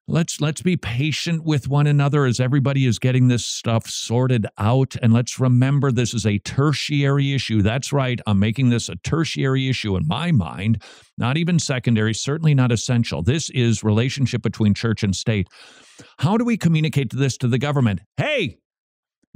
let's 0.10 0.42
let's 0.42 0.64
be 0.64 0.76
patient 0.76 1.44
with 1.44 1.68
one 1.68 1.86
another 1.86 2.26
as 2.26 2.40
everybody 2.40 2.88
is 2.88 2.98
getting 2.98 3.28
this 3.28 3.46
stuff 3.46 3.88
sorted 3.88 4.48
out 4.58 4.96
and 5.04 5.14
let's 5.14 5.40
remember 5.40 5.92
this 5.92 6.16
is 6.16 6.26
a 6.26 6.40
tertiary 6.40 7.34
issue. 7.34 7.62
That's 7.62 7.94
right 7.94 8.20
i'm 8.26 8.40
making 8.40 8.70
this 8.70 8.90
a 8.90 8.96
tertiary 8.98 9.70
issue 9.70 9.96
in 9.96 10.08
my 10.08 10.32
mind 10.32 10.82
not 11.18 11.38
even 11.38 11.60
secondary 11.60 12.14
certainly 12.14 12.56
not 12.56 12.72
essential. 12.72 13.22
This 13.22 13.52
is 13.52 13.84
relationship 13.84 14.42
between 14.42 14.74
church 14.74 15.04
and 15.04 15.16
state. 15.16 15.48
How 16.18 16.38
do 16.38 16.44
we 16.44 16.58
communicate 16.58 17.12
this 17.12 17.38
to 17.38 17.48
the 17.48 17.60
government? 17.60 18.02
Hey 18.18 18.58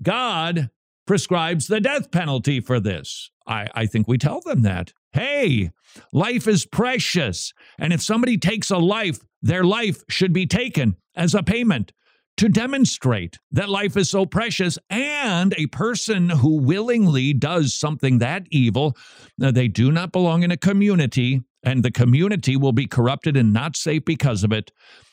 god 0.02 0.72
prescribes 1.06 1.68
the 1.68 1.82
death 1.82 2.10
penalty 2.10 2.60
for 2.60 2.80
this. 2.80 3.30
I, 3.46 3.68
I 3.76 3.86
think 3.86 4.08
we 4.08 4.18
tell 4.18 4.42
them 4.42 4.64
that 4.64 4.92
hey 5.14 5.72
life 6.12 6.48
is 6.48 6.66
precious 6.66 7.54
and 7.80 7.94
if 7.94 8.02
somebody 8.02 8.38
takes 8.38 8.70
a 8.70 8.78
life 8.78 9.20
their 9.42 9.64
life 9.64 10.04
should 10.10 10.34
be 10.34 10.46
taken 10.46 10.96
as 11.16 11.36
a 11.36 11.44
payment 11.44 11.92
to 12.38 12.50
demonstrate 12.50 13.38
that 13.52 13.70
life 13.70 13.96
is 13.96 14.10
so 14.10 14.26
precious. 14.26 14.80
And 14.90 15.54
a 15.58 15.68
person 15.68 16.30
who 16.30 16.58
willingly 16.58 17.34
does 17.34 17.76
something 17.76 18.20
that 18.20 18.48
evil 18.52 18.98
uh, 19.42 19.52
they 19.52 19.68
do 19.68 19.92
not 19.92 20.12
belong 20.12 20.44
in 20.44 20.52
a 20.52 20.58
community 20.58 21.42
and 21.64 21.84
the 21.84 21.92
community 21.92 22.58
will 22.58 22.72
be 22.72 22.88
corrupted 22.88 23.38
and 23.38 23.54
not 23.54 23.78
safe 23.78 24.04
because 24.06 24.44
of 24.44 24.52
it. 24.52 24.72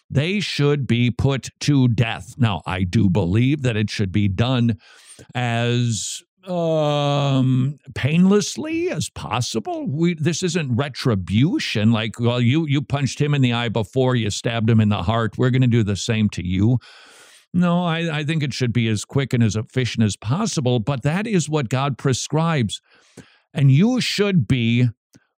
They 0.08 0.40
should 0.40 0.86
be 0.86 1.10
put 1.10 1.50
to 1.60 1.88
death. 1.88 2.34
Now 2.38 2.62
i 2.66 2.82
do 2.82 3.08
believe 3.10 3.62
that 3.62 3.76
it 3.76 3.90
should 3.90 4.12
be 4.12 4.28
done 4.28 4.78
as 5.34 6.22
um 6.46 7.78
painlessly 7.94 8.90
as 8.90 9.10
possible? 9.10 9.86
We 9.86 10.14
this 10.14 10.42
isn't 10.42 10.74
retribution 10.74 11.92
like 11.92 12.18
well 12.18 12.40
you 12.40 12.66
you 12.66 12.82
punched 12.82 13.20
him 13.20 13.34
in 13.34 13.42
the 13.42 13.52
eye 13.52 13.68
before 13.68 14.16
you 14.16 14.30
stabbed 14.30 14.70
him 14.70 14.80
in 14.80 14.88
the 14.88 15.02
heart 15.02 15.36
we're 15.36 15.50
going 15.50 15.62
to 15.62 15.68
do 15.68 15.82
the 15.82 15.96
same 15.96 16.28
to 16.30 16.46
you. 16.46 16.78
No 17.52 17.84
I, 17.84 18.20
I 18.20 18.24
think 18.24 18.42
it 18.42 18.54
should 18.54 18.72
be 18.72 18.88
as 18.88 19.04
quick 19.04 19.32
and 19.32 19.42
as 19.42 19.56
efficient 19.56 20.04
as 20.04 20.16
possible 20.16 20.80
but 20.80 21.02
that 21.02 21.26
is 21.26 21.48
what 21.48 21.68
god 21.68 21.98
prescribes. 21.98 22.80
And 23.52 23.70
you 23.70 24.00
should 24.00 24.46
be 24.48 24.88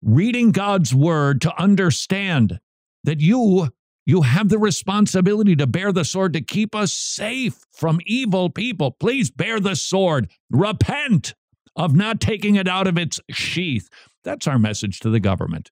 reading 0.03 0.51
god's 0.51 0.93
word 0.93 1.41
to 1.41 1.61
understand 1.61 2.59
that 3.03 3.21
you 3.21 3.69
you 4.05 4.23
have 4.23 4.49
the 4.49 4.57
responsibility 4.57 5.55
to 5.55 5.67
bear 5.67 5.91
the 5.91 6.05
sword 6.05 6.33
to 6.33 6.41
keep 6.41 6.75
us 6.75 6.93
safe 6.93 7.65
from 7.71 7.99
evil 8.05 8.49
people. 8.49 8.91
Please 8.91 9.29
bear 9.29 9.59
the 9.59 9.75
sword. 9.75 10.29
Repent 10.49 11.33
of 11.75 11.95
not 11.95 12.19
taking 12.19 12.55
it 12.55 12.67
out 12.67 12.87
of 12.87 12.97
its 12.97 13.19
sheath. 13.29 13.89
That's 14.23 14.47
our 14.47 14.59
message 14.59 14.99
to 15.01 15.09
the 15.09 15.19
government. 15.19 15.71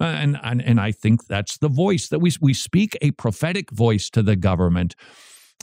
Uh, 0.00 0.04
and, 0.04 0.38
and, 0.42 0.62
and 0.62 0.80
I 0.80 0.92
think 0.92 1.26
that's 1.26 1.58
the 1.58 1.68
voice 1.68 2.08
that 2.08 2.18
we, 2.18 2.32
we 2.40 2.52
speak 2.52 2.96
a 3.00 3.12
prophetic 3.12 3.70
voice 3.70 4.10
to 4.10 4.22
the 4.22 4.36
government. 4.36 4.94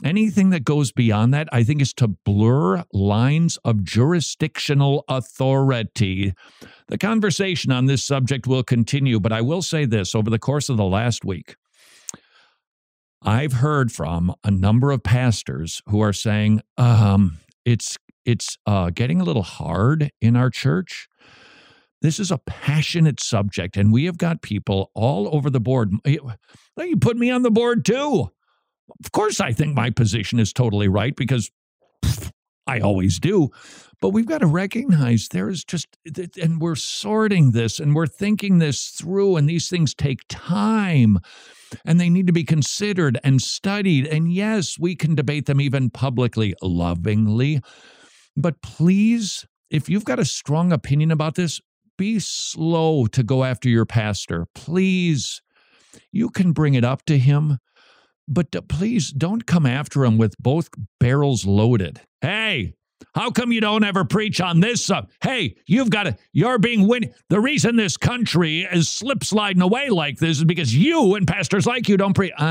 Anything 0.02 0.50
that 0.50 0.64
goes 0.64 0.90
beyond 0.90 1.32
that, 1.34 1.48
I 1.52 1.62
think, 1.62 1.80
is 1.80 1.92
to 1.94 2.08
blur 2.08 2.82
lines 2.92 3.58
of 3.64 3.84
jurisdictional 3.84 5.04
authority. 5.08 6.34
The 6.88 6.98
conversation 6.98 7.70
on 7.70 7.86
this 7.86 8.04
subject 8.04 8.48
will 8.48 8.64
continue, 8.64 9.20
but 9.20 9.32
I 9.32 9.40
will 9.40 9.62
say 9.62 9.84
this 9.84 10.16
over 10.16 10.30
the 10.30 10.38
course 10.40 10.68
of 10.68 10.76
the 10.76 10.84
last 10.84 11.24
week, 11.24 11.54
I've 13.24 13.54
heard 13.54 13.90
from 13.90 14.34
a 14.44 14.50
number 14.50 14.90
of 14.90 15.02
pastors 15.02 15.80
who 15.88 16.00
are 16.00 16.12
saying 16.12 16.60
um, 16.76 17.38
it's 17.64 17.96
it's 18.26 18.58
uh, 18.66 18.90
getting 18.90 19.20
a 19.20 19.24
little 19.24 19.42
hard 19.42 20.10
in 20.20 20.36
our 20.36 20.50
church. 20.50 21.08
This 22.02 22.20
is 22.20 22.30
a 22.30 22.38
passionate 22.38 23.20
subject, 23.20 23.78
and 23.78 23.92
we 23.92 24.04
have 24.04 24.18
got 24.18 24.42
people 24.42 24.90
all 24.94 25.34
over 25.34 25.48
the 25.48 25.60
board. 25.60 25.92
You 26.04 26.96
put 27.00 27.16
me 27.16 27.30
on 27.30 27.42
the 27.42 27.50
board 27.50 27.86
too. 27.86 28.30
Of 29.02 29.12
course, 29.12 29.40
I 29.40 29.52
think 29.52 29.74
my 29.74 29.88
position 29.88 30.38
is 30.38 30.52
totally 30.52 30.88
right 30.88 31.16
because 31.16 31.50
I 32.66 32.80
always 32.80 33.18
do. 33.18 33.50
But 34.00 34.10
we've 34.10 34.26
got 34.26 34.38
to 34.38 34.46
recognize 34.46 35.28
there 35.28 35.48
is 35.48 35.64
just, 35.64 35.88
and 36.40 36.60
we're 36.60 36.74
sorting 36.74 37.52
this 37.52 37.78
and 37.80 37.94
we're 37.94 38.06
thinking 38.06 38.58
this 38.58 38.88
through, 38.88 39.36
and 39.36 39.48
these 39.48 39.68
things 39.68 39.94
take 39.94 40.20
time 40.28 41.18
and 41.84 41.98
they 42.00 42.10
need 42.10 42.26
to 42.26 42.32
be 42.32 42.44
considered 42.44 43.18
and 43.24 43.40
studied. 43.40 44.06
And 44.06 44.32
yes, 44.32 44.78
we 44.78 44.94
can 44.94 45.14
debate 45.14 45.46
them 45.46 45.60
even 45.60 45.90
publicly, 45.90 46.54
lovingly. 46.62 47.60
But 48.36 48.62
please, 48.62 49.46
if 49.70 49.88
you've 49.88 50.04
got 50.04 50.18
a 50.18 50.24
strong 50.24 50.72
opinion 50.72 51.10
about 51.10 51.34
this, 51.34 51.60
be 51.96 52.18
slow 52.18 53.06
to 53.06 53.22
go 53.22 53.44
after 53.44 53.68
your 53.68 53.86
pastor. 53.86 54.46
Please, 54.54 55.42
you 56.12 56.28
can 56.30 56.52
bring 56.52 56.74
it 56.74 56.84
up 56.84 57.04
to 57.06 57.18
him, 57.18 57.58
but 58.26 58.48
please 58.68 59.10
don't 59.10 59.46
come 59.46 59.66
after 59.66 60.04
him 60.04 60.18
with 60.18 60.36
both 60.38 60.68
barrels 60.98 61.46
loaded. 61.46 62.00
Hey, 62.24 62.72
How 63.14 63.30
come 63.30 63.52
you 63.52 63.60
don't 63.60 63.84
ever 63.84 64.06
preach 64.06 64.40
on 64.40 64.60
this? 64.60 64.90
Uh, 64.90 65.02
hey, 65.22 65.56
you've 65.66 65.90
got 65.90 66.04
to, 66.04 66.16
you're 66.32 66.58
being 66.58 66.88
win. 66.88 67.12
The 67.28 67.38
reason 67.38 67.76
this 67.76 67.98
country 67.98 68.60
is 68.60 68.88
slip 68.88 69.22
sliding 69.22 69.60
away 69.60 69.90
like 69.90 70.16
this 70.16 70.38
is 70.38 70.44
because 70.44 70.74
you 70.74 71.16
and 71.16 71.26
pastors 71.26 71.66
like 71.66 71.86
you 71.86 71.98
don't 71.98 72.14
preach. 72.14 72.32
Uh, 72.40 72.44
uh, 72.44 72.46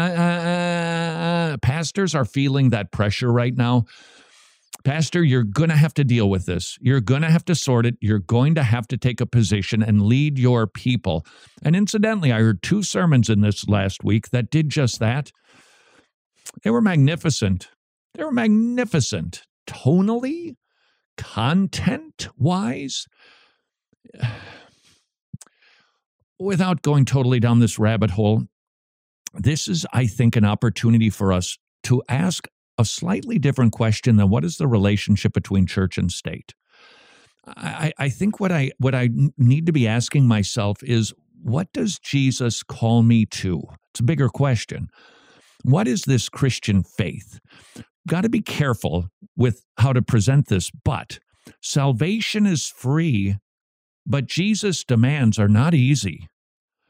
uh, 1.54 1.58
pastors 1.58 2.14
are 2.14 2.24
feeling 2.24 2.70
that 2.70 2.92
pressure 2.92 3.32
right 3.32 3.58
now. 3.58 3.86
Pastor, 4.84 5.24
you're 5.24 5.44
going 5.44 5.72
to 5.72 5.76
have 5.76 5.96
to 5.96 6.04
deal 6.04 6.30
with 6.30 6.46
this. 6.46 6.78
You're 6.80 7.02
going 7.02 7.24
to 7.24 7.32
have 7.32 7.46
to 7.46 7.56
sort 7.56 7.88
it. 7.88 7.96
You're 8.00 8.20
going 8.20 8.54
to 8.54 8.64
have 8.64 8.88
to 8.90 8.98
take 8.98 9.22
a 9.22 9.26
position 9.26 9.82
and 9.82 10.04
lead 10.04 10.38
your 10.38 10.68
people. 10.68 11.26
And 11.64 11.76
incidentally, 11.76 12.32
I 12.32 12.42
heard 12.42 12.62
two 12.62 12.84
sermons 12.84 13.28
in 13.28 13.42
this 13.42 13.68
last 13.68 14.04
week 14.04 14.30
that 14.30 14.52
did 14.52 14.70
just 14.70 15.00
that. 15.00 15.32
They 16.64 16.70
were 16.70 16.80
magnificent. 16.80 17.70
They 18.14 18.24
were 18.24 18.32
magnificent 18.32 19.48
tonally, 19.68 20.55
content 21.18 22.30
wise. 22.38 23.07
Without 26.39 26.82
going 26.82 27.05
totally 27.05 27.39
down 27.39 27.59
this 27.59 27.80
rabbit 27.80 28.11
hole, 28.11 28.43
this 29.34 29.68
is, 29.68 29.86
I 29.93 30.07
think, 30.07 30.36
an 30.36 30.45
opportunity 30.45 31.09
for 31.09 31.32
us 31.32 31.57
to 31.84 32.03
ask 32.09 32.47
a 32.78 32.86
slightly 32.86 33.39
different 33.39 33.72
question 33.72 34.18
than 34.18 34.30
what 34.30 34.43
is 34.43 34.57
the 34.57 34.68
relationship 34.68 35.34
between 35.34 35.66
church 35.66 35.97
and 35.97 36.11
state. 36.11 36.53
I, 37.45 37.93
I 37.97 38.09
think 38.09 38.39
what 38.39 38.51
I 38.51 38.72
what 38.78 38.95
I 38.95 39.09
need 39.38 39.66
to 39.66 39.74
be 39.74 39.88
asking 39.88 40.28
myself 40.28 40.82
is 40.82 41.14
what 41.41 41.72
does 41.74 41.99
Jesus 41.99 42.64
call 42.64 43.03
me 43.03 43.26
to? 43.26 43.61
It's 43.91 43.99
a 43.99 44.03
bigger 44.03 44.30
question. 44.30 44.89
What 45.64 45.88
is 45.88 46.03
this 46.03 46.30
Christian 46.30 46.84
faith? 46.84 47.39
Got 48.08 48.22
to 48.22 48.30
be 48.30 48.41
careful 48.41 49.08
with 49.36 49.64
how 49.78 49.93
to 49.93 50.01
present 50.01 50.47
this, 50.47 50.70
but 50.84 51.20
salvation 51.62 52.45
is 52.45 52.68
free, 52.68 53.38
but 54.06 54.26
Jesus' 54.26 54.84
demands 54.84 55.39
are 55.39 55.47
not 55.47 55.74
easy. 55.74 56.28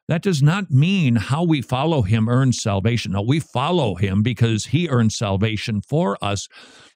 That 0.10 0.22
does 0.22 0.44
not 0.44 0.70
mean 0.70 1.16
how 1.16 1.44
we 1.44 1.62
follow 1.62 2.02
him 2.02 2.28
earns 2.28 2.62
salvation. 2.62 3.14
No, 3.14 3.22
we 3.22 3.40
follow 3.40 3.96
him 3.96 4.22
because 4.22 4.66
he 4.66 4.90
earns 4.90 5.16
salvation 5.16 5.82
for 5.82 6.18
us. 6.22 6.48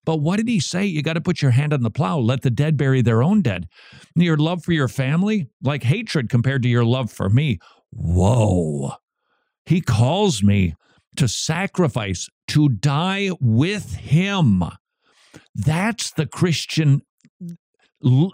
But 0.05 0.17
what 0.17 0.37
did 0.37 0.49
he 0.49 0.59
say? 0.59 0.85
You 0.85 1.01
got 1.01 1.13
to 1.13 1.21
put 1.21 1.41
your 1.41 1.51
hand 1.51 1.73
on 1.73 1.83
the 1.83 1.89
plow. 1.89 2.17
Let 2.19 2.41
the 2.41 2.49
dead 2.49 2.75
bury 2.75 3.01
their 3.01 3.23
own 3.23 3.41
dead. 3.41 3.67
Your 4.15 4.35
love 4.35 4.63
for 4.63 4.73
your 4.73 4.89
family, 4.89 5.47
like 5.63 5.83
hatred 5.83 6.29
compared 6.29 6.63
to 6.63 6.69
your 6.69 6.83
love 6.83 7.09
for 7.11 7.29
me. 7.29 7.59
Whoa. 7.91 8.91
He 9.65 9.79
calls 9.79 10.43
me 10.43 10.75
to 11.17 11.27
sacrifice, 11.27 12.29
to 12.49 12.69
die 12.69 13.31
with 13.39 13.95
him. 13.95 14.63
That's 15.53 16.11
the 16.11 16.25
Christian 16.25 17.01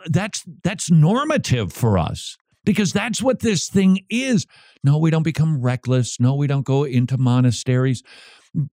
that's 0.08 0.44
that's 0.64 0.92
normative 0.92 1.72
for 1.72 1.98
us 1.98 2.38
because 2.66 2.94
that's 2.94 3.22
what 3.22 3.40
this 3.40 3.70
thing 3.70 4.00
is. 4.10 4.46
No, 4.84 4.98
we 4.98 5.10
don't 5.10 5.24
become 5.24 5.62
reckless. 5.62 6.20
No, 6.20 6.36
we 6.36 6.48
don't 6.48 6.66
go 6.66 6.84
into 6.84 7.18
monasteries. 7.18 8.04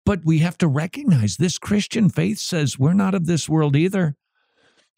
But 0.05 0.22
we 0.26 0.39
have 0.39 0.57
to 0.57 0.68
recognize 0.68 1.38
this 1.38 1.57
Christian 1.57 2.10
faith 2.10 2.39
says 2.39 2.78
we're 2.78 2.93
not 2.93 3.16
of 3.16 3.28
this 3.28 3.47
world 3.47 3.76
either. 3.76 4.16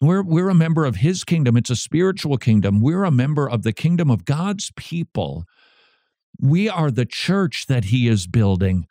We're, 0.00 0.24
we're 0.24 0.48
a 0.48 0.54
member 0.54 0.84
of 0.84 0.96
his 0.96 1.22
kingdom. 1.22 1.56
It's 1.56 1.70
a 1.70 1.76
spiritual 1.76 2.36
kingdom. 2.36 2.80
We're 2.80 3.04
a 3.04 3.12
member 3.12 3.48
of 3.48 3.62
the 3.62 3.72
kingdom 3.72 4.10
of 4.10 4.24
God's 4.24 4.72
people. 4.74 5.44
We 6.42 6.68
are 6.68 6.90
the 6.90 7.06
church 7.06 7.64
that 7.68 7.86
he 7.86 8.06
is 8.08 8.26
building. 8.26 8.86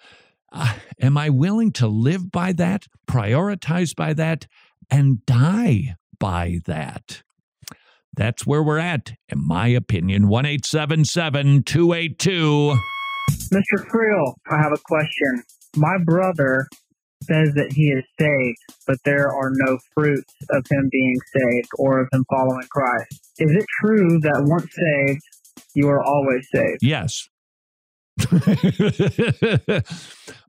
Uh, 0.53 0.75
am 1.01 1.17
I 1.17 1.29
willing 1.29 1.73
to 1.73 1.87
live 1.87 2.31
by 2.31 2.53
that, 2.53 2.87
prioritize 3.07 3.93
by 3.93 4.13
that, 4.13 4.47
and 4.89 5.25
die 5.25 5.95
by 6.17 6.59
that? 6.65 7.23
That's 8.15 8.47
where 8.47 8.63
we're 8.63 8.77
at, 8.77 9.11
in 9.27 9.45
my 9.45 9.67
opinion. 9.67 10.29
1 10.29 10.45
282. 10.45 12.77
Mr. 13.53 13.85
Friel, 13.89 14.33
I 14.49 14.57
have 14.57 14.71
a 14.71 14.79
question. 14.85 15.43
My 15.75 15.97
brother 16.05 16.69
says 17.23 17.53
that 17.55 17.73
he 17.73 17.89
is 17.89 18.05
saved, 18.17 18.59
but 18.87 18.99
there 19.03 19.27
are 19.27 19.51
no 19.53 19.77
fruits 19.93 20.33
of 20.51 20.65
him 20.71 20.87
being 20.89 21.17
saved 21.35 21.67
or 21.77 21.99
of 21.99 22.07
him 22.13 22.23
following 22.29 22.65
Christ. 22.71 23.11
Is 23.39 23.51
it 23.51 23.65
true 23.81 24.21
that 24.21 24.45
once 24.45 24.73
saved, 24.73 25.21
you 25.73 25.89
are 25.89 26.01
always 26.01 26.47
saved? 26.53 26.81
Yes. 26.81 27.27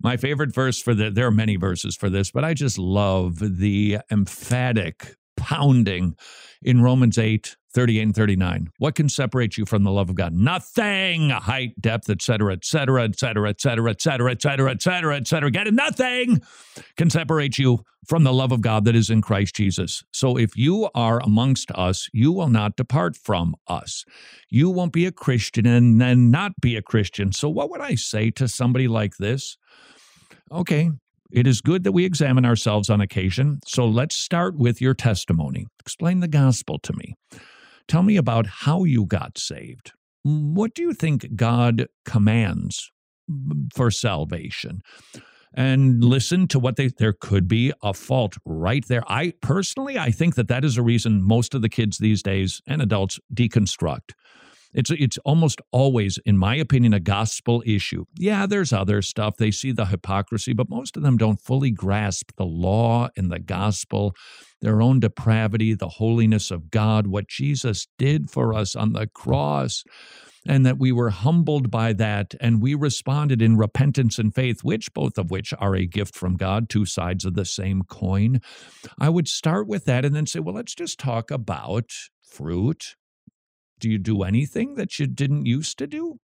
My 0.03 0.17
favorite 0.17 0.55
verse 0.55 0.81
for 0.81 0.95
the 0.95 1.11
there 1.11 1.27
are 1.27 1.33
many 1.33 1.57
verses 1.57 1.97
for 1.97 2.09
this, 2.11 2.31
but 2.31 2.45
I 2.45 2.55
just 2.55 2.79
love 2.79 3.39
the 3.39 3.99
emphatic 4.11 5.17
pounding 5.37 6.17
in 6.63 6.83
Romans 6.83 7.19
8, 7.19 7.57
38 7.75 8.03
and 8.03 8.15
39. 8.15 8.69
What 8.79 8.95
can 8.95 9.09
separate 9.09 9.57
you 9.57 9.65
from 9.65 9.83
the 9.83 9.91
love 9.91 10.11
of 10.11 10.17
God? 10.17 10.35
Nothing. 10.35 11.31
Height, 11.31 11.81
depth, 11.81 12.11
etc., 12.11 12.53
etc., 12.53 13.05
etc., 13.05 13.49
etc., 13.49 13.91
etc., 13.91 14.31
etc., 14.31 14.71
etc., 14.71 15.17
etc. 15.17 15.51
Get 15.51 15.67
it? 15.67 15.75
Nothing 15.75 16.43
can 16.97 17.11
separate 17.11 17.59
you 17.59 17.85
from 18.07 18.25
the 18.25 18.33
love 18.33 18.53
of 18.53 18.61
God 18.61 18.85
that 18.85 18.97
is 18.97 19.11
in 19.11 19.23
Christ 19.23 19.55
Jesus. 19.55 20.03
So 20.13 20.37
if 20.37 20.57
you 20.57 20.91
are 20.95 21.21
amongst 21.23 21.71
us, 21.73 22.09
you 22.13 22.33
will 22.33 22.49
not 22.49 22.77
depart 22.77 23.17
from 23.17 23.55
us. 23.69 24.05
You 24.51 24.71
won't 24.71 24.93
be 24.93 25.07
a 25.07 25.13
Christian 25.13 25.67
and 25.67 26.01
then 26.01 26.31
not 26.31 26.53
be 26.61 26.77
a 26.77 26.83
Christian. 26.83 27.33
So 27.33 27.49
what 27.49 27.71
would 27.71 27.81
I 27.81 27.95
say 27.95 28.31
to 28.33 28.49
somebody 28.49 28.89
like 28.89 29.17
this? 29.17 29.57
Okay, 30.51 30.91
it 31.33 31.47
is 31.47 31.61
good 31.61 31.83
that 31.85 31.93
we 31.93 32.05
examine 32.05 32.45
ourselves 32.45 32.91
on 32.91 33.01
occasion. 33.01 33.61
So 33.67 33.87
let's 33.87 34.17
start 34.17 34.57
with 34.57 34.81
your 34.81 34.95
testimony. 34.95 35.67
Explain 35.81 36.21
the 36.21 36.29
gospel 36.29 36.79
to 36.81 36.93
me. 36.93 37.15
Tell 37.89 38.03
me 38.03 38.17
about 38.17 38.47
how 38.47 38.85
you 38.85 39.07
got 39.07 39.39
saved. 39.39 39.93
What 40.23 40.75
do 40.75 40.83
you 40.83 40.93
think 40.93 41.35
God 41.35 41.87
commands 42.05 42.93
mm, 43.31 43.73
for 43.75 43.91
salvation? 43.91 44.83
And 45.55 46.03
listen 46.03 46.49
to 46.49 46.59
what 46.59 46.77
they, 46.77 46.89
there 46.89 47.13
could 47.13 47.47
be 47.47 47.73
a 47.83 47.93
fault 47.93 48.37
right 48.47 48.87
there. 48.89 49.03
I 49.07 49.33
personally, 49.43 49.99
I 49.99 50.11
think 50.11 50.35
that 50.37 50.49
that 50.49 50.65
is 50.65 50.79
a 50.79 50.83
reason 50.83 51.23
most 51.23 51.55
of 51.55 51.61
the 51.61 51.69
kids 51.69 51.99
these 51.99 52.23
days 52.23 52.63
and 52.67 52.81
adults 52.81 53.19
deconstruct. 53.35 54.13
It's 54.75 54.91
it's 54.91 55.19
almost 55.19 55.61
always, 55.71 56.19
in 56.25 56.39
my 56.39 56.57
opinion, 56.57 56.95
a 56.95 57.01
gospel 57.01 57.63
issue. 57.67 58.05
Yeah, 58.17 58.47
there's 58.47 58.73
other 58.73 59.03
stuff. 59.03 59.37
They 59.37 59.51
see 59.51 59.73
the 59.73 59.87
hypocrisy, 59.87 60.53
but 60.53 60.71
most 60.71 60.97
of 60.97 61.03
them 61.03 61.17
don't 61.17 61.41
fully 61.41 61.71
grasp 61.71 62.33
the 62.37 62.47
law 62.47 63.09
and 63.17 63.31
the 63.31 63.39
gospel, 63.39 64.15
their 64.61 64.81
own 64.81 65.01
depravity, 65.01 65.75
the 65.75 65.89
holiness 65.89 66.51
of 66.51 66.71
God, 66.71 67.07
what 67.07 67.29
Jesus 67.29 67.87
did 67.99 68.31
for 68.31 68.55
us 68.55 68.75
on 68.75 68.93
the 68.93 69.07
cross 69.07 69.85
and 70.47 70.67
that 70.67 70.79
we 70.79 70.91
were 70.91 71.11
humbled 71.11 71.71
by 71.71 71.93
that 71.93 72.35
and 72.41 72.61
we 72.61 72.75
responded 72.75 73.41
in 73.41 73.57
repentance 73.57 74.19
and 74.19 74.35
faith 74.35 74.65
which 74.65 74.93
both 74.93 75.19
of 75.19 75.31
which 75.31 75.55
are 75.59 75.75
a 75.75 75.87
gift 75.87 76.15
from 76.15 76.37
God 76.37 76.69
two 76.69 76.85
sides 76.85 77.25
of 77.25 77.35
the 77.35 77.45
same 77.45 77.83
coin 77.83 78.41
i 78.99 79.09
would 79.09 79.29
start 79.29 79.69
with 79.69 79.85
that 79.85 80.05
and 80.05 80.15
then 80.15 80.27
say 80.27 80.41
well 80.41 80.55
let's 80.55 80.75
just 80.75 80.99
talk 80.99 81.31
about 81.31 81.93
fruit 82.23 82.97
do 83.83 83.91
you 83.91 83.99
do 83.99 84.23
anything 84.23 84.77
that 84.77 84.99
you 84.99 85.07
didn't 85.09 85.45
used 85.45 85.77
to 85.79 85.87
do? 85.87 86.21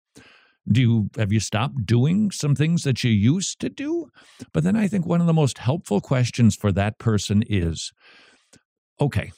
Do 0.71 0.81
you 0.81 1.11
have 1.17 1.33
you 1.33 1.41
stopped 1.41 1.85
doing 1.85 2.31
some 2.31 2.55
things 2.55 2.85
that 2.85 3.03
you 3.03 3.11
used 3.11 3.59
to 3.61 3.69
do? 3.69 4.11
But 4.53 4.63
then 4.65 4.77
I 4.77 4.87
think 4.87 5.07
one 5.07 5.21
of 5.21 5.27
the 5.27 5.35
most 5.35 5.59
helpful 5.59 6.01
questions 6.01 6.55
for 6.55 6.71
that 6.73 6.99
person 6.99 7.43
is 7.49 7.93
okay, 9.01 9.33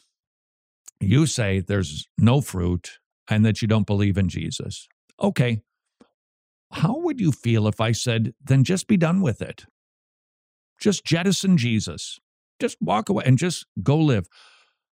you 1.00 1.26
say 1.26 1.60
there's 1.60 2.06
no 2.18 2.40
fruit 2.40 2.98
and 3.28 3.44
that 3.44 3.62
you 3.62 3.68
don't 3.68 3.86
believe 3.86 4.18
in 4.18 4.28
Jesus. 4.28 4.86
Okay, 5.22 5.62
how 6.72 6.98
would 6.98 7.20
you 7.20 7.32
feel 7.32 7.66
if 7.66 7.80
I 7.80 7.92
said, 7.92 8.34
then 8.44 8.64
just 8.64 8.86
be 8.86 8.96
done 8.96 9.22
with 9.22 9.40
it? 9.40 9.64
Just 10.78 11.04
jettison 11.04 11.56
Jesus. 11.56 12.18
Just 12.60 12.76
walk 12.80 13.08
away 13.08 13.24
and 13.26 13.38
just 13.38 13.66
go 13.82 13.96
live. 13.96 14.28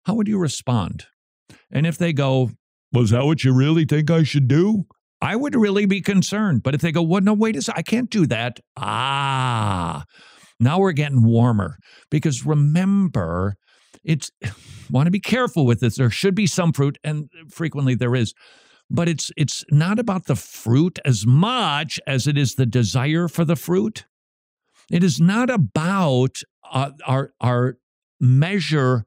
How 0.06 0.14
would 0.14 0.28
you 0.28 0.38
respond? 0.38 1.06
And 1.70 1.86
if 1.86 1.98
they 1.98 2.12
go, 2.12 2.52
was 2.92 3.10
that 3.10 3.24
what 3.24 3.44
you 3.44 3.52
really 3.52 3.84
think 3.84 4.10
I 4.10 4.22
should 4.22 4.48
do? 4.48 4.84
I 5.20 5.36
would 5.36 5.54
really 5.54 5.86
be 5.86 6.00
concerned. 6.00 6.62
But 6.62 6.74
if 6.74 6.80
they 6.80 6.92
go, 6.92 7.02
well, 7.02 7.20
no, 7.20 7.34
wait 7.34 7.56
a 7.56 7.62
second, 7.62 7.78
I 7.78 7.82
can't 7.82 8.10
do 8.10 8.26
that. 8.26 8.60
Ah, 8.76 10.04
now 10.60 10.78
we're 10.78 10.92
getting 10.92 11.24
warmer. 11.24 11.76
Because 12.10 12.46
remember, 12.46 13.56
it's 14.04 14.30
want 14.90 15.06
to 15.06 15.10
be 15.10 15.20
careful 15.20 15.66
with 15.66 15.80
this. 15.80 15.96
There 15.96 16.10
should 16.10 16.34
be 16.34 16.46
some 16.46 16.72
fruit, 16.72 16.98
and 17.04 17.28
frequently 17.50 17.94
there 17.94 18.14
is. 18.14 18.32
But 18.90 19.08
it's 19.08 19.30
it's 19.36 19.64
not 19.70 19.98
about 19.98 20.26
the 20.26 20.36
fruit 20.36 20.98
as 21.04 21.26
much 21.26 22.00
as 22.06 22.26
it 22.26 22.38
is 22.38 22.54
the 22.54 22.64
desire 22.64 23.28
for 23.28 23.44
the 23.44 23.56
fruit. 23.56 24.06
It 24.90 25.04
is 25.04 25.20
not 25.20 25.50
about 25.50 26.38
uh, 26.70 26.92
our 27.06 27.32
our 27.40 27.76
measure 28.18 29.04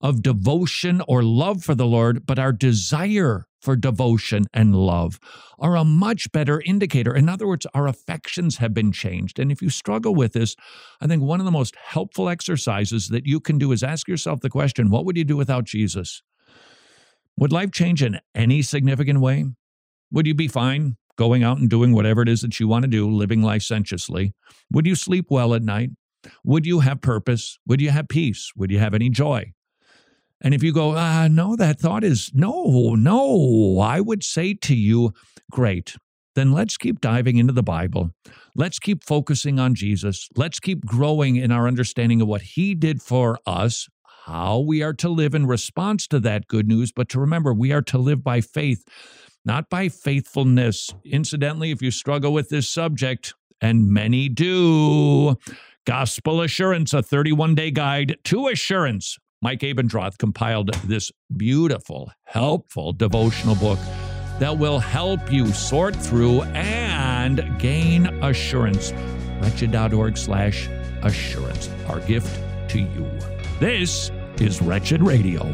of 0.00 0.22
devotion 0.22 1.02
or 1.06 1.22
love 1.22 1.62
for 1.62 1.74
the 1.74 1.86
Lord, 1.86 2.26
but 2.26 2.38
our 2.38 2.52
desire 2.52 3.46
for 3.60 3.76
devotion 3.76 4.46
and 4.52 4.74
love 4.74 5.18
are 5.58 5.76
a 5.76 5.84
much 5.84 6.32
better 6.32 6.62
indicator. 6.64 7.14
In 7.14 7.28
other 7.28 7.46
words, 7.46 7.66
our 7.74 7.86
affections 7.86 8.56
have 8.56 8.72
been 8.72 8.92
changed. 8.92 9.38
And 9.38 9.52
if 9.52 9.60
you 9.60 9.70
struggle 9.70 10.14
with 10.14 10.32
this, 10.32 10.56
I 11.00 11.06
think 11.06 11.22
one 11.22 11.40
of 11.40 11.46
the 11.46 11.52
most 11.52 11.76
helpful 11.76 12.28
exercises 12.28 13.08
that 13.08 13.26
you 13.26 13.40
can 13.40 13.58
do 13.58 13.72
is 13.72 13.82
ask 13.82 14.08
yourself 14.08 14.40
the 14.40 14.50
question 14.50 14.90
what 14.90 15.04
would 15.04 15.16
you 15.16 15.24
do 15.24 15.36
without 15.36 15.64
Jesus? 15.64 16.22
Would 17.36 17.52
life 17.52 17.70
change 17.70 18.02
in 18.02 18.20
any 18.34 18.62
significant 18.62 19.20
way? 19.20 19.46
Would 20.10 20.26
you 20.26 20.34
be 20.34 20.48
fine 20.48 20.96
going 21.16 21.42
out 21.42 21.58
and 21.58 21.68
doing 21.68 21.92
whatever 21.92 22.22
it 22.22 22.28
is 22.28 22.40
that 22.40 22.58
you 22.58 22.66
want 22.66 22.82
to 22.82 22.88
do, 22.88 23.08
living 23.08 23.42
licentiously? 23.42 24.34
Would 24.72 24.86
you 24.86 24.94
sleep 24.94 25.26
well 25.30 25.54
at 25.54 25.62
night? 25.62 25.90
Would 26.44 26.66
you 26.66 26.80
have 26.80 27.00
purpose? 27.00 27.58
Would 27.66 27.80
you 27.80 27.90
have 27.90 28.08
peace? 28.08 28.50
Would 28.56 28.70
you 28.70 28.78
have 28.78 28.94
any 28.94 29.08
joy? 29.08 29.52
And 30.42 30.54
if 30.54 30.62
you 30.62 30.72
go, 30.72 30.96
ah, 30.96 31.28
no, 31.30 31.54
that 31.56 31.78
thought 31.78 32.02
is 32.04 32.30
no, 32.34 32.94
no, 32.94 33.78
I 33.80 34.00
would 34.00 34.24
say 34.24 34.54
to 34.54 34.74
you, 34.74 35.12
great. 35.50 35.96
Then 36.34 36.52
let's 36.52 36.76
keep 36.76 37.00
diving 37.00 37.36
into 37.36 37.52
the 37.52 37.62
Bible. 37.62 38.10
Let's 38.54 38.78
keep 38.78 39.04
focusing 39.04 39.58
on 39.58 39.74
Jesus. 39.74 40.28
Let's 40.36 40.60
keep 40.60 40.86
growing 40.86 41.36
in 41.36 41.50
our 41.52 41.66
understanding 41.66 42.20
of 42.20 42.28
what 42.28 42.42
He 42.42 42.74
did 42.74 43.02
for 43.02 43.38
us, 43.46 43.88
how 44.26 44.60
we 44.60 44.82
are 44.82 44.94
to 44.94 45.08
live 45.08 45.34
in 45.34 45.46
response 45.46 46.06
to 46.08 46.20
that 46.20 46.46
good 46.46 46.68
news. 46.68 46.92
But 46.92 47.08
to 47.10 47.20
remember, 47.20 47.52
we 47.52 47.72
are 47.72 47.82
to 47.82 47.98
live 47.98 48.22
by 48.22 48.40
faith, 48.40 48.84
not 49.44 49.68
by 49.68 49.88
faithfulness. 49.88 50.90
Incidentally, 51.04 51.72
if 51.72 51.82
you 51.82 51.90
struggle 51.90 52.32
with 52.32 52.48
this 52.48 52.70
subject, 52.70 53.34
and 53.60 53.90
many 53.90 54.28
do, 54.28 55.36
Gospel 55.84 56.40
Assurance, 56.40 56.94
a 56.94 57.02
31 57.02 57.54
day 57.54 57.70
guide 57.70 58.16
to 58.24 58.48
assurance 58.48 59.18
Mike 59.42 59.60
Abendroth 59.60 60.18
compiled 60.18 60.74
this 60.84 61.10
beautiful, 61.34 62.12
helpful 62.24 62.92
devotional 62.92 63.54
book 63.54 63.78
that 64.38 64.58
will 64.58 64.78
help 64.78 65.32
you 65.32 65.46
sort 65.46 65.96
through 65.96 66.42
and 66.42 67.58
gain 67.58 68.04
assurance. 68.22 68.92
Wretched.org 69.40 70.18
slash 70.18 70.68
assurance, 71.02 71.70
our 71.88 72.00
gift 72.00 72.38
to 72.68 72.80
you. 72.80 73.10
This 73.60 74.10
is 74.40 74.60
Wretched 74.60 75.02
Radio. 75.02 75.50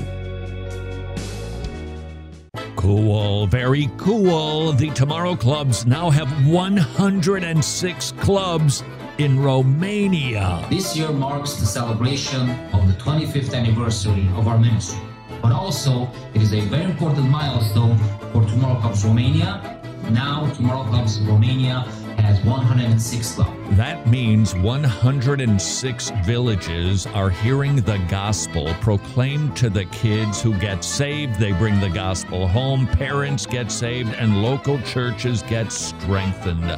Cool, 2.75 3.47
very 3.47 3.89
cool. 3.99 4.73
The 4.73 4.91
Tomorrow 4.91 5.37
Clubs 5.37 5.87
now 5.87 6.11
have 6.11 6.29
106 6.49 8.13
clubs 8.19 8.83
in 9.19 9.41
Romania. 9.41 10.65
This 10.69 10.97
year 10.97 11.11
marks 11.11 11.55
the 11.55 11.67
celebration 11.67 12.51
of 12.75 12.87
the 12.87 12.95
25th 12.95 13.55
anniversary 13.55 14.29
of 14.37 14.47
our 14.47 14.59
ministry. 14.59 15.01
But 15.41 15.53
also, 15.53 16.09
it 16.35 16.43
is 16.43 16.53
a 16.53 16.61
very 16.61 16.85
important 16.85 17.29
milestone 17.31 17.97
for 18.33 18.45
Tomorrow 18.45 18.81
Clubs 18.81 19.05
Romania. 19.05 19.81
Now, 20.11 20.53
Tomorrow 20.55 20.85
Clubs 20.91 21.21
Romania 21.21 21.81
has 22.19 22.45
106 22.45 23.35
clubs. 23.35 23.77
That 23.77 24.07
means 24.07 24.55
106 24.55 26.11
villages 26.25 27.07
are 27.07 27.31
hearing 27.31 27.77
the 27.77 27.99
gospel 28.09 28.75
proclaimed 28.81 29.57
to 29.57 29.71
the 29.71 29.85
kids 29.87 30.43
who 30.43 30.55
get 30.59 30.85
saved. 30.85 31.39
They 31.39 31.53
bring 31.53 31.81
the 31.81 31.91
gospel 31.91 32.47
home, 32.49 32.87
parents 32.87 33.47
get 33.47 33.71
saved, 33.71 34.15
and 34.15 34.43
local 34.43 34.81
churches 34.83 35.43
get 35.43 35.73
strengthened 35.73 36.71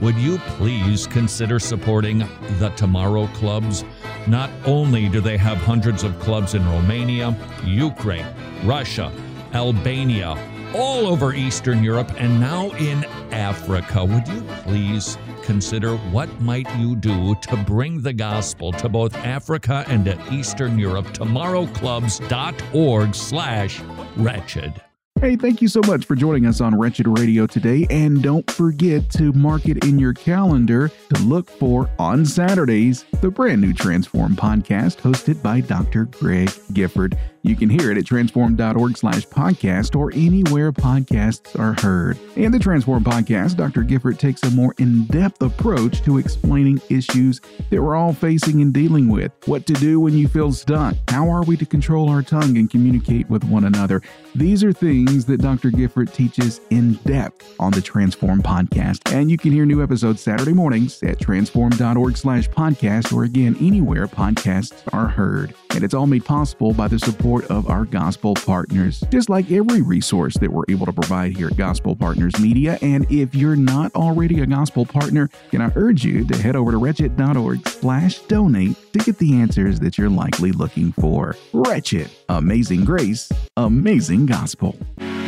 would 0.00 0.16
you 0.16 0.38
please 0.38 1.06
consider 1.06 1.58
supporting 1.58 2.18
the 2.58 2.72
Tomorrow 2.76 3.26
Clubs? 3.28 3.84
Not 4.26 4.50
only 4.64 5.08
do 5.08 5.20
they 5.20 5.36
have 5.36 5.58
hundreds 5.58 6.04
of 6.04 6.18
clubs 6.20 6.54
in 6.54 6.66
Romania, 6.68 7.36
Ukraine, 7.64 8.26
Russia, 8.64 9.12
Albania, 9.54 10.36
all 10.74 11.06
over 11.06 11.32
Eastern 11.34 11.82
Europe, 11.82 12.12
and 12.18 12.38
now 12.40 12.70
in 12.72 13.04
Africa. 13.32 14.04
Would 14.04 14.28
you 14.28 14.42
please 14.62 15.16
consider 15.42 15.96
what 15.96 16.28
might 16.40 16.68
you 16.76 16.94
do 16.94 17.34
to 17.34 17.56
bring 17.56 18.02
the 18.02 18.12
gospel 18.12 18.70
to 18.72 18.88
both 18.88 19.16
Africa 19.16 19.84
and 19.88 20.04
to 20.04 20.16
Eastern 20.32 20.78
Europe? 20.78 21.06
Tomorrowclubs.org 21.06 23.14
slash 23.14 23.80
wretched. 24.16 24.87
Hey, 25.20 25.34
thank 25.34 25.60
you 25.60 25.66
so 25.66 25.80
much 25.84 26.04
for 26.04 26.14
joining 26.14 26.46
us 26.46 26.60
on 26.60 26.78
Wretched 26.78 27.08
Radio 27.08 27.44
today. 27.44 27.88
And 27.90 28.22
don't 28.22 28.48
forget 28.52 29.10
to 29.10 29.32
mark 29.32 29.66
it 29.66 29.84
in 29.84 29.98
your 29.98 30.12
calendar 30.12 30.92
to 31.12 31.22
look 31.22 31.50
for 31.50 31.90
on 31.98 32.24
Saturdays 32.24 33.04
the 33.20 33.28
brand 33.28 33.60
new 33.60 33.74
Transform 33.74 34.36
podcast 34.36 34.98
hosted 34.98 35.42
by 35.42 35.60
Dr. 35.60 36.04
Greg 36.04 36.52
Gifford. 36.72 37.18
You 37.42 37.56
can 37.56 37.70
hear 37.70 37.90
it 37.90 37.98
at 37.98 38.06
transform.org 38.06 38.96
slash 38.96 39.26
podcast 39.26 39.96
or 39.96 40.12
anywhere 40.12 40.70
podcasts 40.70 41.58
are 41.58 41.80
heard. 41.80 42.18
And 42.36 42.52
the 42.52 42.58
Transform 42.58 43.02
podcast, 43.02 43.56
Dr. 43.56 43.82
Gifford 43.82 44.18
takes 44.18 44.42
a 44.42 44.50
more 44.50 44.74
in 44.78 45.06
depth 45.06 45.42
approach 45.42 46.02
to 46.02 46.18
explaining 46.18 46.80
issues 46.90 47.40
that 47.70 47.82
we're 47.82 47.96
all 47.96 48.12
facing 48.12 48.60
and 48.60 48.72
dealing 48.72 49.08
with. 49.08 49.32
What 49.46 49.66
to 49.66 49.72
do 49.72 49.98
when 49.98 50.14
you 50.14 50.28
feel 50.28 50.52
stuck. 50.52 50.94
How 51.08 51.28
are 51.28 51.42
we 51.42 51.56
to 51.56 51.66
control 51.66 52.08
our 52.10 52.22
tongue 52.22 52.56
and 52.56 52.70
communicate 52.70 53.28
with 53.30 53.44
one 53.44 53.64
another? 53.64 54.02
These 54.34 54.62
are 54.62 54.72
things 54.72 55.07
that 55.08 55.40
Dr. 55.40 55.70
Gifford 55.70 56.12
teaches 56.12 56.60
in 56.70 56.94
depth 57.04 57.54
on 57.58 57.72
the 57.72 57.80
Transform 57.80 58.42
podcast. 58.42 59.12
And 59.12 59.30
you 59.30 59.38
can 59.38 59.52
hear 59.52 59.64
new 59.64 59.82
episodes 59.82 60.20
Saturday 60.20 60.52
mornings 60.52 61.02
at 61.02 61.18
transform.org 61.18 62.16
slash 62.16 62.48
podcast 62.48 63.12
or 63.12 63.24
again 63.24 63.56
anywhere 63.60 64.06
podcasts 64.06 64.82
are 64.92 65.08
heard. 65.08 65.54
And 65.70 65.82
it's 65.82 65.94
all 65.94 66.06
made 66.06 66.24
possible 66.24 66.72
by 66.72 66.88
the 66.88 66.98
support 66.98 67.46
of 67.46 67.68
our 67.68 67.84
gospel 67.84 68.34
partners, 68.34 69.02
just 69.10 69.30
like 69.30 69.50
every 69.50 69.82
resource 69.82 70.36
that 70.38 70.50
we're 70.50 70.64
able 70.68 70.86
to 70.86 70.92
provide 70.92 71.36
here 71.36 71.48
at 71.48 71.56
Gospel 71.56 71.96
Partners 71.96 72.38
Media. 72.38 72.78
And 72.82 73.10
if 73.10 73.34
you're 73.34 73.56
not 73.56 73.94
already 73.94 74.40
a 74.40 74.46
gospel 74.46 74.84
partner, 74.84 75.28
can 75.50 75.60
I 75.60 75.72
urge 75.76 76.04
you 76.04 76.26
to 76.26 76.36
head 76.36 76.56
over 76.56 76.70
to 76.72 76.78
wretched.org 76.78 77.66
slash 77.68 78.18
donate 78.20 78.76
to 78.92 78.98
get 78.98 79.18
the 79.18 79.40
answers 79.40 79.80
that 79.80 79.96
you're 79.96 80.10
likely 80.10 80.52
looking 80.52 80.92
for. 80.92 81.36
Wretched, 81.52 82.10
amazing 82.28 82.84
grace, 82.84 83.30
amazing 83.56 84.26
gospel. 84.26 84.76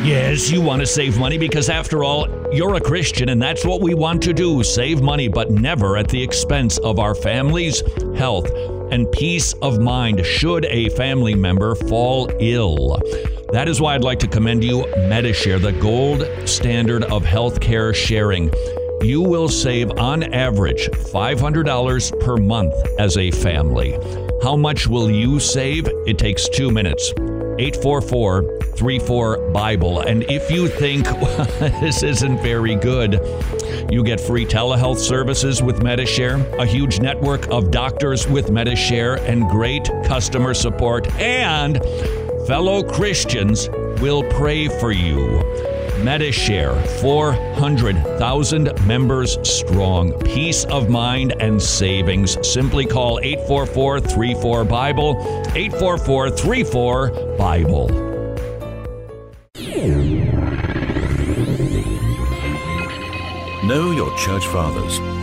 Yes, 0.03 0.49
you 0.49 0.61
want 0.61 0.79
to 0.81 0.87
save 0.87 1.19
money 1.19 1.37
because, 1.37 1.69
after 1.69 2.03
all, 2.03 2.27
you're 2.51 2.75
a 2.75 2.81
Christian 2.81 3.29
and 3.29 3.41
that's 3.41 3.65
what 3.65 3.81
we 3.81 3.93
want 3.93 4.23
to 4.23 4.33
do 4.33 4.63
save 4.63 5.01
money, 5.01 5.27
but 5.27 5.51
never 5.51 5.97
at 5.97 6.07
the 6.07 6.21
expense 6.21 6.77
of 6.79 6.97
our 6.99 7.13
families' 7.13 7.83
health 8.15 8.49
and 8.91 9.11
peace 9.11 9.53
of 9.61 9.79
mind 9.79 10.25
should 10.25 10.65
a 10.65 10.89
family 10.89 11.35
member 11.35 11.75
fall 11.75 12.29
ill. 12.39 12.99
That 13.51 13.67
is 13.67 13.79
why 13.79 13.95
I'd 13.95 14.03
like 14.03 14.19
to 14.19 14.27
commend 14.27 14.63
you 14.63 14.87
Medi-Share, 15.07 15.59
the 15.59 15.73
gold 15.73 16.25
standard 16.47 17.03
of 17.03 17.23
healthcare 17.23 17.93
sharing. 17.93 18.51
You 19.01 19.21
will 19.21 19.49
save 19.49 19.91
on 19.97 20.23
average 20.33 20.89
$500 20.89 22.19
per 22.19 22.37
month 22.37 22.73
as 22.99 23.17
a 23.17 23.31
family. 23.31 23.97
How 24.41 24.55
much 24.55 24.87
will 24.87 25.11
you 25.11 25.39
save? 25.39 25.87
It 26.07 26.17
takes 26.17 26.49
two 26.49 26.71
minutes. 26.71 27.13
844 27.59 28.59
34 28.75 29.51
Bible. 29.51 29.99
And 29.99 30.23
if 30.23 30.49
you 30.49 30.67
think 30.67 31.05
this 31.59 32.01
isn't 32.01 32.41
very 32.41 32.75
good, 32.75 33.19
you 33.91 34.03
get 34.03 34.19
free 34.19 34.45
telehealth 34.45 34.97
services 34.97 35.61
with 35.61 35.83
Medi-Share, 35.83 36.37
a 36.57 36.65
huge 36.65 36.99
network 36.99 37.47
of 37.49 37.69
doctors 37.69 38.27
with 38.27 38.49
Medi-Share, 38.49 39.17
and 39.29 39.47
great 39.47 39.85
customer 40.05 40.55
support. 40.55 41.07
And 41.19 41.77
fellow 42.47 42.81
Christians 42.81 43.69
will 44.01 44.23
pray 44.31 44.67
for 44.67 44.91
you. 44.91 45.70
Medi-Share, 46.03 46.75
400,000 47.01 48.87
members 48.87 49.37
strong. 49.47 50.19
Peace 50.21 50.65
of 50.65 50.89
mind 50.89 51.33
and 51.39 51.61
savings. 51.61 52.37
Simply 52.47 52.85
call 52.85 53.19
844 53.21 53.99
34 53.99 54.63
Bible, 54.65 55.15
844 55.55 56.29
34 56.31 57.09
Bible. 57.37 57.89
Know 63.63 63.91
your 63.91 64.17
church 64.17 64.45
fathers. 64.47 65.20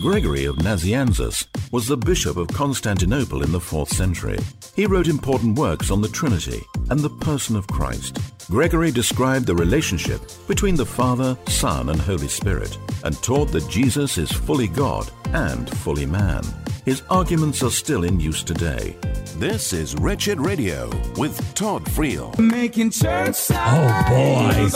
Gregory 0.00 0.46
of 0.46 0.56
Nazianzus 0.56 1.46
was 1.72 1.86
the 1.86 1.96
Bishop 1.96 2.38
of 2.38 2.48
Constantinople 2.48 3.42
in 3.42 3.52
the 3.52 3.58
4th 3.58 3.90
century. 3.90 4.38
He 4.74 4.86
wrote 4.86 5.08
important 5.08 5.58
works 5.58 5.90
on 5.90 6.00
the 6.00 6.08
Trinity 6.08 6.62
and 6.88 7.00
the 7.00 7.10
person 7.10 7.54
of 7.54 7.66
Christ. 7.66 8.18
Gregory 8.50 8.92
described 8.92 9.46
the 9.46 9.54
relationship 9.54 10.22
between 10.48 10.74
the 10.74 10.86
Father, 10.86 11.36
Son, 11.48 11.90
and 11.90 12.00
Holy 12.00 12.28
Spirit 12.28 12.78
and 13.04 13.22
taught 13.22 13.52
that 13.52 13.68
Jesus 13.68 14.16
is 14.16 14.32
fully 14.32 14.68
God 14.68 15.10
and 15.34 15.68
fully 15.68 16.06
man. 16.06 16.44
His 16.86 17.02
arguments 17.10 17.62
are 17.62 17.70
still 17.70 18.04
in 18.04 18.18
use 18.18 18.42
today. 18.42 18.96
This 19.36 19.74
is 19.74 19.94
Wretched 19.96 20.40
Radio 20.40 20.88
with 21.18 21.54
Todd 21.54 21.84
Friel. 21.84 22.36
Making 22.38 22.90
church 22.90 23.36
Oh 23.50 24.04
boy. 24.08 24.70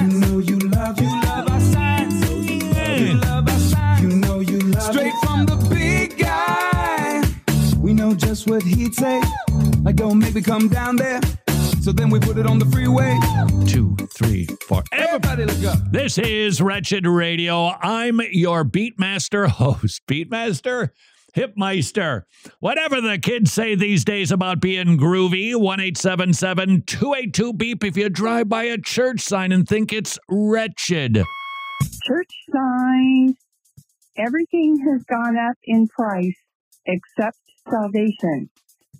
You 0.00 0.18
know 0.18 0.38
you 0.38 0.58
love, 0.70 0.98
you 0.98 1.22
love 1.22 1.51
Straight 4.90 5.14
from 5.22 5.46
the 5.46 5.56
big 5.70 6.18
guy. 6.18 7.22
We 7.78 7.92
know 7.92 8.14
just 8.14 8.50
what 8.50 8.62
he'd 8.62 8.94
say. 8.94 9.22
Like, 9.82 9.96
don't 9.96 10.18
make 10.18 10.34
me 10.34 10.42
come 10.42 10.68
down 10.68 10.96
there. 10.96 11.20
So 11.80 11.92
then 11.92 12.10
we 12.10 12.18
put 12.18 12.36
it 12.36 12.46
on 12.46 12.58
the 12.58 12.66
freeway. 12.66 13.18
Two, 13.66 13.96
three, 14.12 14.46
four. 14.66 14.82
Everybody 14.92 15.44
look 15.44 15.64
up. 15.64 15.78
This 15.90 16.18
is 16.18 16.60
Wretched 16.60 17.06
Radio. 17.06 17.68
I'm 17.80 18.20
your 18.32 18.64
Beatmaster 18.64 19.48
host. 19.48 20.02
Beatmaster? 20.08 20.90
Hipmeister. 21.36 22.22
Whatever 22.60 23.00
the 23.00 23.18
kids 23.18 23.52
say 23.52 23.74
these 23.74 24.04
days 24.04 24.30
about 24.30 24.60
being 24.60 24.98
groovy. 24.98 25.54
1 25.56 25.78
282 25.78 27.52
Beep 27.52 27.84
if 27.84 27.96
you 27.96 28.08
drive 28.08 28.48
by 28.48 28.64
a 28.64 28.78
church 28.78 29.20
sign 29.20 29.52
and 29.52 29.66
think 29.66 29.92
it's 29.92 30.18
wretched. 30.28 31.24
Church 32.04 32.30
signs. 32.52 33.41
Everything 34.16 34.78
has 34.90 35.04
gone 35.04 35.38
up 35.38 35.56
in 35.64 35.88
price 35.88 36.36
except 36.86 37.38
salvation. 37.68 38.50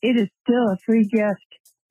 It 0.01 0.17
is 0.17 0.29
still 0.43 0.71
a 0.71 0.77
free 0.85 1.07
gift 1.07 1.41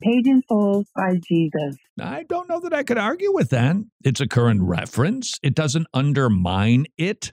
paid 0.02 0.26
in 0.26 0.42
full 0.48 0.84
by 0.96 1.20
Jesus. 1.26 1.76
I 2.00 2.24
don't 2.24 2.48
know 2.48 2.58
that 2.60 2.74
I 2.74 2.82
could 2.82 2.98
argue 2.98 3.32
with 3.32 3.50
that. 3.50 3.76
It's 4.04 4.20
a 4.20 4.26
current 4.26 4.62
reference. 4.62 5.38
It 5.42 5.54
doesn't 5.54 5.86
undermine 5.94 6.86
it. 6.98 7.32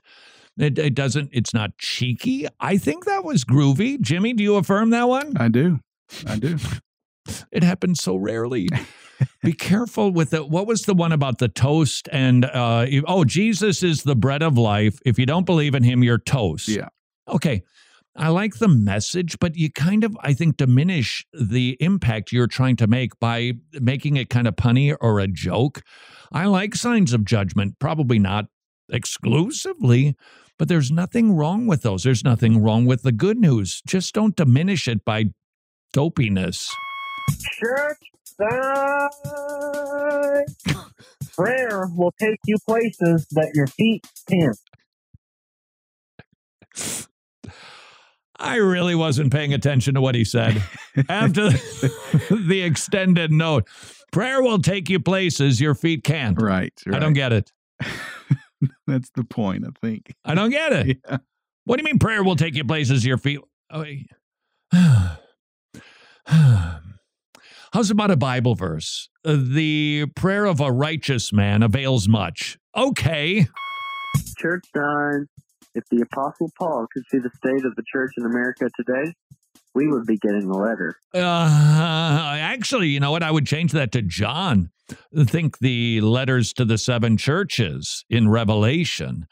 It, 0.56 0.78
it 0.78 0.94
doesn't, 0.94 1.30
it's 1.32 1.52
not 1.52 1.76
cheeky. 1.78 2.46
I 2.60 2.76
think 2.76 3.04
that 3.06 3.24
was 3.24 3.44
groovy. 3.44 4.00
Jimmy, 4.00 4.32
do 4.32 4.42
you 4.44 4.56
affirm 4.56 4.90
that 4.90 5.08
one? 5.08 5.36
I 5.36 5.48
do. 5.48 5.80
I 6.26 6.38
do. 6.38 6.58
It 7.52 7.62
happens 7.62 8.02
so 8.02 8.16
rarely. 8.16 8.68
Be 9.42 9.52
careful 9.52 10.10
with 10.10 10.32
it. 10.34 10.48
What 10.48 10.66
was 10.66 10.82
the 10.82 10.94
one 10.94 11.12
about 11.12 11.38
the 11.38 11.48
toast 11.48 12.08
and 12.12 12.44
uh 12.44 12.86
you- 12.88 13.04
oh 13.06 13.24
Jesus 13.24 13.82
is 13.82 14.02
the 14.02 14.16
bread 14.16 14.42
of 14.42 14.56
life. 14.58 14.98
If 15.04 15.18
you 15.18 15.26
don't 15.26 15.46
believe 15.46 15.74
in 15.74 15.82
him, 15.82 16.02
you're 16.02 16.18
toast. 16.18 16.68
Yeah. 16.68 16.88
Okay. 17.28 17.62
I 18.16 18.28
like 18.28 18.56
the 18.58 18.68
message, 18.68 19.38
but 19.38 19.54
you 19.56 19.70
kind 19.70 20.02
of, 20.02 20.16
I 20.20 20.34
think, 20.34 20.56
diminish 20.56 21.24
the 21.32 21.76
impact 21.80 22.32
you're 22.32 22.48
trying 22.48 22.74
to 22.76 22.88
make 22.88 23.18
by 23.20 23.52
making 23.72 24.16
it 24.16 24.28
kind 24.28 24.48
of 24.48 24.56
punny 24.56 24.94
or 25.00 25.20
a 25.20 25.28
joke. 25.28 25.82
I 26.32 26.46
like 26.46 26.74
signs 26.74 27.12
of 27.12 27.24
judgment, 27.24 27.78
probably 27.78 28.18
not 28.18 28.46
exclusively, 28.90 30.16
but 30.58 30.68
there's 30.68 30.90
nothing 30.90 31.32
wrong 31.36 31.66
with 31.68 31.82
those. 31.82 32.02
There's 32.02 32.24
nothing 32.24 32.60
wrong 32.62 32.84
with 32.84 33.02
the 33.02 33.12
good 33.12 33.38
news. 33.38 33.80
Just 33.86 34.12
don't 34.12 34.34
diminish 34.36 34.88
it 34.88 35.04
by 35.04 35.26
dopiness. 35.94 36.68
Church 37.60 37.98
Prayer 41.34 41.86
will 41.94 42.12
take 42.18 42.40
you 42.46 42.56
places 42.66 43.26
that 43.30 43.52
your 43.54 43.66
feet 43.66 44.06
can't. 44.28 44.58
I 48.36 48.56
really 48.56 48.94
wasn't 48.94 49.32
paying 49.32 49.52
attention 49.52 49.94
to 49.94 50.00
what 50.00 50.14
he 50.14 50.24
said. 50.24 50.62
After 51.08 51.50
the 51.50 52.62
extended 52.64 53.30
note, 53.30 53.68
prayer 54.12 54.42
will 54.42 54.60
take 54.60 54.88
you 54.88 54.98
places 54.98 55.60
your 55.60 55.74
feet 55.74 56.04
can't. 56.04 56.40
Right. 56.40 56.72
I 56.90 56.98
don't 56.98 57.12
get 57.12 57.32
it. 57.32 57.52
That's 58.86 59.10
the 59.10 59.24
point, 59.24 59.64
I 59.66 59.70
think. 59.80 60.14
I 60.24 60.34
don't 60.34 60.50
get 60.50 60.72
it. 60.72 60.98
Yeah. 61.08 61.18
What 61.64 61.76
do 61.76 61.82
you 61.82 61.84
mean 61.84 61.98
prayer 61.98 62.24
will 62.24 62.36
take 62.36 62.54
you 62.54 62.64
places 62.64 63.04
your 63.04 63.18
feet? 63.18 63.40
Oh. 63.70 63.84
How's 67.72 67.90
about 67.90 68.10
a 68.10 68.16
Bible 68.16 68.54
verse? 68.54 69.08
Uh, 69.24 69.36
The 69.38 70.06
prayer 70.16 70.44
of 70.46 70.60
a 70.60 70.72
righteous 70.72 71.32
man 71.32 71.62
avails 71.62 72.08
much. 72.08 72.58
Okay. 72.76 73.46
Church 74.38 74.64
sign. 74.74 75.26
If 75.74 75.84
the 75.90 76.00
Apostle 76.00 76.50
Paul 76.58 76.86
could 76.92 77.04
see 77.10 77.18
the 77.18 77.30
state 77.36 77.64
of 77.64 77.76
the 77.76 77.84
church 77.92 78.10
in 78.16 78.24
America 78.26 78.68
today, 78.76 79.14
we 79.72 79.86
would 79.86 80.04
be 80.04 80.16
getting 80.16 80.50
a 80.50 80.56
letter. 80.58 80.96
Uh, 81.14 81.18
actually, 82.40 82.88
you 82.88 82.98
know 82.98 83.12
what? 83.12 83.22
I 83.22 83.30
would 83.30 83.46
change 83.46 83.70
that 83.72 83.92
to 83.92 84.02
John. 84.02 84.70
Think 85.16 85.58
the 85.60 86.00
letters 86.00 86.52
to 86.54 86.64
the 86.64 86.76
seven 86.76 87.16
churches 87.16 88.04
in 88.10 88.28
Revelation. 88.28 89.26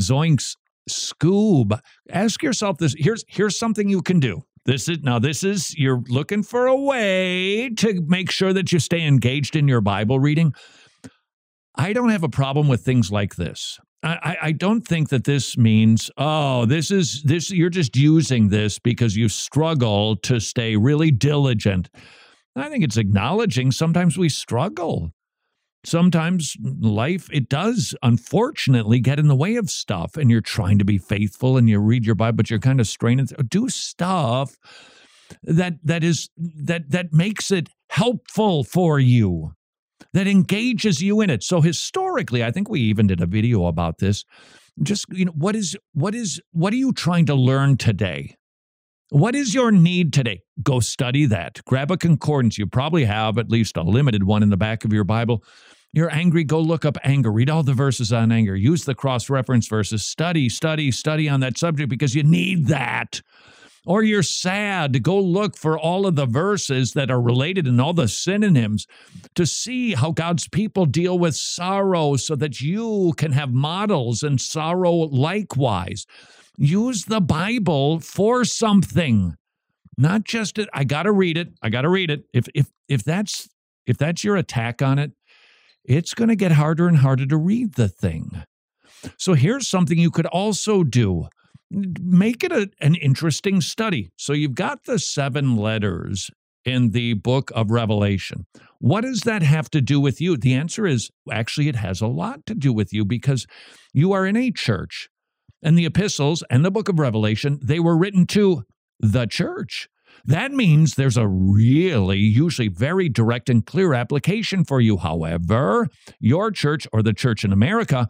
Zoinks, 0.00 0.56
Scoob. 0.88 1.78
Ask 2.10 2.42
yourself 2.42 2.78
this. 2.78 2.94
Here's 2.96 3.22
here's 3.28 3.58
something 3.58 3.90
you 3.90 4.00
can 4.00 4.20
do. 4.20 4.42
This 4.66 4.88
is 4.88 4.98
now. 5.02 5.18
This 5.18 5.44
is 5.44 5.76
you're 5.76 6.02
looking 6.08 6.42
for 6.42 6.66
a 6.66 6.76
way 6.76 7.68
to 7.70 8.00
make 8.06 8.30
sure 8.30 8.52
that 8.52 8.72
you 8.72 8.78
stay 8.78 9.06
engaged 9.06 9.56
in 9.56 9.68
your 9.68 9.80
Bible 9.82 10.18
reading. 10.18 10.54
I 11.76 11.92
don't 11.92 12.10
have 12.10 12.22
a 12.22 12.28
problem 12.28 12.68
with 12.68 12.82
things 12.82 13.10
like 13.10 13.36
this. 13.36 13.78
I, 14.02 14.36
I- 14.42 14.52
don't 14.52 14.86
think 14.86 15.08
that 15.08 15.24
this 15.24 15.56
means, 15.56 16.10
oh, 16.18 16.66
this 16.66 16.90
is 16.90 17.22
this, 17.22 17.50
you're 17.50 17.70
just 17.70 17.96
using 17.96 18.48
this 18.48 18.78
because 18.78 19.16
you 19.16 19.28
struggle 19.28 20.16
to 20.16 20.40
stay 20.40 20.76
really 20.76 21.10
diligent. 21.10 21.88
I 22.54 22.68
think 22.68 22.84
it's 22.84 22.98
acknowledging 22.98 23.72
sometimes 23.72 24.16
we 24.18 24.28
struggle. 24.28 25.10
Sometimes 25.84 26.56
life, 26.80 27.28
it 27.32 27.48
does 27.48 27.94
unfortunately 28.02 29.00
get 29.00 29.18
in 29.18 29.28
the 29.28 29.36
way 29.36 29.56
of 29.56 29.70
stuff, 29.70 30.16
and 30.16 30.30
you're 30.30 30.40
trying 30.40 30.78
to 30.78 30.84
be 30.84 30.98
faithful 30.98 31.56
and 31.56 31.68
you 31.68 31.78
read 31.78 32.06
your 32.06 32.14
Bible, 32.14 32.36
but 32.36 32.50
you're 32.50 32.58
kind 32.58 32.80
of 32.80 32.86
straining. 32.86 33.28
Do 33.48 33.68
stuff 33.68 34.56
that 35.42 35.74
that 35.84 36.02
is 36.02 36.30
that 36.36 36.90
that 36.90 37.12
makes 37.12 37.50
it 37.50 37.68
helpful 37.90 38.64
for 38.64 38.98
you 38.98 39.52
that 40.14 40.26
engages 40.26 41.02
you 41.02 41.20
in 41.20 41.28
it. 41.28 41.42
So 41.42 41.60
historically, 41.60 42.42
I 42.42 42.50
think 42.50 42.68
we 42.68 42.80
even 42.80 43.06
did 43.06 43.20
a 43.20 43.26
video 43.26 43.66
about 43.66 43.98
this. 43.98 44.24
Just 44.82 45.06
you 45.10 45.26
know, 45.26 45.32
what 45.32 45.54
is 45.54 45.76
what 45.92 46.14
is 46.14 46.40
what 46.52 46.72
are 46.72 46.76
you 46.76 46.92
trying 46.92 47.26
to 47.26 47.34
learn 47.34 47.76
today? 47.76 48.36
What 49.10 49.34
is 49.34 49.54
your 49.54 49.70
need 49.70 50.12
today? 50.12 50.40
Go 50.62 50.80
study 50.80 51.26
that. 51.26 51.60
Grab 51.66 51.90
a 51.90 51.96
concordance. 51.96 52.58
You 52.58 52.66
probably 52.66 53.04
have 53.04 53.38
at 53.38 53.50
least 53.50 53.76
a 53.76 53.82
limited 53.82 54.24
one 54.24 54.42
in 54.42 54.50
the 54.50 54.56
back 54.56 54.84
of 54.84 54.92
your 54.92 55.04
Bible. 55.04 55.44
You're 55.94 56.12
angry, 56.12 56.44
go 56.44 56.60
look 56.60 56.84
up 56.84 56.98
anger. 57.04 57.30
Read 57.30 57.48
all 57.48 57.62
the 57.62 57.72
verses 57.72 58.12
on 58.12 58.32
anger. 58.32 58.56
Use 58.56 58.84
the 58.84 58.94
cross 58.94 59.30
reference 59.30 59.68
verses. 59.68 60.04
Study, 60.04 60.48
study, 60.48 60.90
study 60.90 61.28
on 61.28 61.40
that 61.40 61.56
subject 61.56 61.88
because 61.88 62.14
you 62.14 62.22
need 62.24 62.66
that 62.66 63.22
or 63.86 64.02
you're 64.02 64.22
sad, 64.22 65.02
go 65.02 65.18
look 65.18 65.56
for 65.56 65.78
all 65.78 66.06
of 66.06 66.16
the 66.16 66.26
verses 66.26 66.92
that 66.92 67.10
are 67.10 67.20
related 67.20 67.66
and 67.66 67.80
all 67.80 67.92
the 67.92 68.08
synonyms 68.08 68.86
to 69.34 69.46
see 69.46 69.94
how 69.94 70.10
God's 70.10 70.48
people 70.48 70.86
deal 70.86 71.18
with 71.18 71.36
sorrow 71.36 72.16
so 72.16 72.34
that 72.36 72.60
you 72.60 73.12
can 73.16 73.32
have 73.32 73.52
models 73.52 74.22
and 74.22 74.40
sorrow 74.40 74.92
likewise. 74.92 76.06
Use 76.56 77.04
the 77.04 77.20
Bible 77.20 78.00
for 78.00 78.44
something. 78.44 79.36
Not 79.98 80.24
just 80.24 80.58
it, 80.58 80.68
I 80.72 80.84
got 80.84 81.02
to 81.02 81.12
read 81.12 81.36
it. 81.36 81.52
I 81.62 81.68
got 81.68 81.82
to 81.82 81.88
read 81.88 82.10
it. 82.10 82.24
If 82.32 82.48
if 82.54 82.70
if 82.88 83.04
that's 83.04 83.48
if 83.86 83.98
that's 83.98 84.24
your 84.24 84.36
attack 84.36 84.82
on 84.82 84.98
it, 84.98 85.12
it's 85.84 86.14
going 86.14 86.28
to 86.28 86.36
get 86.36 86.52
harder 86.52 86.88
and 86.88 86.98
harder 86.98 87.26
to 87.26 87.36
read 87.36 87.74
the 87.74 87.88
thing. 87.88 88.42
So 89.18 89.34
here's 89.34 89.68
something 89.68 89.98
you 89.98 90.10
could 90.10 90.26
also 90.26 90.82
do 90.82 91.28
make 91.70 92.44
it 92.44 92.52
a, 92.52 92.70
an 92.80 92.94
interesting 92.94 93.60
study. 93.60 94.10
So 94.16 94.32
you've 94.32 94.54
got 94.54 94.84
the 94.84 94.98
seven 94.98 95.56
letters 95.56 96.30
in 96.64 96.90
the 96.90 97.14
book 97.14 97.50
of 97.54 97.70
Revelation. 97.70 98.46
What 98.78 99.02
does 99.02 99.22
that 99.22 99.42
have 99.42 99.70
to 99.70 99.80
do 99.80 100.00
with 100.00 100.20
you? 100.20 100.36
The 100.36 100.54
answer 100.54 100.86
is 100.86 101.10
actually, 101.30 101.68
it 101.68 101.76
has 101.76 102.00
a 102.00 102.06
lot 102.06 102.46
to 102.46 102.54
do 102.54 102.72
with 102.72 102.92
you 102.92 103.04
because 103.04 103.46
you 103.92 104.12
are 104.12 104.26
in 104.26 104.36
a 104.36 104.50
church. 104.50 105.08
And 105.62 105.78
the 105.78 105.86
epistles 105.86 106.44
and 106.50 106.64
the 106.64 106.70
book 106.70 106.88
of 106.88 106.98
Revelation, 106.98 107.58
they 107.62 107.80
were 107.80 107.96
written 107.96 108.26
to 108.28 108.64
the 109.00 109.26
church. 109.26 109.88
That 110.24 110.52
means 110.52 110.94
there's 110.94 111.16
a 111.16 111.26
really, 111.26 112.18
usually 112.18 112.68
very 112.68 113.08
direct 113.08 113.50
and 113.50 113.64
clear 113.64 113.94
application 113.94 114.64
for 114.64 114.80
you. 114.80 114.96
However, 114.96 115.88
your 116.18 116.50
church 116.50 116.86
or 116.92 117.02
the 117.02 117.12
church 117.12 117.44
in 117.44 117.52
America 117.52 118.08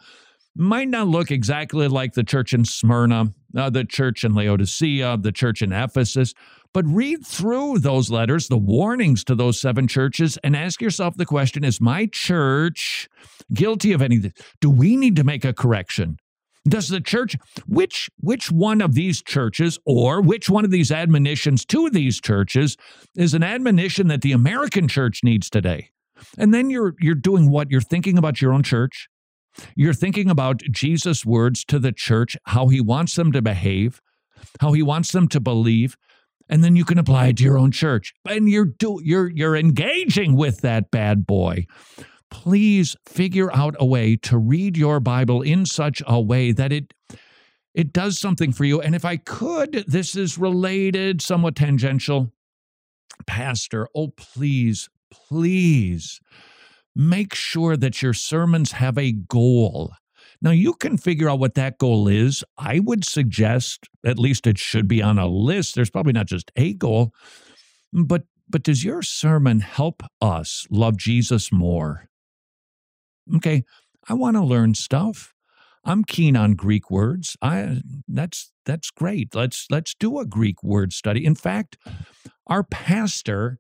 might 0.57 0.89
not 0.89 1.09
look 1.09 1.31
exactly 1.31 1.89
like 1.89 2.15
the 2.15 2.23
church 2.23 2.53
in 2.53 2.65
Smyrna, 2.65 3.33
uh, 3.57 3.71
the 3.71 3.85
church 3.85 4.25
in 4.25 4.35
Laodicea, 4.35 5.19
the 5.19 5.33
church 5.33 5.63
in 5.63 5.73
Ephesus, 5.73 6.35
but 6.73 6.85
read 6.87 7.25
through 7.25 7.79
those 7.79 8.11
letters, 8.11 8.49
the 8.49 8.59
warnings 8.59 9.25
to 9.25 9.35
those 9.35 9.61
seven 9.61 9.87
churches, 9.87 10.39
and 10.45 10.57
ask 10.57 10.81
yourself 10.81 11.17
the 11.17 11.27
question 11.27 11.65
Is 11.65 11.81
my 11.81 12.07
church 12.07 13.09
guilty 13.53 13.93
of 13.93 14.03
anything? 14.03 14.33
Do 14.61 14.71
we 14.71 14.97
need 14.97 15.17
to 15.17 15.25
make 15.25 15.45
a 15.45 15.53
correction? 15.53 16.19
Does 16.67 16.89
the 16.89 17.01
church, 17.01 17.37
which 17.67 18.11
which 18.21 18.51
one 18.51 18.81
of 18.81 18.95
these 18.95 19.23
churches 19.23 19.79
or 19.85 20.23
which 20.23 20.49
one 20.49 20.65
of 20.65 20.71
these 20.71 20.91
admonitions 20.91 21.65
to 21.67 21.91
these 21.91 22.21
churches 22.21 22.77
is 23.15 23.35
an 23.35 23.43
admonition 23.43 24.09
that 24.09 24.23
the 24.23 24.33
American 24.33 24.89
church 24.89 25.21
needs 25.23 25.51
today? 25.51 25.91
And 26.39 26.55
then 26.55 26.71
you're 26.71 26.95
you're 27.01 27.15
doing 27.15 27.51
what? 27.51 27.71
You're 27.71 27.81
thinking 27.83 28.17
about 28.17 28.41
your 28.41 28.53
own 28.53 28.63
church. 28.63 29.09
You're 29.77 29.95
thinking 29.95 30.31
about 30.31 30.63
Jesus' 30.71 31.25
words 31.25 31.65
to 31.67 31.79
the 31.79 31.93
church, 31.93 32.37
how 32.45 32.69
he 32.69 32.81
wants 32.81 33.15
them 33.15 33.31
to 33.33 33.43
behave, 33.43 34.01
how 34.61 34.73
he 34.73 34.83
wants 34.83 35.13
them 35.13 35.29
to 35.29 35.41
believe, 35.41 35.97
and 36.49 36.65
then 36.65 36.77
you 36.77 36.85
can 36.85 36.99
apply 36.99 37.29
it 37.29 37.37
to 37.39 37.45
your 37.45 37.59
own 37.59 37.71
church. 37.71 38.15
And 38.29 38.49
you're 38.49 38.65
do 38.65 39.01
you're 39.03 39.31
you're 39.31 39.57
engaging 39.57 40.35
with 40.35 40.61
that 40.63 40.91
bad 40.91 41.27
boy. 41.27 41.67
Please 42.31 42.97
figure 43.07 43.53
out 43.55 43.77
a 43.79 43.87
way 43.87 44.17
to 44.17 44.39
read 44.39 44.77
your 44.77 45.01
Bible 45.01 45.43
in 45.43 45.67
such 45.67 46.03
a 46.07 46.21
way 46.21 46.53
that 46.53 46.73
it 46.73 46.93
it 47.75 47.93
does 47.93 48.19
something 48.19 48.53
for 48.53 48.65
you. 48.65 48.81
And 48.81 48.95
if 48.95 49.05
I 49.05 49.17
could, 49.17 49.85
this 49.89 50.15
is 50.15 50.39
related, 50.39 51.21
somewhat 51.21 51.57
tangential. 51.57 52.33
Pastor, 53.27 53.89
oh 53.95 54.09
please, 54.09 54.89
please 55.11 56.21
make 56.95 57.35
sure 57.35 57.77
that 57.77 58.01
your 58.03 58.13
sermons 58.13 58.73
have 58.73 58.97
a 58.97 59.13
goal. 59.13 59.93
Now, 60.41 60.51
you 60.51 60.75
can 60.75 60.99
figure 60.99 61.29
out 61.29 61.39
what 61.39 61.55
that 61.55 61.79
goal 61.79 62.07
is. 62.07 62.45
I 62.59 62.79
would 62.79 63.05
suggest 63.05 63.89
at 64.05 64.19
least 64.19 64.47
it 64.47 64.59
should 64.59 64.87
be 64.87 65.03
on 65.03 65.19
a 65.19 65.27
list. 65.27 65.75
There's 65.75 65.91
probably 65.91 66.13
not 66.13 66.27
just 66.27 66.53
a 66.57 66.75
goal, 66.75 67.13
but 67.93 68.25
but 68.47 68.63
does 68.63 68.85
your 68.85 69.01
sermon 69.01 69.61
help 69.61 70.03
us 70.21 70.67
love 70.71 70.99
Jesus 70.99 71.51
more? 71.51 72.11
Okay, 73.37 73.65
I 74.09 74.15
want 74.15 74.37
to 74.37 74.43
learn 74.43 74.75
stuff. 74.75 75.33
I'm 75.85 76.05
keen 76.05 76.37
on 76.37 76.55
Greek 76.55 76.91
words. 76.91 77.37
I 77.43 77.81
that's 78.09 78.53
that's 78.65 78.91
great. 78.91 79.35
Let's 79.35 79.67
let's 79.71 79.95
do 79.95 80.19
a 80.19 80.27
Greek 80.27 80.63
word 80.63 80.93
study. 80.93 81.25
In 81.25 81.35
fact, 81.35 81.77
our 82.47 82.63
pastor, 82.63 83.59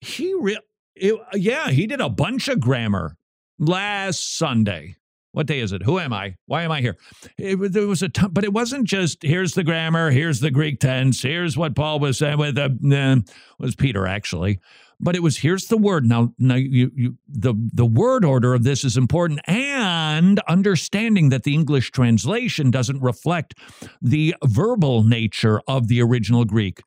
he 0.00 0.34
re- 0.34 0.60
it, 0.94 1.14
yeah, 1.34 1.70
he 1.70 1.86
did 1.86 2.00
a 2.00 2.08
bunch 2.08 2.48
of 2.48 2.60
grammar 2.60 3.16
last 3.58 4.36
Sunday. 4.36 4.96
What 5.32 5.46
day 5.46 5.60
is 5.60 5.72
it? 5.72 5.82
Who 5.82 5.98
am 5.98 6.14
I? 6.14 6.36
Why 6.46 6.62
am 6.62 6.72
I 6.72 6.80
here? 6.80 6.96
It, 7.36 7.56
there 7.72 7.86
was 7.86 8.02
a 8.02 8.08
ton, 8.08 8.30
but 8.32 8.44
it 8.44 8.54
wasn't 8.54 8.86
just 8.86 9.22
here's 9.22 9.52
the 9.52 9.64
grammar, 9.64 10.10
here's 10.10 10.40
the 10.40 10.50
Greek 10.50 10.80
tense, 10.80 11.20
here's 11.20 11.58
what 11.58 11.76
Paul 11.76 12.00
was 12.00 12.16
saying 12.16 12.38
with 12.38 12.54
the 12.54 12.78
uh, 12.94 13.30
was 13.58 13.74
Peter 13.74 14.06
actually, 14.06 14.60
but 14.98 15.14
it 15.14 15.22
was 15.22 15.38
here's 15.38 15.66
the 15.66 15.76
word. 15.76 16.06
Now, 16.06 16.32
now 16.38 16.54
you, 16.54 16.90
you 16.94 17.16
the 17.28 17.54
the 17.72 17.86
word 17.86 18.24
order 18.24 18.54
of 18.54 18.64
this 18.64 18.84
is 18.84 18.96
important, 18.96 19.40
and 19.46 20.40
understanding 20.48 21.28
that 21.28 21.42
the 21.42 21.54
English 21.54 21.90
translation 21.90 22.70
doesn't 22.70 23.00
reflect 23.00 23.54
the 24.00 24.34
verbal 24.44 25.02
nature 25.02 25.60
of 25.68 25.88
the 25.88 26.00
original 26.02 26.44
Greek. 26.44 26.80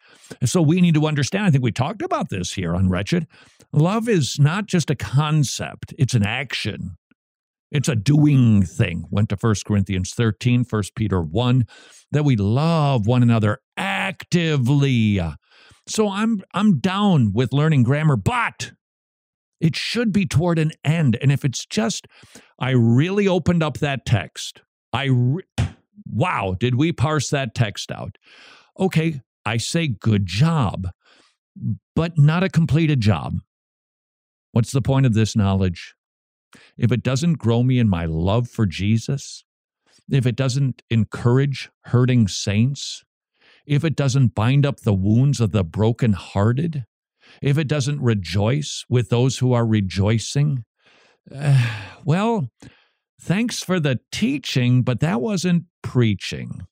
So 0.46 0.62
we 0.62 0.82
need 0.82 0.96
to 0.96 1.08
understand. 1.08 1.46
I 1.46 1.52
think 1.52 1.64
we 1.64 1.72
talked 1.72 2.02
about 2.02 2.30
this 2.30 2.54
here 2.54 2.76
on 2.76 2.90
Wretched. 2.90 3.28
Love 3.72 4.10
is 4.10 4.40
not 4.40 4.66
just 4.66 4.90
a 4.90 4.96
concept; 4.96 5.94
it's 5.98 6.14
an 6.16 6.26
action. 6.26 6.98
It's 7.72 7.88
a 7.88 7.96
doing 7.96 8.64
thing. 8.64 9.06
Went 9.12 9.30
to 9.30 9.38
1 9.40 9.56
Corinthians 9.66 10.14
13, 10.16 10.66
1 10.68 10.84
Peter 10.96 11.22
1, 11.22 11.68
that 12.12 12.26
we 12.26 12.36
love 12.36 13.06
one 13.06 13.22
another 13.22 13.60
actively. 13.78 15.22
So 15.90 16.10
I'm 16.10 16.42
I'm 16.54 16.80
down 16.80 17.34
with 17.34 17.54
learning 17.54 17.84
grammar, 17.84 18.16
but 18.16 18.74
it 19.60 19.76
should 19.76 20.14
be 20.14 20.26
toward 20.26 20.60
an 20.60 20.72
end. 20.84 21.18
And 21.22 21.32
if 21.32 21.44
it's 21.44 21.66
just 21.66 22.08
I 22.60 22.72
really 22.72 23.28
opened 23.28 23.64
up 23.64 23.78
that 23.80 24.06
text. 24.06 24.62
I 24.94 25.06
re- 25.06 25.44
wow, 26.08 26.56
did 26.60 26.76
we 26.76 26.92
parse 26.92 27.30
that 27.30 27.54
text 27.54 27.92
out? 27.92 28.18
Okay, 28.80 29.22
I 29.46 29.58
say 29.58 29.88
good 29.88 30.26
job, 30.26 30.90
but 31.96 32.18
not 32.18 32.44
a 32.44 32.50
completed 32.50 33.02
job. 33.02 33.40
What's 34.52 34.72
the 34.72 34.82
point 34.82 35.06
of 35.06 35.14
this 35.14 35.36
knowledge? 35.36 35.96
if 36.78 36.92
it 36.92 37.04
doesn't 37.04 37.34
grow 37.36 37.64
me 37.64 37.80
in 37.80 37.90
my 37.90 38.06
love 38.06 38.50
for 38.50 38.66
Jesus, 38.66 39.44
if 40.10 40.26
it 40.26 40.36
doesn't 40.36 40.82
encourage 40.90 41.70
hurting 41.86 42.28
saints, 42.28 43.04
if 43.70 43.86
it 43.86 43.96
doesn't 43.96 44.34
bind 44.34 44.66
up 44.66 44.80
the 44.80 44.94
wounds 44.94 45.40
of 45.40 45.52
the 45.52 45.64
brokenhearted, 45.64 46.86
if 47.40 47.58
it 47.58 47.68
doesn't 47.68 48.02
rejoice 48.02 48.84
with 48.90 49.10
those 49.10 49.38
who 49.38 49.54
are 49.54 49.66
rejoicing, 49.66 50.66
uh, 51.34 51.86
well, 52.04 52.50
thanks 53.22 53.64
for 53.64 53.80
the 53.80 54.00
teaching, 54.12 54.82
but 54.82 55.02
that 55.02 55.22
wasn't 55.22 55.66
preaching. 55.84 56.66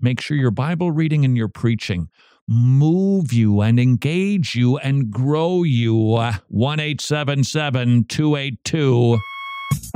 Make 0.00 0.20
sure 0.20 0.36
your 0.36 0.50
Bible 0.50 0.92
reading 0.92 1.24
and 1.24 1.36
your 1.36 1.48
preaching 1.48 2.08
move 2.46 3.32
you 3.32 3.62
and 3.62 3.80
engage 3.80 4.54
you 4.54 4.76
and 4.76 5.10
grow 5.10 5.62
you. 5.62 5.94
1 6.48 6.80
877 6.80 8.04
282. 8.04 9.18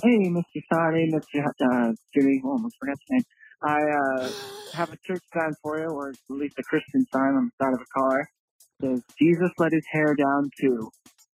Hey, 0.03 0.31
Mr. 0.31 0.43
Sade, 0.55 1.13
Mr. 1.13 1.45
Uh, 1.61 1.93
Jimmy, 2.15 2.41
forgot 2.41 2.97
your 3.11 3.19
name. 3.19 3.25
I 3.63 3.79
uh, 3.79 4.31
have 4.75 4.93
a 4.93 4.97
church 5.05 5.23
sign 5.35 5.53
for 5.63 5.79
you, 5.79 5.87
or 5.87 6.11
at 6.11 6.17
least 6.29 6.55
a 6.59 6.63
Christian 6.63 7.05
sign 7.13 7.35
on 7.35 7.51
the 7.51 7.65
side 7.65 7.75
of 7.75 7.81
a 7.81 8.01
car. 8.01 8.21
It 8.21 8.87
says, 8.87 9.03
Jesus 9.19 9.51
let 9.59 9.73
his 9.73 9.85
hair 9.91 10.15
down 10.15 10.51
too. 10.61 10.91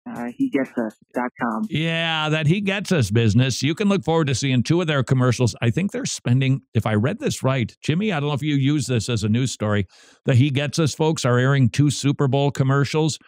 Uh, 0.10 0.26
he 0.36 0.50
gets 0.50 0.72
us.com. 0.72 1.68
Yeah, 1.70 2.30
that 2.30 2.48
he 2.48 2.62
gets 2.62 2.92
us 2.92 3.12
business. 3.12 3.62
You 3.62 3.76
can 3.76 3.90
look 3.90 4.04
forward 4.04 4.28
to 4.28 4.36
seeing 4.36 4.64
two 4.64 4.82
of 4.82 4.88
their 4.88 5.04
commercials. 5.04 5.56
I 5.62 5.70
think 5.70 5.92
they're 5.92 6.06
spending, 6.06 6.62
if 6.74 6.86
I 6.86 6.96
read 6.96 7.20
this 7.20 7.44
right, 7.44 7.76
Jimmy, 7.84 8.12
I 8.12 8.20
don't 8.20 8.30
know 8.30 8.36
if 8.36 8.42
you 8.42 8.56
use 8.56 8.88
this 8.88 9.08
as 9.08 9.24
a 9.24 9.30
news 9.30 9.52
story. 9.52 9.86
The 10.26 10.36
He 10.36 10.50
Gets 10.50 10.80
Us 10.80 10.96
folks 10.96 11.26
are 11.26 11.38
airing 11.38 11.70
two 11.70 11.92
Super 11.92 12.28
Bowl 12.28 12.50
commercials 12.50 13.20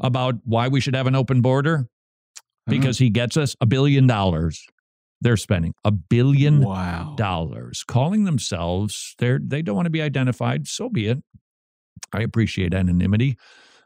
about 0.00 0.36
why 0.44 0.66
we 0.68 0.80
should 0.80 0.96
have 0.96 1.06
an 1.06 1.14
open 1.14 1.40
border 1.40 1.86
because 2.66 2.98
he 2.98 3.10
gets 3.10 3.36
us 3.36 3.54
a 3.60 3.66
billion 3.66 4.06
dollars. 4.06 4.66
They're 5.20 5.36
spending 5.36 5.74
a 5.84 5.90
billion 5.90 6.60
Wow. 6.60 7.14
dollars, 7.16 7.82
calling 7.86 8.24
themselves. 8.24 9.14
They're 9.18 9.40
they 9.42 9.62
don't 9.62 9.76
want 9.76 9.86
to 9.86 9.90
be 9.90 10.02
identified. 10.02 10.66
So 10.68 10.88
be 10.88 11.06
it. 11.06 11.22
I 12.12 12.20
appreciate 12.20 12.74
anonymity. 12.74 13.36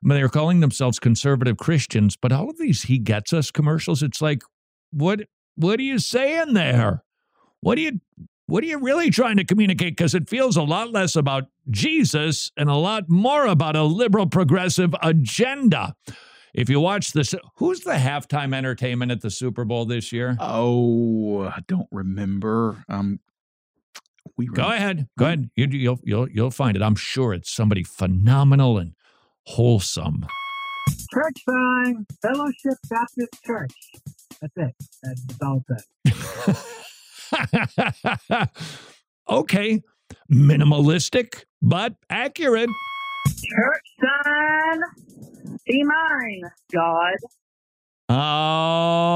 But 0.03 0.15
they're 0.15 0.29
calling 0.29 0.61
themselves 0.61 0.99
conservative 0.99 1.57
Christians. 1.57 2.17
But 2.17 2.33
all 2.33 2.51
of 2.51 2.59
these 2.59 2.83
he 2.83 2.99
gets 2.99 3.33
us 3.33 3.51
commercials. 3.51 4.03
It's 4.03 4.21
like, 4.21 4.43
what 4.91 5.23
what 5.57 5.79
are 5.79 5.85
you 5.85 5.99
saying 5.99 6.55
there? 6.55 7.05
What 7.61 7.79
are 7.79 7.83
you 7.83 8.01
what 8.47 8.65
are 8.65 8.67
you 8.67 8.79
really 8.79 9.11
trying 9.11 9.37
to 9.37 9.45
communicate? 9.45 9.97
Because 9.97 10.15
it 10.15 10.29
feels 10.29 10.57
a 10.57 10.63
lot 10.63 10.91
less 10.91 11.15
about 11.17 11.45
Jesus 11.71 12.51
and 12.57 12.71
a 12.71 12.75
lot 12.77 13.05
more 13.09 13.45
about 13.47 13.77
a 13.77 13.83
liberal 13.83 14.27
progressive 14.27 14.95
agenda. 15.03 15.95
If 16.59 16.69
you 16.69 16.81
watch 16.81 17.13
this, 17.13 17.37
who's 17.55 17.81
the 17.81 17.93
halftime 17.93 18.53
entertainment 18.53 19.13
at 19.13 19.21
the 19.21 19.31
Super 19.31 19.65
Bowl 19.65 19.85
this 19.85 20.11
year? 20.11 20.37
Oh, 20.41 21.45
I 21.45 21.61
don't 21.69 21.87
remember. 21.93 22.85
Um, 22.89 23.21
we 24.37 24.47
Go 24.47 24.65
rem- 24.65 24.73
ahead. 24.73 25.09
Go 25.17 25.27
ahead. 25.27 25.51
You, 25.55 25.69
you'll 25.71 26.01
you'll 26.03 26.29
you'll 26.29 26.51
find 26.51 26.77
it. 26.77 26.83
I'm 26.83 26.97
sure 26.97 27.33
it's 27.33 27.49
somebody 27.49 27.85
phenomenal 27.85 28.77
and 28.77 28.95
wholesome. 29.45 30.27
Church 31.15 31.45
sign, 31.49 32.05
Fellowship 32.23 32.79
Baptist 32.91 33.45
Church. 33.47 33.73
That's 34.41 34.57
it. 34.57 34.75
That's 35.05 35.25
all 35.41 35.65
it 35.69 35.85
okay, 39.29 39.81
minimalistic 40.29 41.45
but 41.63 41.95
accurate. 42.11 42.71
Church 43.29 43.87
sign, 44.01 44.81
be 45.67 45.83
mine, 45.85 46.43
God. 46.73 47.17
Oh, 48.11 49.07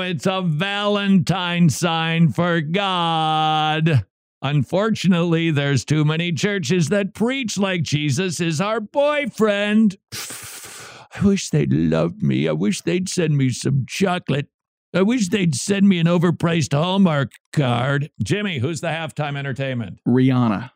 it's 0.00 0.26
a 0.26 0.42
Valentine 0.42 1.68
sign 1.68 2.28
for 2.30 2.60
God. 2.60 4.04
Unfortunately, 4.40 5.50
there's 5.50 5.84
too 5.84 6.04
many 6.04 6.32
churches 6.32 6.88
that 6.88 7.14
preach 7.14 7.58
like 7.58 7.82
Jesus 7.82 8.40
is 8.40 8.60
our 8.60 8.80
boyfriend. 8.80 9.96
I 10.12 11.24
wish 11.24 11.50
they'd 11.50 11.72
love 11.72 12.22
me. 12.22 12.48
I 12.48 12.52
wish 12.52 12.82
they'd 12.82 13.08
send 13.08 13.36
me 13.36 13.50
some 13.50 13.84
chocolate. 13.88 14.48
I 14.94 15.02
wish 15.02 15.28
they'd 15.28 15.54
send 15.54 15.88
me 15.88 15.98
an 15.98 16.06
overpriced 16.06 16.72
Hallmark 16.72 17.32
card. 17.52 18.10
Jimmy, 18.22 18.58
who's 18.58 18.80
the 18.80 18.88
halftime 18.88 19.36
entertainment? 19.36 20.00
Rihanna. 20.06 20.70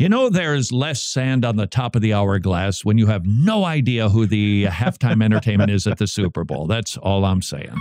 You 0.00 0.08
know, 0.08 0.30
there's 0.30 0.72
less 0.72 1.02
sand 1.02 1.44
on 1.44 1.56
the 1.56 1.66
top 1.66 1.94
of 1.94 2.00
the 2.00 2.14
hourglass 2.14 2.86
when 2.86 2.96
you 2.96 3.06
have 3.08 3.26
no 3.26 3.66
idea 3.66 4.08
who 4.08 4.24
the 4.24 4.64
halftime 4.64 5.22
entertainment 5.22 5.70
is 5.70 5.86
at 5.86 5.98
the 5.98 6.06
Super 6.06 6.42
Bowl. 6.42 6.66
That's 6.66 6.96
all 6.96 7.26
I'm 7.26 7.42
saying. 7.42 7.76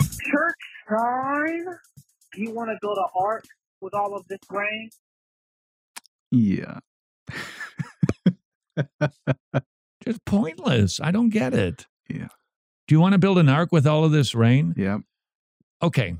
Church 0.00 0.54
sign, 0.88 1.66
you 2.36 2.52
want 2.52 2.70
to 2.70 2.76
go 2.80 2.94
to 2.94 3.02
Ark 3.16 3.44
with 3.80 3.94
all 3.94 4.16
of 4.16 4.24
this 4.28 4.38
rain? 4.48 4.90
Yeah. 6.30 6.78
Just 10.04 10.24
pointless. 10.24 11.00
I 11.00 11.10
don't 11.10 11.30
get 11.30 11.52
it. 11.52 11.88
Yeah. 12.08 12.28
Do 12.86 12.94
you 12.94 13.00
want 13.00 13.14
to 13.14 13.18
build 13.18 13.38
an 13.38 13.48
ark 13.48 13.72
with 13.72 13.88
all 13.88 14.04
of 14.04 14.12
this 14.12 14.36
rain? 14.36 14.72
Yeah. 14.76 14.98
Okay. 15.82 16.14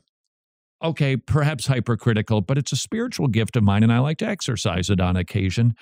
Okay, 0.84 1.16
perhaps 1.16 1.66
hypercritical, 1.66 2.42
but 2.42 2.58
it's 2.58 2.72
a 2.72 2.76
spiritual 2.76 3.28
gift 3.28 3.56
of 3.56 3.62
mine 3.62 3.82
and 3.82 3.92
I 3.92 3.98
like 3.98 4.18
to 4.18 4.26
exercise 4.26 4.90
it 4.90 5.00
on 5.00 5.16
occasion. 5.16 5.74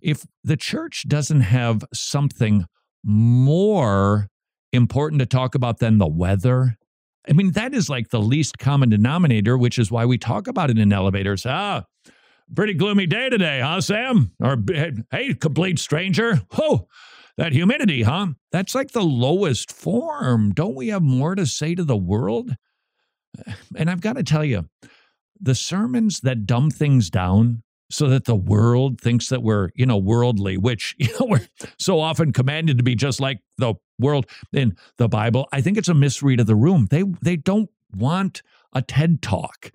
If 0.00 0.24
the 0.44 0.56
church 0.56 1.04
doesn't 1.08 1.40
have 1.40 1.84
something 1.92 2.66
more 3.02 4.28
important 4.72 5.20
to 5.20 5.26
talk 5.26 5.54
about 5.54 5.78
than 5.78 5.98
the 5.98 6.06
weather, 6.06 6.76
I 7.28 7.32
mean, 7.32 7.52
that 7.52 7.74
is 7.74 7.88
like 7.90 8.10
the 8.10 8.20
least 8.20 8.58
common 8.58 8.88
denominator, 8.88 9.58
which 9.58 9.78
is 9.78 9.90
why 9.90 10.04
we 10.04 10.16
talk 10.16 10.46
about 10.46 10.70
it 10.70 10.78
in 10.78 10.92
elevators. 10.92 11.44
Ah, 11.44 11.84
pretty 12.54 12.74
gloomy 12.74 13.06
day 13.06 13.28
today, 13.28 13.60
huh, 13.60 13.80
Sam? 13.80 14.30
Or, 14.40 14.56
hey, 15.10 15.34
complete 15.34 15.80
stranger. 15.80 16.40
Oh, 16.56 16.86
that 17.36 17.52
humidity, 17.52 18.02
huh? 18.02 18.28
That's 18.52 18.74
like 18.74 18.92
the 18.92 19.02
lowest 19.02 19.72
form. 19.72 20.52
Don't 20.52 20.76
we 20.76 20.88
have 20.88 21.02
more 21.02 21.34
to 21.34 21.46
say 21.46 21.74
to 21.74 21.84
the 21.84 21.96
world? 21.96 22.54
And 23.76 23.90
I've 23.90 24.00
got 24.00 24.14
to 24.14 24.22
tell 24.22 24.44
you, 24.44 24.68
the 25.40 25.54
sermons 25.54 26.20
that 26.20 26.46
dumb 26.46 26.70
things 26.70 27.10
down 27.10 27.62
so 27.90 28.08
that 28.08 28.24
the 28.24 28.34
world 28.34 29.00
thinks 29.00 29.28
that 29.28 29.42
we're, 29.42 29.68
you 29.74 29.86
know, 29.86 29.96
worldly, 29.96 30.56
which, 30.56 30.94
you 30.98 31.08
know, 31.18 31.26
we're 31.26 31.46
so 31.78 32.00
often 32.00 32.32
commanded 32.32 32.78
to 32.78 32.84
be 32.84 32.94
just 32.94 33.20
like 33.20 33.38
the 33.58 33.74
world 33.98 34.26
in 34.52 34.76
the 34.98 35.08
Bible. 35.08 35.48
I 35.52 35.60
think 35.60 35.78
it's 35.78 35.88
a 35.88 35.94
misread 35.94 36.40
of 36.40 36.46
the 36.46 36.56
room. 36.56 36.88
They 36.90 37.04
they 37.22 37.36
don't 37.36 37.70
want 37.94 38.42
a 38.74 38.82
TED 38.82 39.22
talk. 39.22 39.70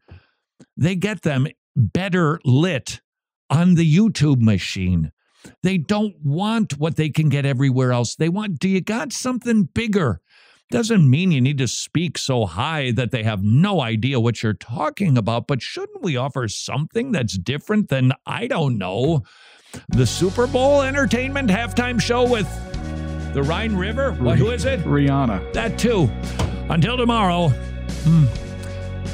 They 0.77 0.95
get 0.95 1.21
them 1.21 1.47
better 1.75 2.39
lit 2.43 3.01
on 3.49 3.75
the 3.75 3.97
YouTube 3.97 4.41
machine. 4.41 5.11
They 5.63 5.77
don't 5.77 6.15
want 6.23 6.77
what 6.77 6.95
they 6.95 7.09
can 7.09 7.29
get 7.29 7.45
everywhere 7.45 7.91
else. 7.91 8.15
They 8.15 8.29
want, 8.29 8.59
do 8.59 8.69
you 8.69 8.81
got 8.81 9.11
something 9.11 9.63
bigger? 9.63 10.21
Doesn't 10.71 11.09
mean 11.09 11.33
you 11.33 11.41
need 11.41 11.57
to 11.57 11.67
speak 11.67 12.17
so 12.17 12.45
high 12.45 12.91
that 12.91 13.11
they 13.11 13.23
have 13.23 13.43
no 13.43 13.81
idea 13.81 14.21
what 14.21 14.41
you're 14.41 14.53
talking 14.53 15.17
about, 15.17 15.45
but 15.45 15.61
shouldn't 15.61 16.01
we 16.01 16.15
offer 16.15 16.47
something 16.47 17.11
that's 17.11 17.37
different 17.37 17.89
than, 17.89 18.13
I 18.25 18.47
don't 18.47 18.77
know, 18.77 19.23
the 19.89 20.05
Super 20.05 20.47
Bowl 20.47 20.81
entertainment 20.81 21.49
halftime 21.49 21.99
show 21.99 22.25
with 22.25 22.47
the 23.33 23.43
Rhine 23.43 23.75
River? 23.75 24.13
What, 24.13 24.37
who 24.37 24.51
is 24.51 24.63
it? 24.63 24.79
Rihanna. 24.85 25.51
That 25.51 25.77
too. 25.77 26.09
Until 26.69 26.95
tomorrow. 26.95 27.49
Hmm, 27.49 28.27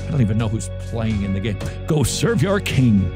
I 0.08 0.12
don't 0.12 0.22
even 0.22 0.38
know 0.38 0.50
who's 0.50 0.70
playing 0.82 1.24
in 1.24 1.34
the 1.34 1.40
game. 1.40 1.58
Go 1.88 2.04
serve 2.04 2.44
your 2.44 2.60
king. 2.60 3.12